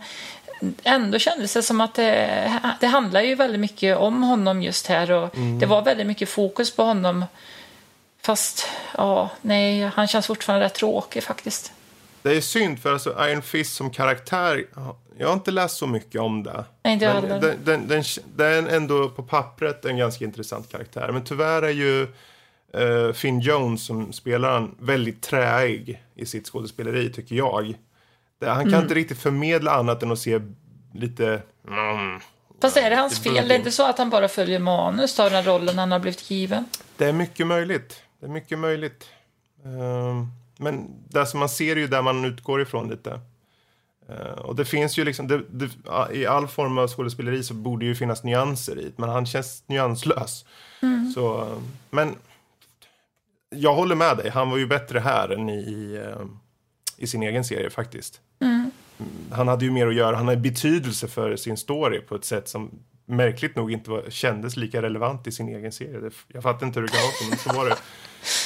[0.83, 5.11] ändå kändes det som att det, det handlar ju väldigt mycket om honom just här
[5.11, 5.59] och Mm.
[5.59, 7.25] det var väldigt mycket fokus på honom.
[8.25, 8.67] Fast,
[8.97, 11.73] ja, nej, han känns fortfarande rätt tråkig faktiskt.
[12.21, 14.65] Det är synd, för alltså Iron Fist som karaktär,
[15.17, 16.65] jag har inte läst så mycket om det.
[16.83, 18.03] Nej, inte Men den, den, den,
[18.35, 21.09] den är ändå på pappret en ganska intressant karaktär.
[21.11, 22.01] Men tyvärr är ju
[22.73, 27.75] eh, Finn Jones som spelar han väldigt träig i sitt skådespeleri, tycker jag.
[28.39, 30.41] Det, han kan inte riktigt förmedla annat än att se
[30.93, 31.41] lite...
[31.67, 32.19] Mm,
[32.61, 33.47] Fast är det hans fel?
[33.47, 36.31] Det är inte så att han bara följer manus av den rollen han har blivit
[36.31, 36.65] given?
[36.97, 38.03] Det är mycket möjligt.
[38.23, 39.09] Det är mycket möjligt.
[39.65, 43.19] Ehm, men det som man ser är ju där man utgår ifrån lite.
[44.09, 45.69] Eh, och det finns ju liksom, det, det,
[46.11, 50.45] i all form av skådespeleri så borde ju finnas nyanser i men han känns nyanslös.
[51.15, 51.57] Så, eh,
[51.89, 52.15] men
[53.49, 56.25] jag håller med dig, han var ju bättre här än i, i, eh,
[56.97, 58.21] i sin egen serie faktiskt.
[58.41, 58.71] Mm,
[59.31, 62.49] Han hade ju mer att göra, han hade betydelse för sin story på ett sätt
[62.49, 62.71] som
[63.05, 66.11] märkligt nog inte var, kändes lika relevant i sin egen serie.
[66.27, 67.77] Jag fattar inte hur det kan vara men så var det.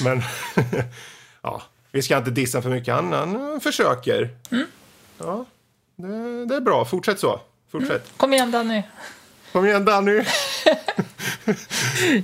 [0.04, 0.22] Men
[1.42, 4.30] ja, vi ska inte dissa för mycket, han, han försöker.
[5.18, 5.46] Ja,
[5.96, 7.40] det, det är bra, fortsätt så.
[7.72, 8.14] Fortsätt.
[8.18, 8.84] Kom igen Danny.
[9.52, 10.24] Kom igen Danny!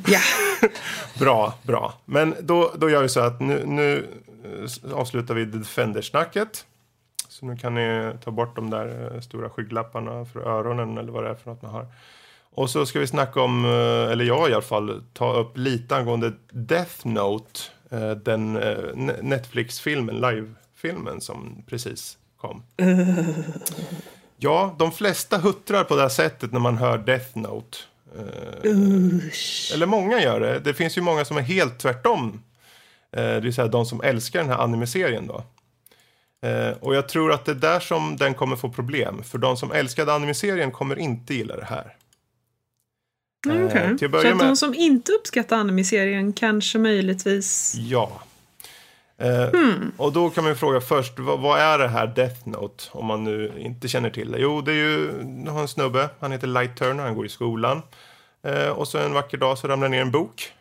[0.07, 0.19] Ja.
[1.19, 1.93] Bra, bra.
[2.05, 4.07] Men då, då gör vi så att nu, nu
[4.43, 6.65] eh, avslutar vi Defender-snacket.
[7.27, 11.23] Så nu kan ni ta bort de där eh, stora skygglapparna för öronen eller vad
[11.23, 11.85] det är för något man har.
[12.55, 15.95] Och så ska vi snacka om, eh, eller jag i alla fall, ta upp lite
[15.95, 17.59] angående Death Note.
[17.89, 22.63] eh, Den eh, Ne- Netflix-filmen, live-filmen som precis kom.
[24.37, 27.77] Ja, de flesta huttrar på det här sättet när man hör Death Note.
[29.73, 30.59] Eller många gör det.
[30.59, 32.41] Det finns ju många som är helt tvärtom.
[33.11, 35.43] Det vill säga de som älskar den här anime-serien då.
[36.79, 39.23] Och jag tror att det är där som den kommer få problem.
[39.23, 41.95] För de som älskade anime-serien kommer inte gilla det här.
[43.49, 43.97] Eh, Okej.
[43.97, 47.75] till att Så att med- de som inte uppskattar anime-serien kanske möjligtvis...
[47.77, 48.21] Ja.
[49.17, 49.49] Eh,
[49.97, 52.83] Och då kan man ju fråga först, vad, vad är det här Death Note?
[52.91, 54.39] Om man nu inte känner till det.
[54.39, 55.09] Jo, det är ju
[55.59, 57.81] en snubbe, han heter Light Turner, han går i skolan.
[58.43, 60.51] Eh, och så en vacker dag så ramlar ner en bok.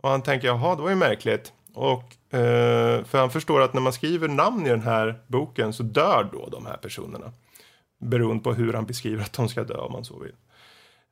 [0.00, 1.52] Och han tänker, jaha, det var ju märkligt.
[1.74, 5.82] Och, eh, för han förstår att när man skriver namn i den här boken så
[5.82, 7.32] dör då de här personerna.
[8.00, 10.32] Beroende på hur han beskriver att de ska dö om man så vill.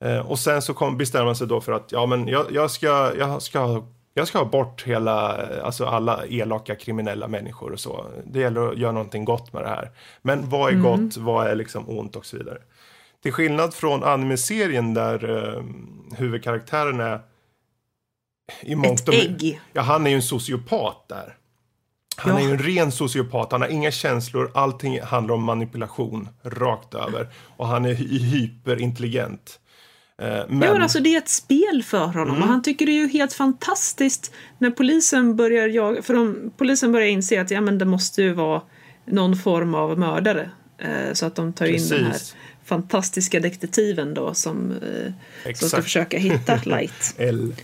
[0.03, 2.71] Eh, och sen så kom, bestämmer man sig då för att ja, men jag, jag,
[2.71, 3.83] ska, jag, ska,
[4.15, 8.07] jag ska ha bort hela, eh, alltså alla elaka kriminella människor och så.
[8.27, 9.91] Det gäller att göra någonting gott med det här.
[10.23, 12.59] Men vad är gott, vad är liksom ont och så vidare.
[13.23, 15.63] Till skillnad från anime-serien där eh,
[16.19, 17.21] huvudkaraktären är
[18.63, 19.61] i mångt och ägg.
[19.73, 21.37] Ja, han är ju en sociopat där.
[22.17, 22.41] Han Ja.
[22.41, 23.53] är ju en ren sociopat.
[23.53, 24.51] Han har inga känslor.
[24.55, 27.29] Allting handlar om manipulation rakt över.
[27.57, 29.59] Och han är hy- hyperintelligent.
[30.23, 32.43] Eh, Men, Ja, alltså det är ett spel för honom Mm.
[32.43, 36.93] och han tycker det är ju helt fantastiskt när polisen börjar jaga, för de, polisen
[36.93, 38.63] börjar inse att ja, men det måste ju vara
[39.05, 40.51] någon form av mördare.
[40.79, 42.35] Eh, så att de tar in den här Precis.
[42.65, 45.83] fantastiska detektiven då som, eh, som ska Exakt.
[45.85, 47.15] försöka hitta Light.
[47.19, 47.55] L.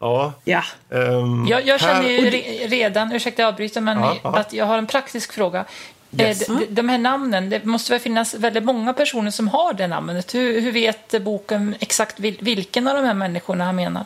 [0.00, 0.32] Ja.
[0.44, 4.18] Ja, ehm, Jag, jag känner här- ju re, redan, ursäkta jag avbryter, men ja.
[4.22, 5.64] att jag har en praktisk fråga.
[6.10, 6.48] Yes.
[6.48, 9.86] Eh, de, de här namnen, det måste väl finnas väldigt många personer som har det
[9.86, 10.34] namnet.
[10.34, 14.04] Hur, hur vet boken exakt vil, vilken av de här människorna han menar?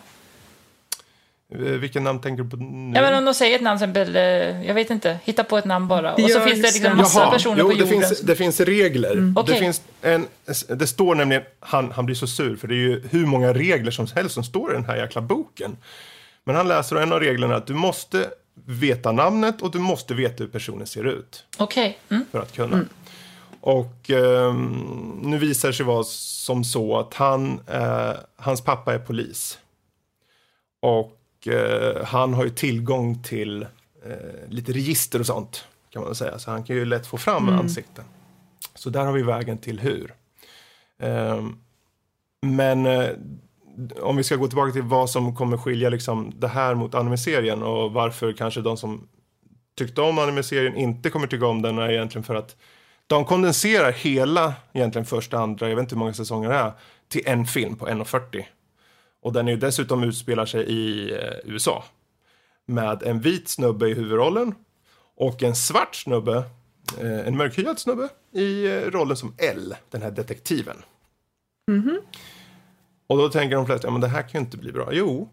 [1.54, 2.98] Eh, Vilken namn tänker du på nu?
[2.98, 5.88] Ja, men om de säger ett namn, eh, jag vet inte, hitta på ett namn
[5.88, 6.14] bara.
[6.14, 8.00] Och så Björn finns det liksom massa personer jo, på det jorden.
[8.00, 9.14] finns, det finns regler.
[9.14, 9.58] Det, Okej.
[9.58, 10.26] finns en,
[10.68, 13.90] det står nämligen, han, han blir så sur för det är ju hur många regler
[13.90, 15.76] som helst som står i den här jäkla boken.
[16.44, 20.14] Men han läser och en av reglerna att du måste veta namnet och du måste
[20.14, 21.98] veta hur personen ser ut Okej.
[22.08, 22.24] Mm.
[22.30, 22.84] för att kunna.
[23.60, 28.98] Och ehm, nu visar det sig vara som så att han, eh, hans pappa är
[28.98, 29.58] polis.
[30.80, 33.62] Och eh, han har ju tillgång till
[34.06, 36.38] eh, lite register och sånt kan man väl säga.
[36.38, 38.04] Så han kan ju lätt få fram ansikten.
[38.74, 40.14] Så där har vi vägen till hur.
[40.98, 41.56] Ehm,
[42.40, 43.10] men eh,
[44.00, 47.62] om vi ska gå tillbaka till vad som kommer skilja liksom, det här mot anime-serien
[47.62, 49.08] och varför kanske de som
[49.78, 52.56] tyckte om anime-serien inte kommer tycka om den är egentligen för att
[53.06, 56.72] de kondenserar hela, egentligen första, andra, jag vet inte hur många säsonger det är,
[57.08, 58.44] till en film på 1.40.
[59.22, 61.84] Och den är ju dessutom utspelar sig i eh, USA.
[62.66, 64.54] Med en vit snubbe i huvudrollen
[65.16, 66.36] och en svart snubbe,
[67.00, 70.76] eh, en mörkhyad snubbe, i eh, rollen som L, den här detektiven.
[71.70, 71.98] Mm-hmm.
[73.12, 74.89] Och då tänker de flesta, ja men det här kan ju inte bli bra.
[74.93, 75.28] Jo,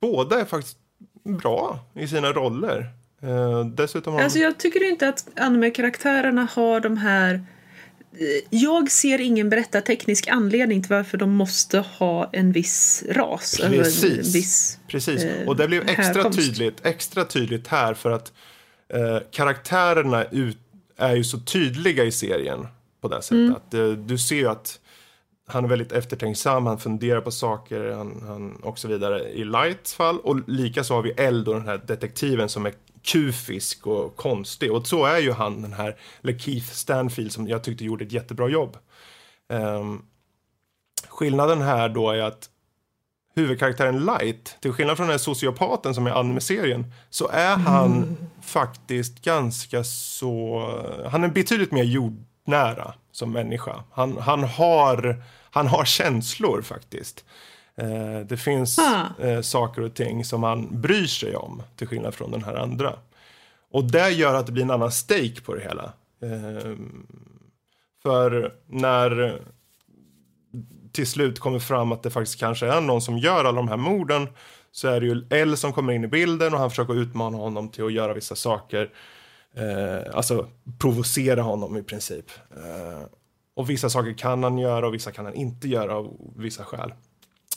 [0.00, 0.76] båda är faktiskt
[1.24, 2.90] bra i sina roller.
[3.22, 4.24] Eh, dessutom har de...
[4.24, 10.82] alltså jag tycker inte att anime-karaktärerna har de här eh, jag ser ingen berättarteknisk anledning
[10.82, 13.60] till varför de måste ha en viss ras.
[13.60, 14.34] eller En Precis.
[14.34, 16.38] viss, Precis, eh, och det blev extra härkomst.
[16.38, 18.32] tydligt, extra tydligt här för att
[18.88, 20.58] eh, karaktärerna ut,
[20.96, 22.66] är ju så tydliga i serien
[23.00, 23.32] på det sättet.
[23.32, 23.54] Mm.
[23.54, 24.78] Att, eh, du ser ju att
[25.52, 29.94] han är väldigt eftertänksam, han funderar på saker han, han, och så vidare i Lights
[29.94, 30.18] fall.
[30.20, 32.72] Och likaså har vi Eld och den här detektiven som är
[33.02, 34.72] kufisk och konstig.
[34.72, 38.12] Och så är ju han, den här, eller Keith Stanfield som jag tyckte gjorde ett
[38.12, 38.76] jättebra jobb.
[39.48, 40.02] Ehm,
[41.08, 42.48] skillnaden här då är att
[43.34, 49.22] huvudkaraktären Light, till skillnad från den här sociopaten som är anime-serien, så är han faktiskt
[49.24, 50.62] ganska så...
[51.10, 53.84] Han är betydligt mer jordnära som människa.
[53.92, 55.22] Han, han, har,
[55.52, 57.24] han har känslor faktiskt.
[57.76, 59.24] Eh, det finns Ah.
[59.24, 62.98] eh, saker och ting som han bryr sig om, till skillnad från den här andra.
[63.70, 65.92] Och det gör att det blir en annan stake på det hela.
[66.22, 66.76] Eh,
[68.02, 69.40] för när
[70.92, 73.76] till slut kommer fram att det faktiskt kanske är någon som gör alla de här
[73.76, 74.28] morden
[74.72, 77.68] så är det ju L som kommer in i bilden och han försöker utmana honom
[77.68, 78.90] till att göra vissa saker.
[79.56, 80.48] Eh, alltså
[80.78, 82.24] provocera honom i princip.
[82.56, 83.02] Eh,
[83.54, 86.92] och vissa saker kan han göra och vissa kan han inte göra av vissa skäl.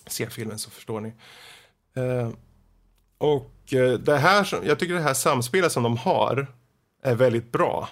[0.08, 1.14] Se filmen så förstår ni.
[1.96, 2.30] Eh,
[3.18, 6.48] och eh, det här, som- jag tycker det här samspelet som de har
[7.04, 7.90] är väldigt bra.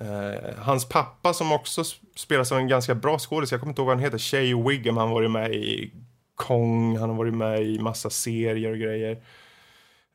[0.00, 3.80] Eh, hans pappa som också spelas spelar som en ganska bra skådis, jag kommer inte
[3.82, 5.92] ihåg vad han heter, Shay Wiggum, han har varit med i
[6.34, 9.22] Kong, han har varit med i massa serier och grejer.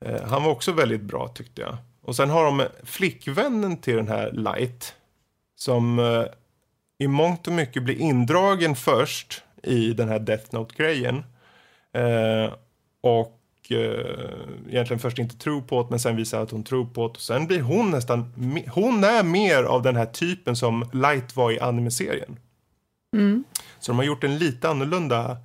[0.06, 1.78] Eh, han var också väldigt bra tyckte jag.
[2.02, 4.96] Och sen har de flickvännen till den här Light,
[5.56, 6.24] som eh,
[6.98, 11.16] i mångt och mycket blir indragen först i den här Death Note-grejen.
[11.94, 12.54] Eh,
[13.02, 13.42] och
[13.72, 17.08] eh, egentligen först inte tror på det, men sen visar att hon tror på det.
[17.14, 18.34] Och sen blir hon nästan,
[18.74, 22.40] hon är mer av den här typen som Light var i anime-serien.
[23.80, 25.38] Så de har gjort en lite annorlunda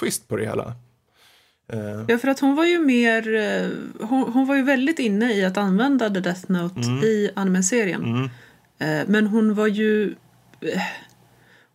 [0.00, 0.74] twist på det hela.
[1.72, 3.34] Eh, Ja, för att hon var ju mer...
[3.34, 3.68] eh,
[4.08, 7.02] Hon, hon var ju väldigt inne i att använda The Death Note Mm.
[7.04, 8.30] i anime-serien.
[8.78, 10.14] Eh, Men hon var ju...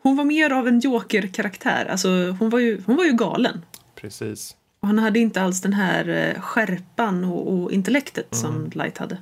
[0.02, 1.86] Hon var mer av en joker-karaktär.
[1.86, 2.10] Alltså,
[2.40, 3.66] hon, var ju, hon var ju galen.
[3.96, 4.56] precis.
[4.80, 8.42] Och han hade inte alls den här eh, skärpan och, och intellektet Mm.
[8.42, 9.18] som Light hade.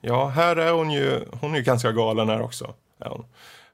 [0.00, 2.74] Ja, här är hon ju, hon är ju ganska galen här också.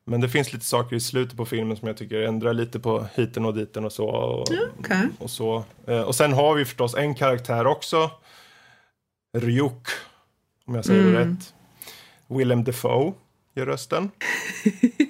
[0.05, 3.07] Men det finns lite saker i slutet på filmen som jag tycker ändrar lite på
[3.15, 4.07] hiten och diten och så.
[4.09, 5.09] Och, okej.
[5.19, 5.65] och, så.
[5.87, 8.11] Eh, och sen har vi förstås en karaktär också.
[9.39, 9.87] Ryuk,
[10.67, 11.55] om jag säger det rätt.
[12.27, 13.13] Willem Dafoe
[13.55, 14.11] gör rösten.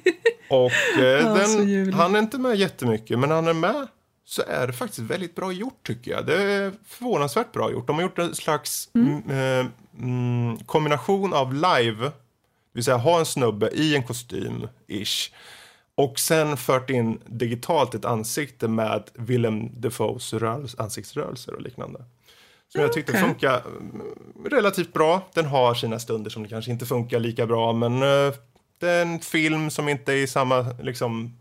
[0.50, 3.86] och eh, den, han är inte med jättemycket, men han är med
[4.24, 6.26] så är det faktiskt väldigt bra gjort tycker jag.
[6.26, 7.86] Det är förvånansvärt bra gjort.
[7.86, 9.30] De har gjort en slags mm.
[9.30, 9.66] eh,
[9.98, 12.12] mm, kombination av live, det
[12.72, 15.32] vill säga ha en snubbe i en kostym, ish,
[15.94, 20.34] och sen fört in digitalt ett ansikte med Willem Defoes
[20.78, 22.04] ansiktsrörelser och liknande.
[22.72, 23.22] Som jag tyckte okay.
[23.22, 24.02] funkar mm,
[24.50, 25.28] relativt bra.
[25.34, 28.32] Den har sina stunder som det kanske inte funkar lika bra, men uh,
[28.78, 31.36] det är en film som inte är i samma liksom,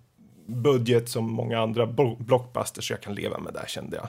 [0.46, 1.86] budget som många andra
[2.20, 4.08] blockbusters, så jag kan leva med det, kände jag.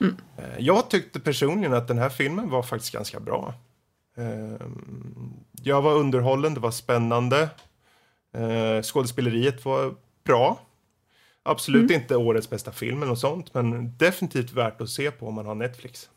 [0.00, 0.16] Mm.
[0.38, 3.54] Uh, jag tyckte personligen att den här filmen var faktiskt ganska bra.
[4.18, 4.56] Uh,
[5.62, 7.48] jag var underhållen, det var spännande.
[8.38, 10.60] Uh, skådespeleriet var bra.
[11.42, 12.02] Absolut mm.
[12.02, 15.46] inte årets bästa film eller något sånt, men definitivt värt att se på om man
[15.46, 16.08] har Netflix.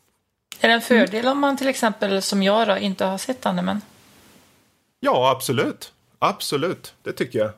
[0.60, 3.82] Är det en fördel om man till exempel som jag då, inte har sett animen?
[4.99, 5.94] Ja, absolut.
[6.20, 7.52] Absolut, det tycker jag.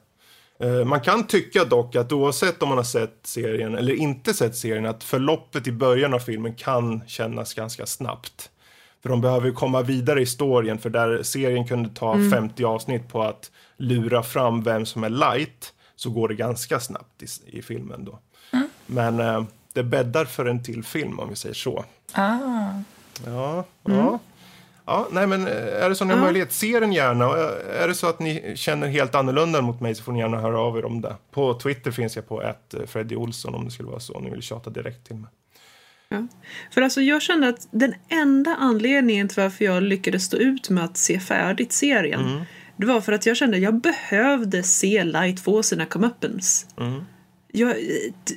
[0.61, 4.55] Eh, man kan tycka dock att oavsett om man har sett serien eller inte sett
[4.55, 8.49] serien att förloppet i början av filmen kan kännas ganska snabbt.
[9.01, 12.31] För de behöver komma vidare i storyn för där serien kunde ta mm.
[12.31, 17.23] 50 avsnitt på att lura fram vem som är light så går det ganska snabbt
[17.23, 18.19] i, i filmen då.
[18.53, 18.67] Mm.
[18.85, 19.43] Men eh,
[19.73, 21.85] det bäddar för en till film om vi säger så.
[22.11, 22.37] Ah.
[23.25, 23.97] Ja, mm.
[23.97, 24.19] ja.
[24.91, 27.25] Ja, nej men eh, är det så ni har möjlighet, se den gärna.
[27.79, 30.59] Är det så att ni känner helt annorlunda mot mig så får ni gärna höra
[30.59, 31.15] av er om det.
[31.31, 34.13] På Twitter finns jag på ett eh, Freddy Olsson om det skulle vara så.
[34.13, 35.29] Om ni vill tjata direkt till mig.
[36.09, 36.27] Ja.
[36.71, 40.83] För alltså jag kände att den enda anledningen till varför jag lyckades stå ut med
[40.83, 42.41] att se färdigt serien mm.
[42.77, 46.67] det var för att jag kände att jag behövde se Light få sina comeuppance.
[46.79, 47.01] Mm.
[47.53, 47.75] Jag,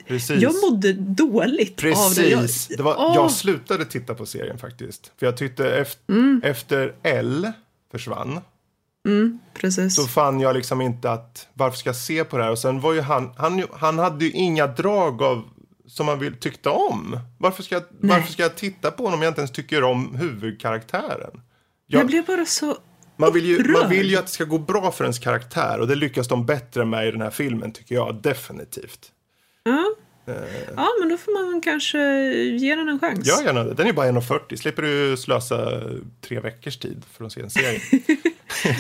[0.07, 0.43] Precis.
[0.43, 2.07] jag mådde dåligt Precis.
[2.07, 2.31] av det.
[2.31, 5.13] Jag, det var, jag slutade titta på serien faktiskt.
[5.19, 6.41] För jag tyckte efter, mm.
[6.45, 7.53] efter L
[7.93, 8.41] försvann.
[9.09, 9.97] Mm, precis.
[9.97, 12.51] Så fann jag liksom inte att varför ska jag se på det här?
[12.51, 15.45] Och sen var ju han, han, han hade ju inga drag av
[15.87, 17.19] som man vill, tyckte om.
[17.39, 20.15] Varför ska, jag, varför ska jag titta på honom om jag inte ens tycker om
[20.15, 21.41] huvudkaraktären?
[21.87, 22.77] Jag, jag blev bara så
[23.17, 25.89] man vill, ju, man vill ju att det ska gå bra för ens karaktär och
[25.89, 29.13] det lyckas de bättre med i den här filmen tycker jag definitivt.
[29.63, 29.95] Ja.
[30.29, 30.35] Uh,
[30.77, 31.99] ja, men då får man kanske
[32.35, 33.21] ge den en chans.
[33.25, 34.57] Ja, gärna Den är bara 1,40.
[34.57, 35.81] Slipper du slösa
[36.21, 37.81] tre veckors tid för att se en serie.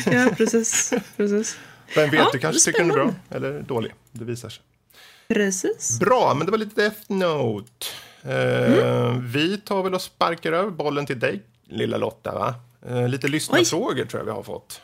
[0.24, 0.92] ja, precis.
[1.16, 1.58] precis.
[1.94, 3.94] Vem vet, ja, du kanske tycker den är bra eller dålig.
[4.12, 4.62] Det visar sig.
[5.28, 5.98] Precis.
[6.00, 7.86] Bra, men det var lite Death Note.
[8.26, 9.32] Uh, mm.
[9.32, 12.54] Vi tar väl och sparkar över bollen till dig, lilla Lotta, va?
[12.88, 14.80] Eh, lite lyssnarfrågor tror jag vi har fått.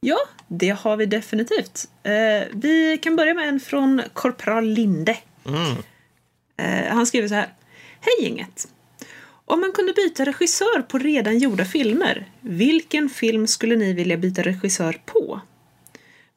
[0.00, 1.88] Ja, det har vi definitivt.
[2.02, 5.18] Eh, vi kan börja med en från Korpral Linde.
[5.46, 5.76] Mm.
[6.56, 7.48] Eh, han skriver så här.
[8.00, 8.68] Hej gänget!
[9.44, 14.42] Om man kunde byta regissör på redan gjorda filmer, vilken film skulle ni vilja byta
[14.42, 15.40] regissör på?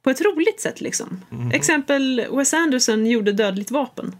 [0.03, 1.21] På ett roligt sätt liksom.
[1.31, 1.51] Mm.
[1.51, 4.15] Exempel Wes Anderson gjorde Dödligt vapen.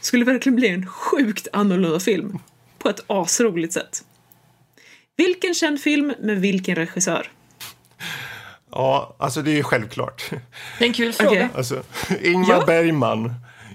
[0.00, 2.38] Skulle verkligen bli en sjukt annorlunda film.
[2.78, 4.04] På ett asroligt sätt.
[5.26, 7.30] Vilken känd film med vilken regissör?
[8.70, 10.30] Ja, alltså det är självklart.
[10.78, 11.30] Det är en kul fråga.
[11.30, 11.48] Okay.
[11.56, 11.82] Alltså,
[12.22, 12.64] Ingmar ja.
[12.66, 13.34] Bergman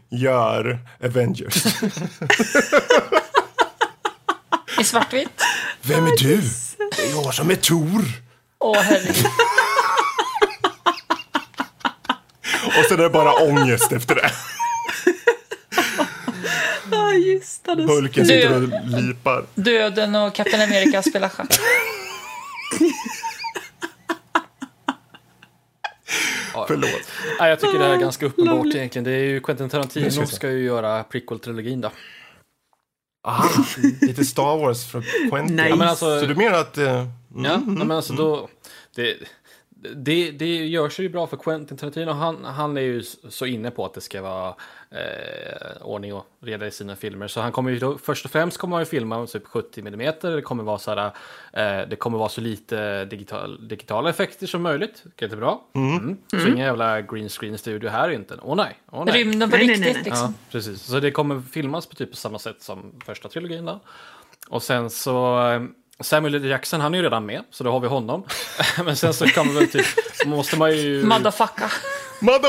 [0.10, 1.66] gör Avengers.
[4.80, 5.42] I svartvitt?
[5.82, 6.42] Vem är du?
[6.96, 8.02] Det är jag som är Tor.
[8.60, 9.26] Åh, herregud.
[12.66, 14.32] Och sen är det bara ångest efter det.
[17.18, 17.84] Ja, just det.
[17.84, 18.70] Hulken sitter och
[19.02, 19.46] lipar.
[19.56, 21.48] Döden och Captain America spelar schack.
[26.68, 27.02] Förlåt.
[27.40, 28.78] Ja, jag tycker det här är ganska uppenbart Lovely.
[28.78, 29.04] egentligen.
[29.04, 31.92] Det är ju Quentin Tarantino ska ju göra prequel-trilogin då.
[33.28, 33.50] Aha,
[34.02, 35.56] lite Star Wars från Quentin.
[35.56, 35.70] Nice.
[35.70, 36.78] Ja, alltså, så du menar att...
[36.78, 37.10] Uh, mm,
[37.46, 38.26] ja, mm, men alltså mm.
[38.26, 38.50] då...
[38.96, 39.18] Det,
[39.96, 42.12] det, det gör sig ju bra för Quentin Tarantino.
[42.12, 44.56] Han, han är ju så inne på att det ska vara
[44.90, 47.28] eh, ordning och reda i sina filmer.
[47.28, 50.14] Så han kommer ju då, först och främst kommer han ju filma typ 70 mm.
[50.22, 51.06] Det kommer vara så här,
[51.54, 55.04] eh, det kommer vara så lite digital, digitala effekter som möjligt.
[55.22, 55.58] Jättebra.
[55.76, 55.98] Mm.
[55.98, 56.18] Mm.
[56.28, 56.48] Så mm.
[56.48, 58.36] ingen jävla green screen studio här inte.
[58.42, 58.78] Åh oh, nej.
[58.92, 59.24] Oh, nej.
[59.24, 60.34] Rymden på riktigt liksom.
[60.38, 60.82] Ja, precis.
[60.84, 63.80] Så det kommer filmas på typ samma sätt som första trilogin då.
[64.50, 65.62] Och sen så eh,
[66.00, 66.46] Samuel L.
[66.46, 68.24] Jackson, han är ju redan med, så då har vi honom.
[68.86, 69.86] Men sen så kan man väl typ,
[70.26, 71.06] måste man ju...
[71.06, 71.72] Motherfucker.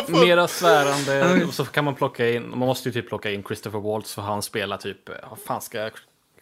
[0.06, 3.78] Mera svärande, och så kan man plocka in, man måste ju typ plocka in Christopher
[3.78, 5.90] Waltz för han spelar typ, vad fan ska,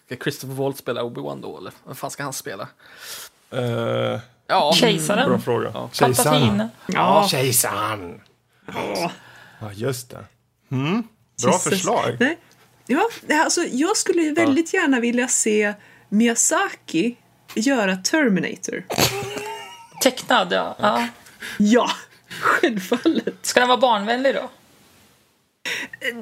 [0.06, 1.72] ska Christopher Waltz spela Obi-Wan då eller?
[1.84, 2.68] Vad fan ska han spela?
[3.54, 5.28] Uh, ja, Kejsaren.
[5.28, 5.70] Bra fråga.
[5.74, 5.90] Ja.
[5.92, 6.68] Kejsaren.
[6.86, 8.20] Ja, kejsaren.
[9.60, 10.24] Ja, just det.
[10.70, 11.02] Mm.
[11.42, 11.62] Bra Jesus.
[11.62, 12.16] förslag.
[12.20, 12.38] Nej.
[12.86, 15.74] Ja, alltså, jag skulle väldigt gärna vilja se
[16.08, 17.16] Miyazaki
[17.54, 18.84] göra Terminator.
[20.02, 20.76] Tecknad, ja.
[20.78, 21.06] ja.
[21.58, 21.90] Ja,
[22.40, 23.34] självfallet.
[23.42, 24.50] Ska den vara barnvänlig då?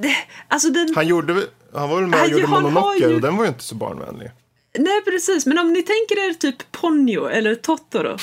[0.00, 0.16] Det,
[0.48, 0.92] alltså den...
[0.94, 3.64] Han gjorde Han var väl med och gjorde Mononoke ju- och den var ju inte
[3.64, 4.30] så barnvänlig.
[4.78, 5.46] Nej, precis.
[5.46, 8.18] Men om ni tänker er typ Ponyo eller Totoro.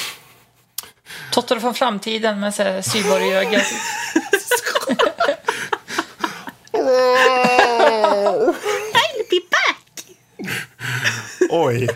[1.32, 3.62] Totoro från framtiden med så här syborg-öga.
[7.92, 10.06] I'll be back!
[11.49, 11.88] Oj,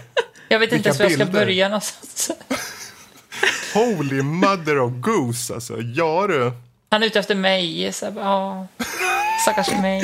[0.48, 1.40] Jag vet inte ens var jag ska bilder.
[1.46, 2.32] börja någonstans.
[3.74, 5.82] holy mother of goose alltså.
[5.82, 6.52] Ja du.
[6.90, 7.94] Han är ute efter mig.
[7.94, 8.68] Så ja,
[9.44, 10.04] stackars mig.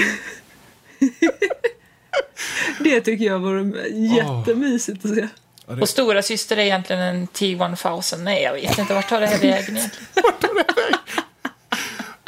[2.80, 5.28] Det tycker jag vore jättemysigt att se.
[5.82, 8.18] Och stora syster är egentligen en T-1000.
[8.18, 8.94] Nej, jag vet inte.
[8.94, 9.90] Vart tar det här vägen egentligen?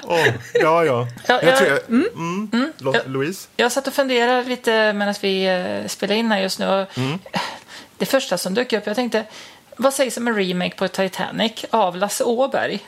[0.07, 0.85] Åh, ja, ja.
[0.85, 3.01] Ja, Jag jag- tror jag, mm, Lo- Ja.
[3.05, 3.47] Louise?
[3.57, 6.67] Jag satt och funderade lite medan vi eh, spelade in här just nu.
[6.67, 6.87] Och
[7.97, 9.23] Det första som dök upp, jag tänkte,
[9.77, 12.79] vad sägs om en remake på Titanic av Lasse Åberg?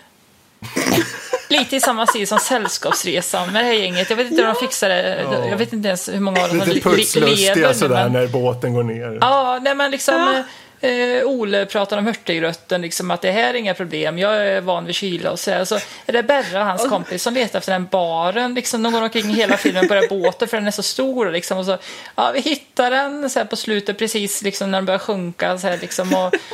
[1.49, 4.09] Lite i samma stil som Sällskapsresan med det här gänget.
[4.09, 5.21] Jag vet inte hur de fixar det.
[5.49, 7.95] Jag vet inte ens hur många av dem som Lite le- le- putslustiga lever sådär
[8.03, 9.17] men- när båten går ner.
[9.21, 10.43] Ja, nej men liksom Ja.
[10.85, 14.85] Eh, Ole pratar om hurtigrötten, liksom att det här är inga problem, jag är van
[14.85, 15.65] vid kyla och så här.
[15.65, 15.75] Så
[16.05, 19.29] är det Berra och hans kompis som letar efter den baren, liksom de går omkring
[19.35, 21.57] hela filmen på den båten för den är så stor liksom.
[21.57, 21.77] Och så,
[22.15, 25.67] ja, vi hittar den så här på slutet precis liksom när den börjar sjunka så
[25.67, 26.13] här liksom.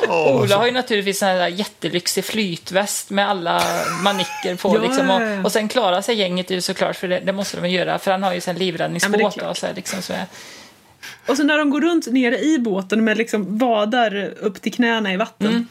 [0.10, 3.64] Och Ola har ju naturligtvis en jättelyxig flytväst med alla
[4.04, 5.10] manicker på Ja, liksom.
[5.10, 5.40] ja, ja.
[5.40, 8.12] Och, och sen klarar sig gänget ju såklart, för det, det måste de göra, för
[8.12, 9.50] han har ju sen Ja, livräddningsbåt klart.
[9.50, 10.02] och så här liksom.
[10.02, 10.14] Så
[11.26, 15.14] Och så när de går runt nere i båten med liksom vadar upp till knäna
[15.14, 15.68] i vatten.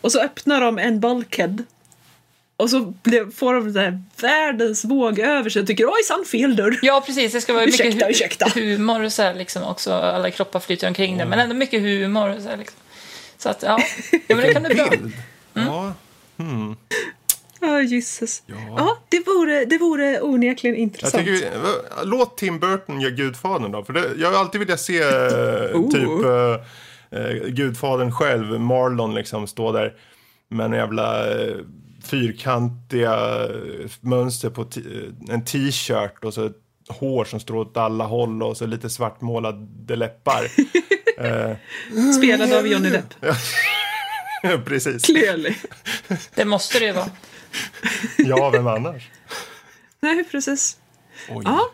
[0.00, 1.56] Och så öppnar de en bulkhead.
[2.56, 2.94] Och så
[3.34, 6.78] får de så här världens våg över sig och tycker ojsan fel dörr.
[6.82, 7.32] Ja, precis.
[7.32, 8.46] Det ska vara Ursäkta, mycket hu- ursäkta.
[8.54, 9.92] humor och så här, liksom också.
[9.92, 12.28] Alla kroppar flyter omkring det, men ändå mycket humor.
[12.36, 12.78] Och så, här, liksom.
[13.38, 13.82] så att, ja.
[14.12, 14.88] ja, men det kan bli bra.
[14.90, 15.12] Bild.
[15.54, 15.94] Ja,
[17.62, 18.42] Ja, Jesus.
[18.46, 18.98] Ja, Ja.
[19.08, 21.24] det, vore, det vore onekligen jag intressant.
[21.24, 21.46] tycker vi,
[22.04, 23.84] låt Tim Burton göra Gudfadern då.
[23.84, 25.90] För det, jag har alltid velat se eh, Oh.
[25.90, 29.94] typ eh, eh, Gudfadern själv, Marlon liksom, stå där
[30.48, 31.54] med en jävla eh,
[32.04, 33.38] fyrkantiga
[34.00, 34.80] mönster på t-
[35.28, 36.56] en t-shirt och så ett
[36.88, 40.44] hår som står åt alla håll och så lite svartmålade läppar.
[41.18, 41.56] eh,
[42.18, 43.14] Spelad av Johnny Depp.
[44.64, 45.02] precis.
[45.02, 45.54] Clearly.
[46.34, 47.10] Det måste det ju vara.
[48.18, 49.10] Ja, vem annars?
[50.00, 50.76] Nej, precis.
[51.28, 51.42] Oj.
[51.44, 51.70] Ja.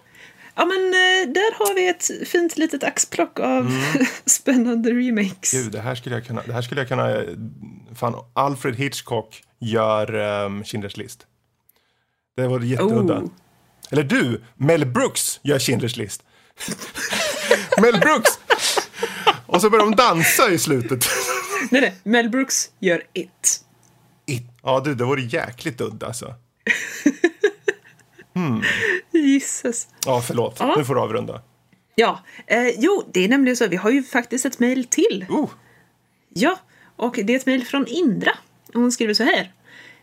[0.55, 3.73] Ja, men eh, där har vi ett fint litet axplock av
[4.27, 5.53] spännande remakes.
[5.53, 6.43] Gud, det här skulle jag kunna...
[6.47, 7.11] Det här skulle jag kunna...
[7.11, 7.25] eh,
[7.95, 11.27] Fan, Alfred Hitchcock gör um, Schindler's list.
[12.37, 13.19] Det var jätteudda.
[13.19, 13.31] Oh.
[13.91, 16.23] Eller du, Mel Brooks gör Schindler's list.
[17.81, 18.39] Mel Brooks!
[19.47, 21.07] Och så börjar de dansa i slutet.
[21.71, 21.95] Nej, nej.
[22.03, 23.65] Mel Brooks gör It.
[24.63, 26.35] Ja, du, det vore jäkligt udda alltså.
[29.13, 29.89] Jesus.
[30.07, 30.57] Ja, förlåt.
[30.61, 30.75] Ja.
[30.77, 31.43] Nu får du avrunda.
[31.95, 33.67] Ja, eh, jo, det är nämligen så.
[33.69, 35.27] Vi har ju faktiskt ett mejl till.
[35.29, 35.51] Oh,
[36.29, 36.59] Ja,
[36.97, 38.33] och det är ett mejl från Indra.
[38.75, 39.53] Hon skriver så här.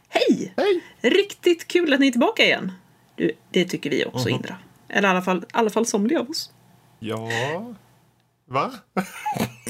[0.09, 0.53] Hej!
[0.57, 0.83] hej!
[1.01, 2.71] Riktigt kul att ni är tillbaka igen.
[3.15, 4.35] Du, det tycker vi också, Mhm.
[4.35, 4.55] Indra.
[4.89, 6.51] Eller i alla fall, i alla fall somliga av oss.
[6.99, 7.29] Ja...
[8.47, 8.71] Va?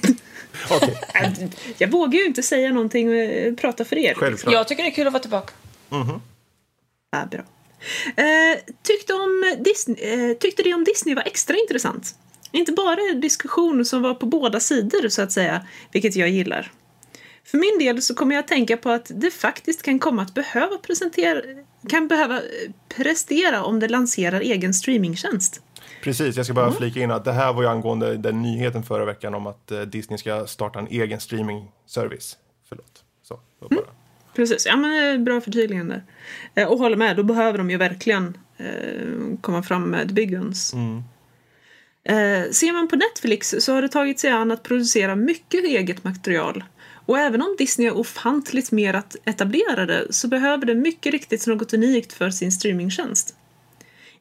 [1.14, 1.32] Äh,
[1.78, 4.14] Jag vågar ju inte säga någonting och eh, prata för er.
[4.14, 4.54] självklart.
[4.54, 5.54] Jag tycker det är kul att vara tillbaka.
[7.12, 7.44] Ja, bra.
[8.16, 12.16] Eh, tyckte, om Disney, eh, tyckte det om Disney var extra intressant.
[12.52, 16.72] Inte bara en diskussion som var på båda sidor, så att säga, vilket jag gillar.
[17.46, 20.34] För min del så kommer jag att tänka på att det faktiskt kan komma att
[20.34, 21.42] behöva presentera
[21.90, 25.62] kan behöva eh, prestera om det lanserar egen streamingtjänst.
[26.06, 29.06] Precis, jag ska bara flika in att det här var ju angående den nyheten förra
[29.06, 32.38] veckan om att eh, Disney ska starta en egen streaming-service.
[32.70, 33.04] Förlåt.
[33.24, 33.86] Så, så bara.
[34.36, 36.02] Precis, ja men eh, bra förtydligande.
[36.56, 40.74] Eh, och håller med, då behöver de ju verkligen eh, komma fram med big guns.
[42.04, 46.04] Eh, ser man på Netflix så har det tagit sig an att producera mycket eget
[46.04, 46.64] material.
[47.06, 51.74] Och även om Disney är ofantligt mer att etablerade så behöver det mycket riktigt något
[51.74, 53.36] unikt för sin streamingtjänst.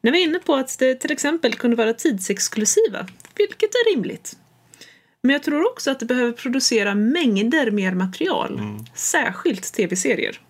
[0.05, 4.37] När vi är inne på att det till exempel kunde vara tidsexklusiva, vilket är rimligt.
[5.21, 8.61] Men jag tror också att det behöver producera mängder mer material,
[8.95, 10.41] särskilt tv-serier.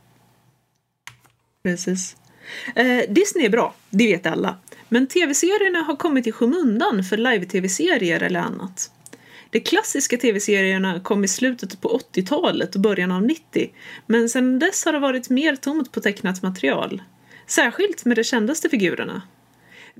[1.64, 2.16] Precis.
[2.76, 4.58] Eh, Disney är bra, det vet alla.
[4.90, 8.92] Men tv-serierna har kommit i skymundan för live-tv-serier eller annat.
[9.50, 13.70] De klassiska tv-serierna kom i slutet på 80-talet och början av 90,
[14.08, 17.02] men sedan dess har det varit mer tomt på tecknat material.
[17.48, 19.22] Särskilt med de kändaste figurerna.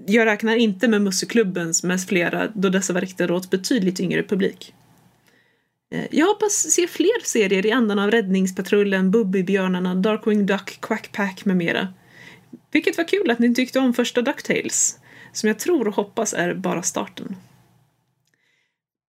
[0.06, 4.74] Jag räknar inte med Musseklubbens med flera, då dessa var riktade åt betydligt yngre publik.
[5.92, 11.58] Eh, jag hoppas se fler serier i andan av Räddningspatrullen, Bubbybjörnarna, Darkwing Duck, Quackpack med
[11.58, 11.94] mera.
[12.72, 15.00] Vilket var kul att ni tyckte om första DuckTales.
[15.34, 17.36] som jag tror och hoppas är bara starten.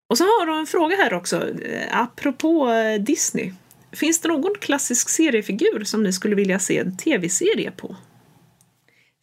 [0.09, 3.53] Och så har de en fråga här också, eh, apropå eh, Disney.
[3.93, 7.97] Finns det någon klassisk seriefigur som ni skulle vilja se en tv-serie på?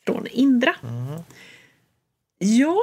[0.06, 0.76] Från Indra.
[0.84, 1.22] Mm.
[2.44, 2.78] Ja.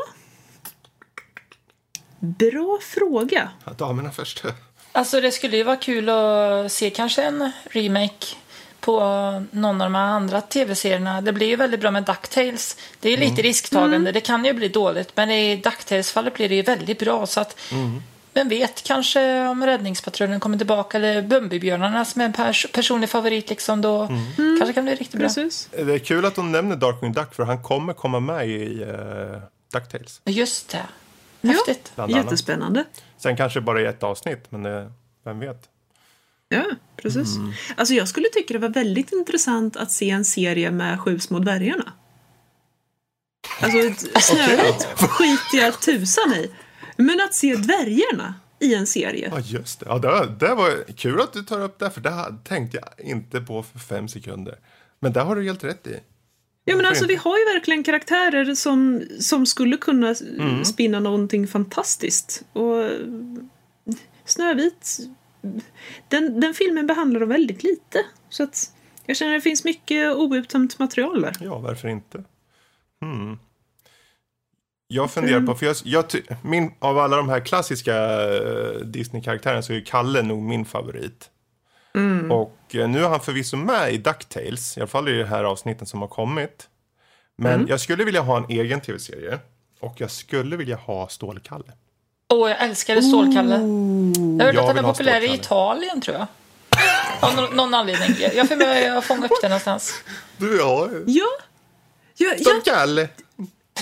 [2.19, 3.51] Bra fråga.
[3.65, 4.43] Ja, Damerna först.
[4.93, 8.27] Alltså det skulle ju vara kul att se kanske en remake
[8.81, 9.01] på
[9.51, 11.21] någon av de andra tv-serierna.
[11.21, 12.77] Det blir ju väldigt bra med DuckTales.
[13.01, 14.13] Det är ju lite risktagande.
[14.13, 15.17] Det kan ju bli dåligt.
[15.17, 17.27] Men i DuckTales-fallet blir det ju väldigt bra.
[17.27, 17.61] Så att,
[18.33, 23.51] Vem vet, kanske om Räddningspatrullen kommer tillbaka eller Bumbibjörnarna som är en pers personlig favorit.
[23.51, 25.29] Liksom, då kanske kan bli riktigt bra.
[25.29, 25.69] Precis.
[25.73, 29.39] Det är kul att hon nämner Darkwing Duck för han kommer komma med i uh,
[29.73, 30.21] DuckTales.
[30.25, 30.87] Just det.
[31.49, 31.93] Häftigt.
[31.97, 32.11] Annat.
[32.11, 32.85] Jättespännande.
[33.19, 34.93] Sen kanske bara i ett avsnitt, men det,
[35.25, 35.69] vem vet.
[36.49, 36.65] Ja,
[36.97, 37.29] precis.
[37.77, 41.39] Alltså jag skulle tycka det var väldigt intressant att se en serie med Sju små
[41.39, 41.93] dvärgarna.
[43.61, 46.51] Alltså ett Snövit skiter jag tusan i.
[47.01, 49.29] Men att se dvärgarna i en serie.
[49.33, 49.87] Ja, just det.
[49.89, 53.41] Ja, det, det var kul att du tar upp det, för det tänkte jag inte
[53.41, 54.59] på för fem sekunder.
[55.01, 56.01] Men där har du helt rätt i.
[56.65, 60.65] Ja men alltså vi har ju verkligen karaktärer som, som skulle kunna mm.
[60.65, 62.43] spinna någonting fantastiskt.
[62.53, 62.91] Och
[64.25, 64.99] Snövit,
[66.09, 68.05] den, den filmen behandlar dem väldigt lite.
[68.29, 68.73] Så att
[69.07, 71.37] jag känner att det finns mycket outtömt material där.
[71.41, 72.25] Ja, varför inte?
[73.01, 73.39] Hmm.
[74.93, 76.05] Jag funderar på, för jag, jag,
[76.43, 81.31] min, av alla de här klassiska eh, Disney-karaktärerna så är ju Kalle nog min favorit.
[82.31, 85.45] Och eh, nu är han förvisso med i DuckTales, i alla fall i det här
[85.45, 86.69] avsnitten som har kommit.
[87.37, 89.39] Men jag skulle vilja ha en egen tv-serie.
[89.81, 91.73] Och jag skulle vilja ha Stålkalle.
[92.29, 93.55] Åh, jag älskade Stålkalle.
[94.39, 95.35] Jag hörde Jag att han är populär i.
[95.35, 96.27] Italien, tror jag.
[97.21, 98.17] Av någon, någon anledning.
[98.21, 100.03] Jag jag får jag fånga upp det någonstans.
[100.37, 100.89] Du, ja.
[101.07, 101.25] Ja!
[102.17, 103.09] Ja, ja, Stålkalle!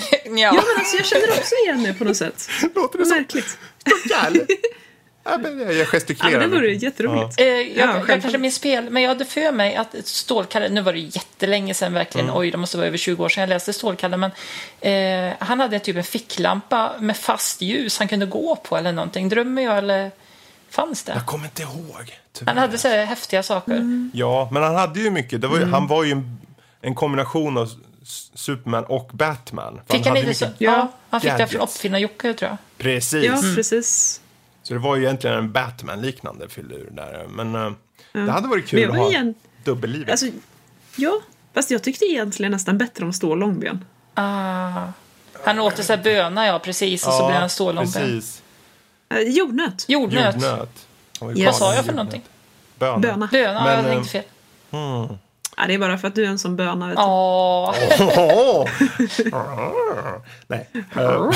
[0.25, 0.51] ja Ja.
[0.53, 2.49] men alltså jag känner också igen det på något sätt.
[2.75, 3.57] Låter det som märkligt.
[3.87, 4.45] Stålkalle?
[5.23, 6.39] ja, men jag Ja, gestikulerar.
[6.39, 7.39] men det vore jätteroligt.
[7.39, 10.93] Eh, jag, jag kanske minns fel, men jag hade för mig att Stålkalle, nu var
[10.93, 14.17] det jättelänge sedan verkligen, oj det måste vara över 20 år sedan jag läste Stålkalle,
[14.17, 14.31] men
[14.81, 19.29] eh, han hade typ en ficklampa med fast ljus han kunde gå på eller någonting.
[19.29, 20.11] Drömmer jag eller
[20.69, 21.11] fanns det?
[21.15, 22.17] Jag kommer inte ihåg.
[22.33, 22.51] tyvärr.
[22.53, 24.09] Han hade så här häftiga saker.
[24.13, 25.41] Ja, men han hade ju mycket.
[25.41, 25.73] Det var ju, Mm.
[25.73, 26.37] Han var ju en,
[26.81, 27.69] en kombination av
[28.33, 29.81] Superman och Batman.
[29.89, 30.45] Fick han hade inte så?
[30.57, 31.61] Ja, han fick det från.
[31.61, 32.57] Uppfinnar-Jocke tror jag.
[32.77, 33.25] Precis.
[33.25, 34.21] Ja, precis.
[34.63, 37.25] Så det var ju egentligen en Batman-liknande filur där.
[37.29, 37.71] Men eh,
[38.11, 39.33] det hade varit kul att ha igen...
[39.63, 40.09] dubbellivet.
[40.11, 40.25] Alltså,
[40.95, 41.21] ja.
[41.53, 43.85] Fast jag tyckte egentligen nästan bättre om Stål Långben.
[44.13, 44.87] Ah.
[45.43, 47.93] Han åt så här böna, ja precis, och så blev han stålomben.
[47.93, 48.41] Precis.
[49.09, 49.85] Eh, jordnöt.
[49.87, 50.35] Jordnöt.
[50.35, 50.69] Jordnöt.
[51.19, 51.45] Han Ja.
[51.45, 51.95] Vad sa jag för jordnöt.
[51.95, 52.21] någonting?
[52.79, 52.97] Böna.
[52.99, 53.29] Böna.
[53.31, 54.23] Böna, Men, jag eh, tänkte fel.
[55.59, 56.87] Ja, det är bara för att du är en sån böna.
[56.87, 57.03] Vet du.
[57.03, 57.75] Åh,
[60.47, 60.69] Nej.
[60.73, 61.29] Eh,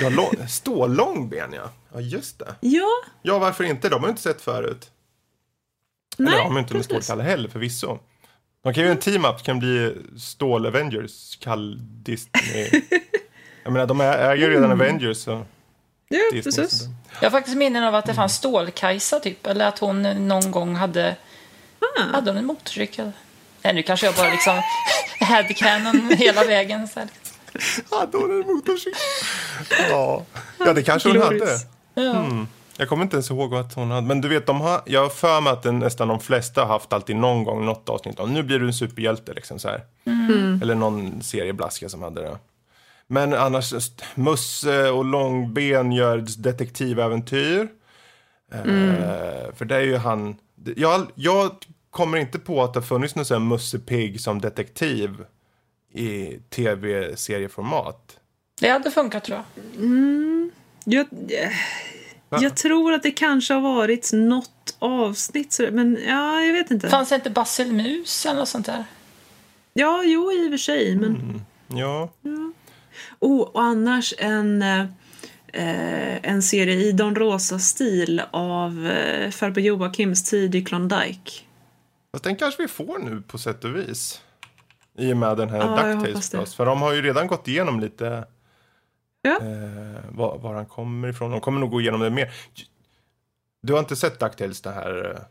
[0.00, 1.70] ja, lång, stålångben, ja.
[1.94, 2.54] Ja, just det.
[2.60, 2.88] Ja,
[3.22, 3.88] Ja, varför inte?
[3.88, 4.90] De har ju inte sett förut.
[6.16, 6.34] nej.
[6.34, 6.84] Eller de har inte med.
[6.84, 7.98] Stålkalle heller förvisso.
[8.64, 12.70] Man kan ju en team-up kan bli Stål Avengers, Kall Disney.
[13.64, 15.30] Jag menar, de äger ju redan Avengers så
[16.08, 16.42] Ja, Disney.
[16.42, 16.78] precis.
[16.78, 16.90] så
[17.20, 20.74] Jag har faktiskt minnen av att det fanns Stålkajsa typ, eller att hon någon gång
[20.74, 21.16] hade,
[21.98, 22.02] Ah.
[22.02, 23.12] hade hon en motorcykel.
[23.62, 24.62] Nej, nu kanske jag bara liksom
[25.20, 26.88] headcanon hela vägen.
[26.88, 27.08] Så här.
[27.90, 29.00] Hade hon en motorcykel?
[29.90, 30.24] Ja.
[30.58, 31.58] ja, det kanske hon hade.
[31.94, 32.26] Ja.
[32.76, 34.06] Jag kommer inte ens ihåg att hon hade.
[34.06, 36.68] Men du vet, de har, jag har för mig att den, nästan de flesta har
[36.68, 39.32] haft alltid någon gång något avsnitt om nu blir du en superhjälte.
[39.32, 39.80] Liksom, så här.
[40.62, 42.38] Eller någon serieblaska som hade det.
[43.06, 43.72] Men annars,
[44.14, 47.68] Musse och Långben gör detektiväventyr.
[48.52, 50.36] Eh, för det är ju han...
[50.76, 51.50] Jag, jag
[51.92, 55.10] kommer inte på att det har funnits någon sån här Musse Pigg som detektiv
[55.92, 58.18] i tv-serieformat.
[58.60, 60.50] Det hade funkat tror jag.
[60.84, 61.06] Jag,
[62.30, 66.88] jag tror att det kanske har varit något avsnitt, men ja, jag vet inte.
[66.88, 68.84] Fanns det inte Basil Mus eller något sånt där?
[69.72, 71.42] Ja, jo, i och för sig, men...
[71.68, 72.10] Ja,
[73.18, 74.86] Oh, och annars en, eh,
[76.22, 81.32] en serie i Don Rosa-stil av eh, farbror Joakims tid i Klondike.
[82.12, 84.22] Fast den kanske vi får nu på sätt och vis.
[84.98, 85.58] I och med den här
[85.90, 86.00] Ja.
[86.04, 86.54] Plus.
[86.54, 88.24] För de har ju redan gått igenom lite
[89.22, 89.30] Ja.
[89.42, 91.30] eh, var, var han kommer ifrån.
[91.30, 92.32] De kommer nog gå igenom det mer.
[93.62, 95.10] Du har inte sett DuckTales det här?
[95.14, 95.22] eh,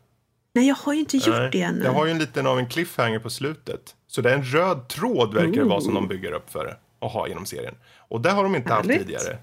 [0.54, 1.50] Nej, jag har ju inte gjort nej.
[1.52, 1.82] det ännu.
[1.84, 3.96] Det har ju en liten av en cliffhanger på slutet.
[4.08, 7.12] Så det är en röd tråd verkar det vara som de bygger upp för att
[7.12, 7.76] ha genom serien.
[7.98, 9.02] Och det har de inte haft Härligt.
[9.08, 9.38] tidigare.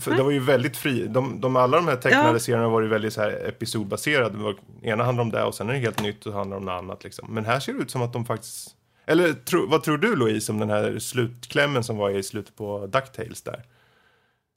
[0.00, 1.06] För det var ju väldigt fri.
[1.06, 2.38] De, de, alla de här tecknade Ja.
[2.38, 4.38] serierna var ju väldigt så här episodbaserade.
[4.38, 6.82] Var, ena handlar om det och sen är det helt nytt och handlar om något
[6.82, 7.04] annat.
[7.04, 7.28] Liksom.
[7.34, 8.68] Men här ser det ut som att de faktiskt
[9.06, 12.86] Eller tro, vad tror du Louise om den här slutklämmen som var i slutet på
[12.86, 13.62] DuckTales där?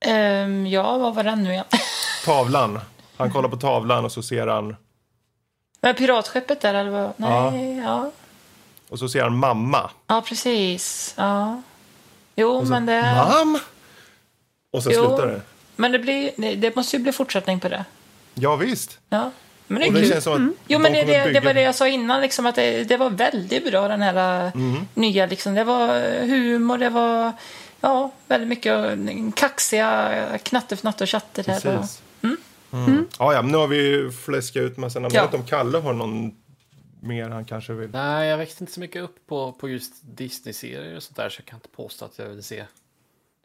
[0.06, 1.66] Ehm, ja, vad var den nu igen?
[2.26, 2.80] Tavlan.
[3.18, 4.76] Han kollar på tavlan och så ser han,
[5.82, 7.12] Men piratskeppet där eller vad?
[7.18, 8.12] Nej, ja.
[8.90, 9.90] och så ser han mamma.
[10.08, 11.14] Ja, precis.
[11.18, 11.62] Ja.
[12.36, 13.02] Jo, så, men det...
[13.30, 13.60] Mam!
[14.72, 15.00] Och så Jo.
[15.08, 15.42] slutar det.
[15.76, 17.86] Men det, blir, det, det måste ju bli fortsättning på det.
[18.34, 19.00] Ja, visst.
[19.10, 19.32] Ja.
[19.68, 20.10] Men det är det kul.
[20.10, 22.46] känns som att Jo, de men det, det, det var det jag sa innan, liksom,
[22.46, 24.88] att det, det var väldigt bra den här Mm.
[24.94, 25.26] nya.
[25.26, 25.56] Liksom.
[25.56, 25.88] Det var
[26.26, 27.34] humor, det var
[27.82, 31.44] ja, väldigt mycket äh, kaxiga knattefnatt och chatter.
[31.48, 32.02] Här och, Precis.
[32.72, 33.08] Mm.
[33.20, 34.74] Ja, ja, men nu har vi ju fläskat ut.
[34.78, 34.90] Ja.
[34.94, 36.32] Jag vet om Kalle har någon
[37.02, 37.90] mer han kanske vill.
[37.90, 41.40] Nej, jag växte inte så mycket upp på, på just Disney-serier och sånt där så
[41.40, 42.64] jag kan inte påstå att jag vill se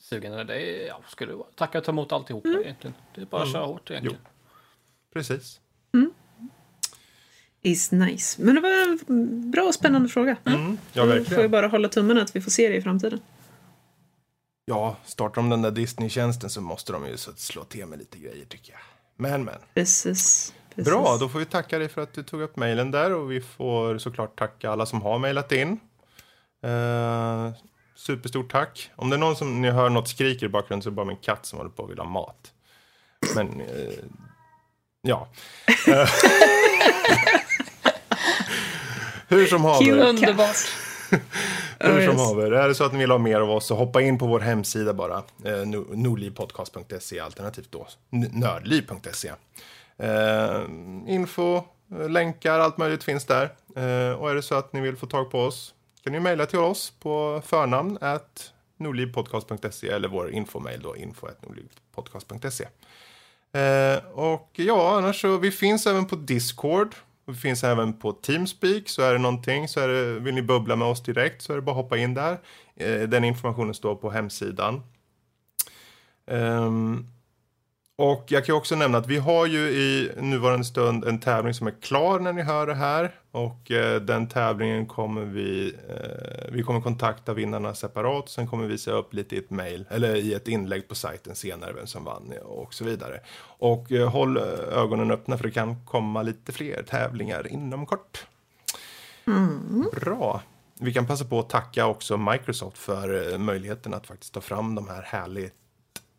[0.04, 0.46] sugen.
[0.46, 2.94] Det är, ja, skulle tacka och ta emot alltihopa egentligen.
[3.14, 4.18] Det är bara att köra hårt egentligen.
[5.12, 5.60] Precis.
[7.62, 8.42] Is nice.
[8.42, 8.70] Men det var
[9.08, 10.36] en bra och spännande fråga.
[10.44, 10.78] Mm.
[10.92, 11.50] Ja, Får vi verkligen.
[11.50, 13.20] bara hålla tummen att vi får se det i framtiden.
[14.64, 18.44] Ja, startar de den där Disney-tjänsten så måste de ju slå till med lite grejer
[18.44, 18.80] tycker jag.
[19.16, 19.54] Men, men.
[19.74, 20.54] Precis.
[20.74, 20.92] Precis.
[20.92, 23.40] Bra, då får vi tacka dig för att du tog upp mejlen där och vi
[23.40, 25.80] får såklart tacka alla som har mejlat in.
[26.62, 27.52] Eh,
[27.94, 28.90] superstort tack.
[28.96, 31.06] Om det är någon som ni hör något skriker i bakgrunden så är det bara
[31.06, 32.52] min katt som håller på att vilja ha mat.
[33.34, 33.94] Men, eh,
[35.02, 35.28] ja.
[39.28, 40.08] Hur som haver.
[40.08, 40.56] Underbart.
[41.78, 44.02] Hur som haver, är det så att ni vill ha mer av oss så hoppa
[44.02, 45.22] in på vår hemsida bara.
[45.44, 49.32] Eh, nordlivpodcast.se alternativt då nördliv.se.
[49.98, 50.62] Eh,
[51.06, 53.44] info, eh, länkar, allt möjligt finns där.
[53.76, 56.46] Eh, och är det så att ni vill få tag på oss kan ni mejla
[56.46, 62.64] till oss på förnamn at nordlivpodcast.se eller vår infomail då info at nordlivpodcast.se.
[63.60, 66.94] Eh, och ja, annars så vi finns även på Discord.
[67.26, 68.88] Vi finns även på Teamspeak.
[68.88, 71.56] Så är det någonting, så är det, vill ni bubbla med oss direkt så är
[71.56, 72.38] det bara att hoppa in där.
[72.76, 74.82] Eh, den informationen står på hemsidan.
[76.26, 77.06] Ehm,
[77.96, 81.54] och jag kan ju också nämna att vi har ju i nuvarande stund en tävling
[81.54, 83.14] som är klar när ni hör det här.
[83.34, 88.28] Och eh, den tävlingen kommer vi, eh, vi kommer kontakta vinnarna separat.
[88.28, 91.34] Sen kommer vi se upp lite i ett mail, eller i ett inlägg på sajten
[91.34, 93.20] senare vem som vann och så vidare.
[93.42, 98.26] Och eh, håll eh, ögonen öppna för det kan komma lite fler tävlingar inom kort.
[99.92, 100.42] Bra.
[100.80, 104.74] Vi kan passa på att tacka också Microsoft för eh, möjligheten att faktiskt ta fram
[104.74, 105.54] de här härligt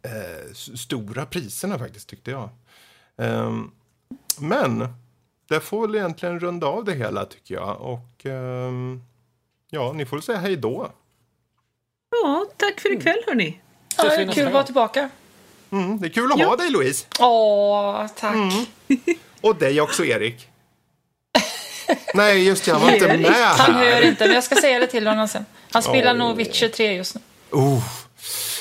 [0.01, 2.49] eh, stora priserna faktiskt, tyckte jag.
[3.17, 3.71] Ehm,
[4.39, 4.87] men
[5.47, 7.81] det får väl egentligen runda av det hela, tycker jag.
[7.81, 9.01] Och ehm,
[9.69, 10.91] ja, ni får väl säga hej då.
[12.23, 13.59] Ja, tack för ikväll hörni.
[13.97, 15.09] Ja, det är kul att vara tillbaka.
[15.71, 16.45] Mm, det är kul att Ja.
[16.47, 17.05] ha dig, Louise.
[17.19, 18.35] Åh, tack.
[19.41, 20.47] Och dig också, Erik.
[22.13, 24.01] Nej, just det, han var inte med Han hör här.
[24.01, 25.45] inte, men jag ska säga det till honom sen.
[25.71, 26.17] Han spelar Åh.
[26.17, 27.21] nog Witcher 3 just nu.
[27.51, 27.83] Oh.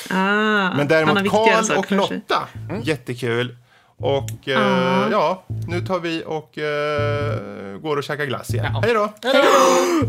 [0.09, 2.11] Ah, Men däremot Karl saker och.
[2.11, 2.47] Lotta,
[2.83, 3.55] jättekul.
[3.97, 5.07] Och eh, Ja.
[5.11, 8.65] ja, nu tar vi och eh, går och käkar glass igen.
[8.73, 8.81] Ja.
[8.83, 9.09] Hej då!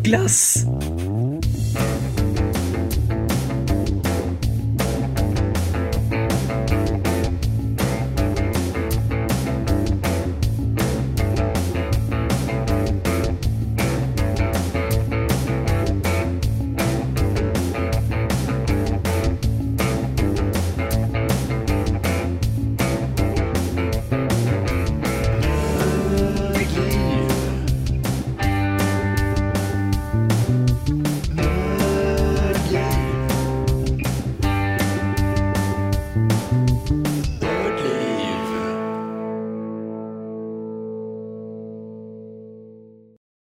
[0.02, 0.56] Glass!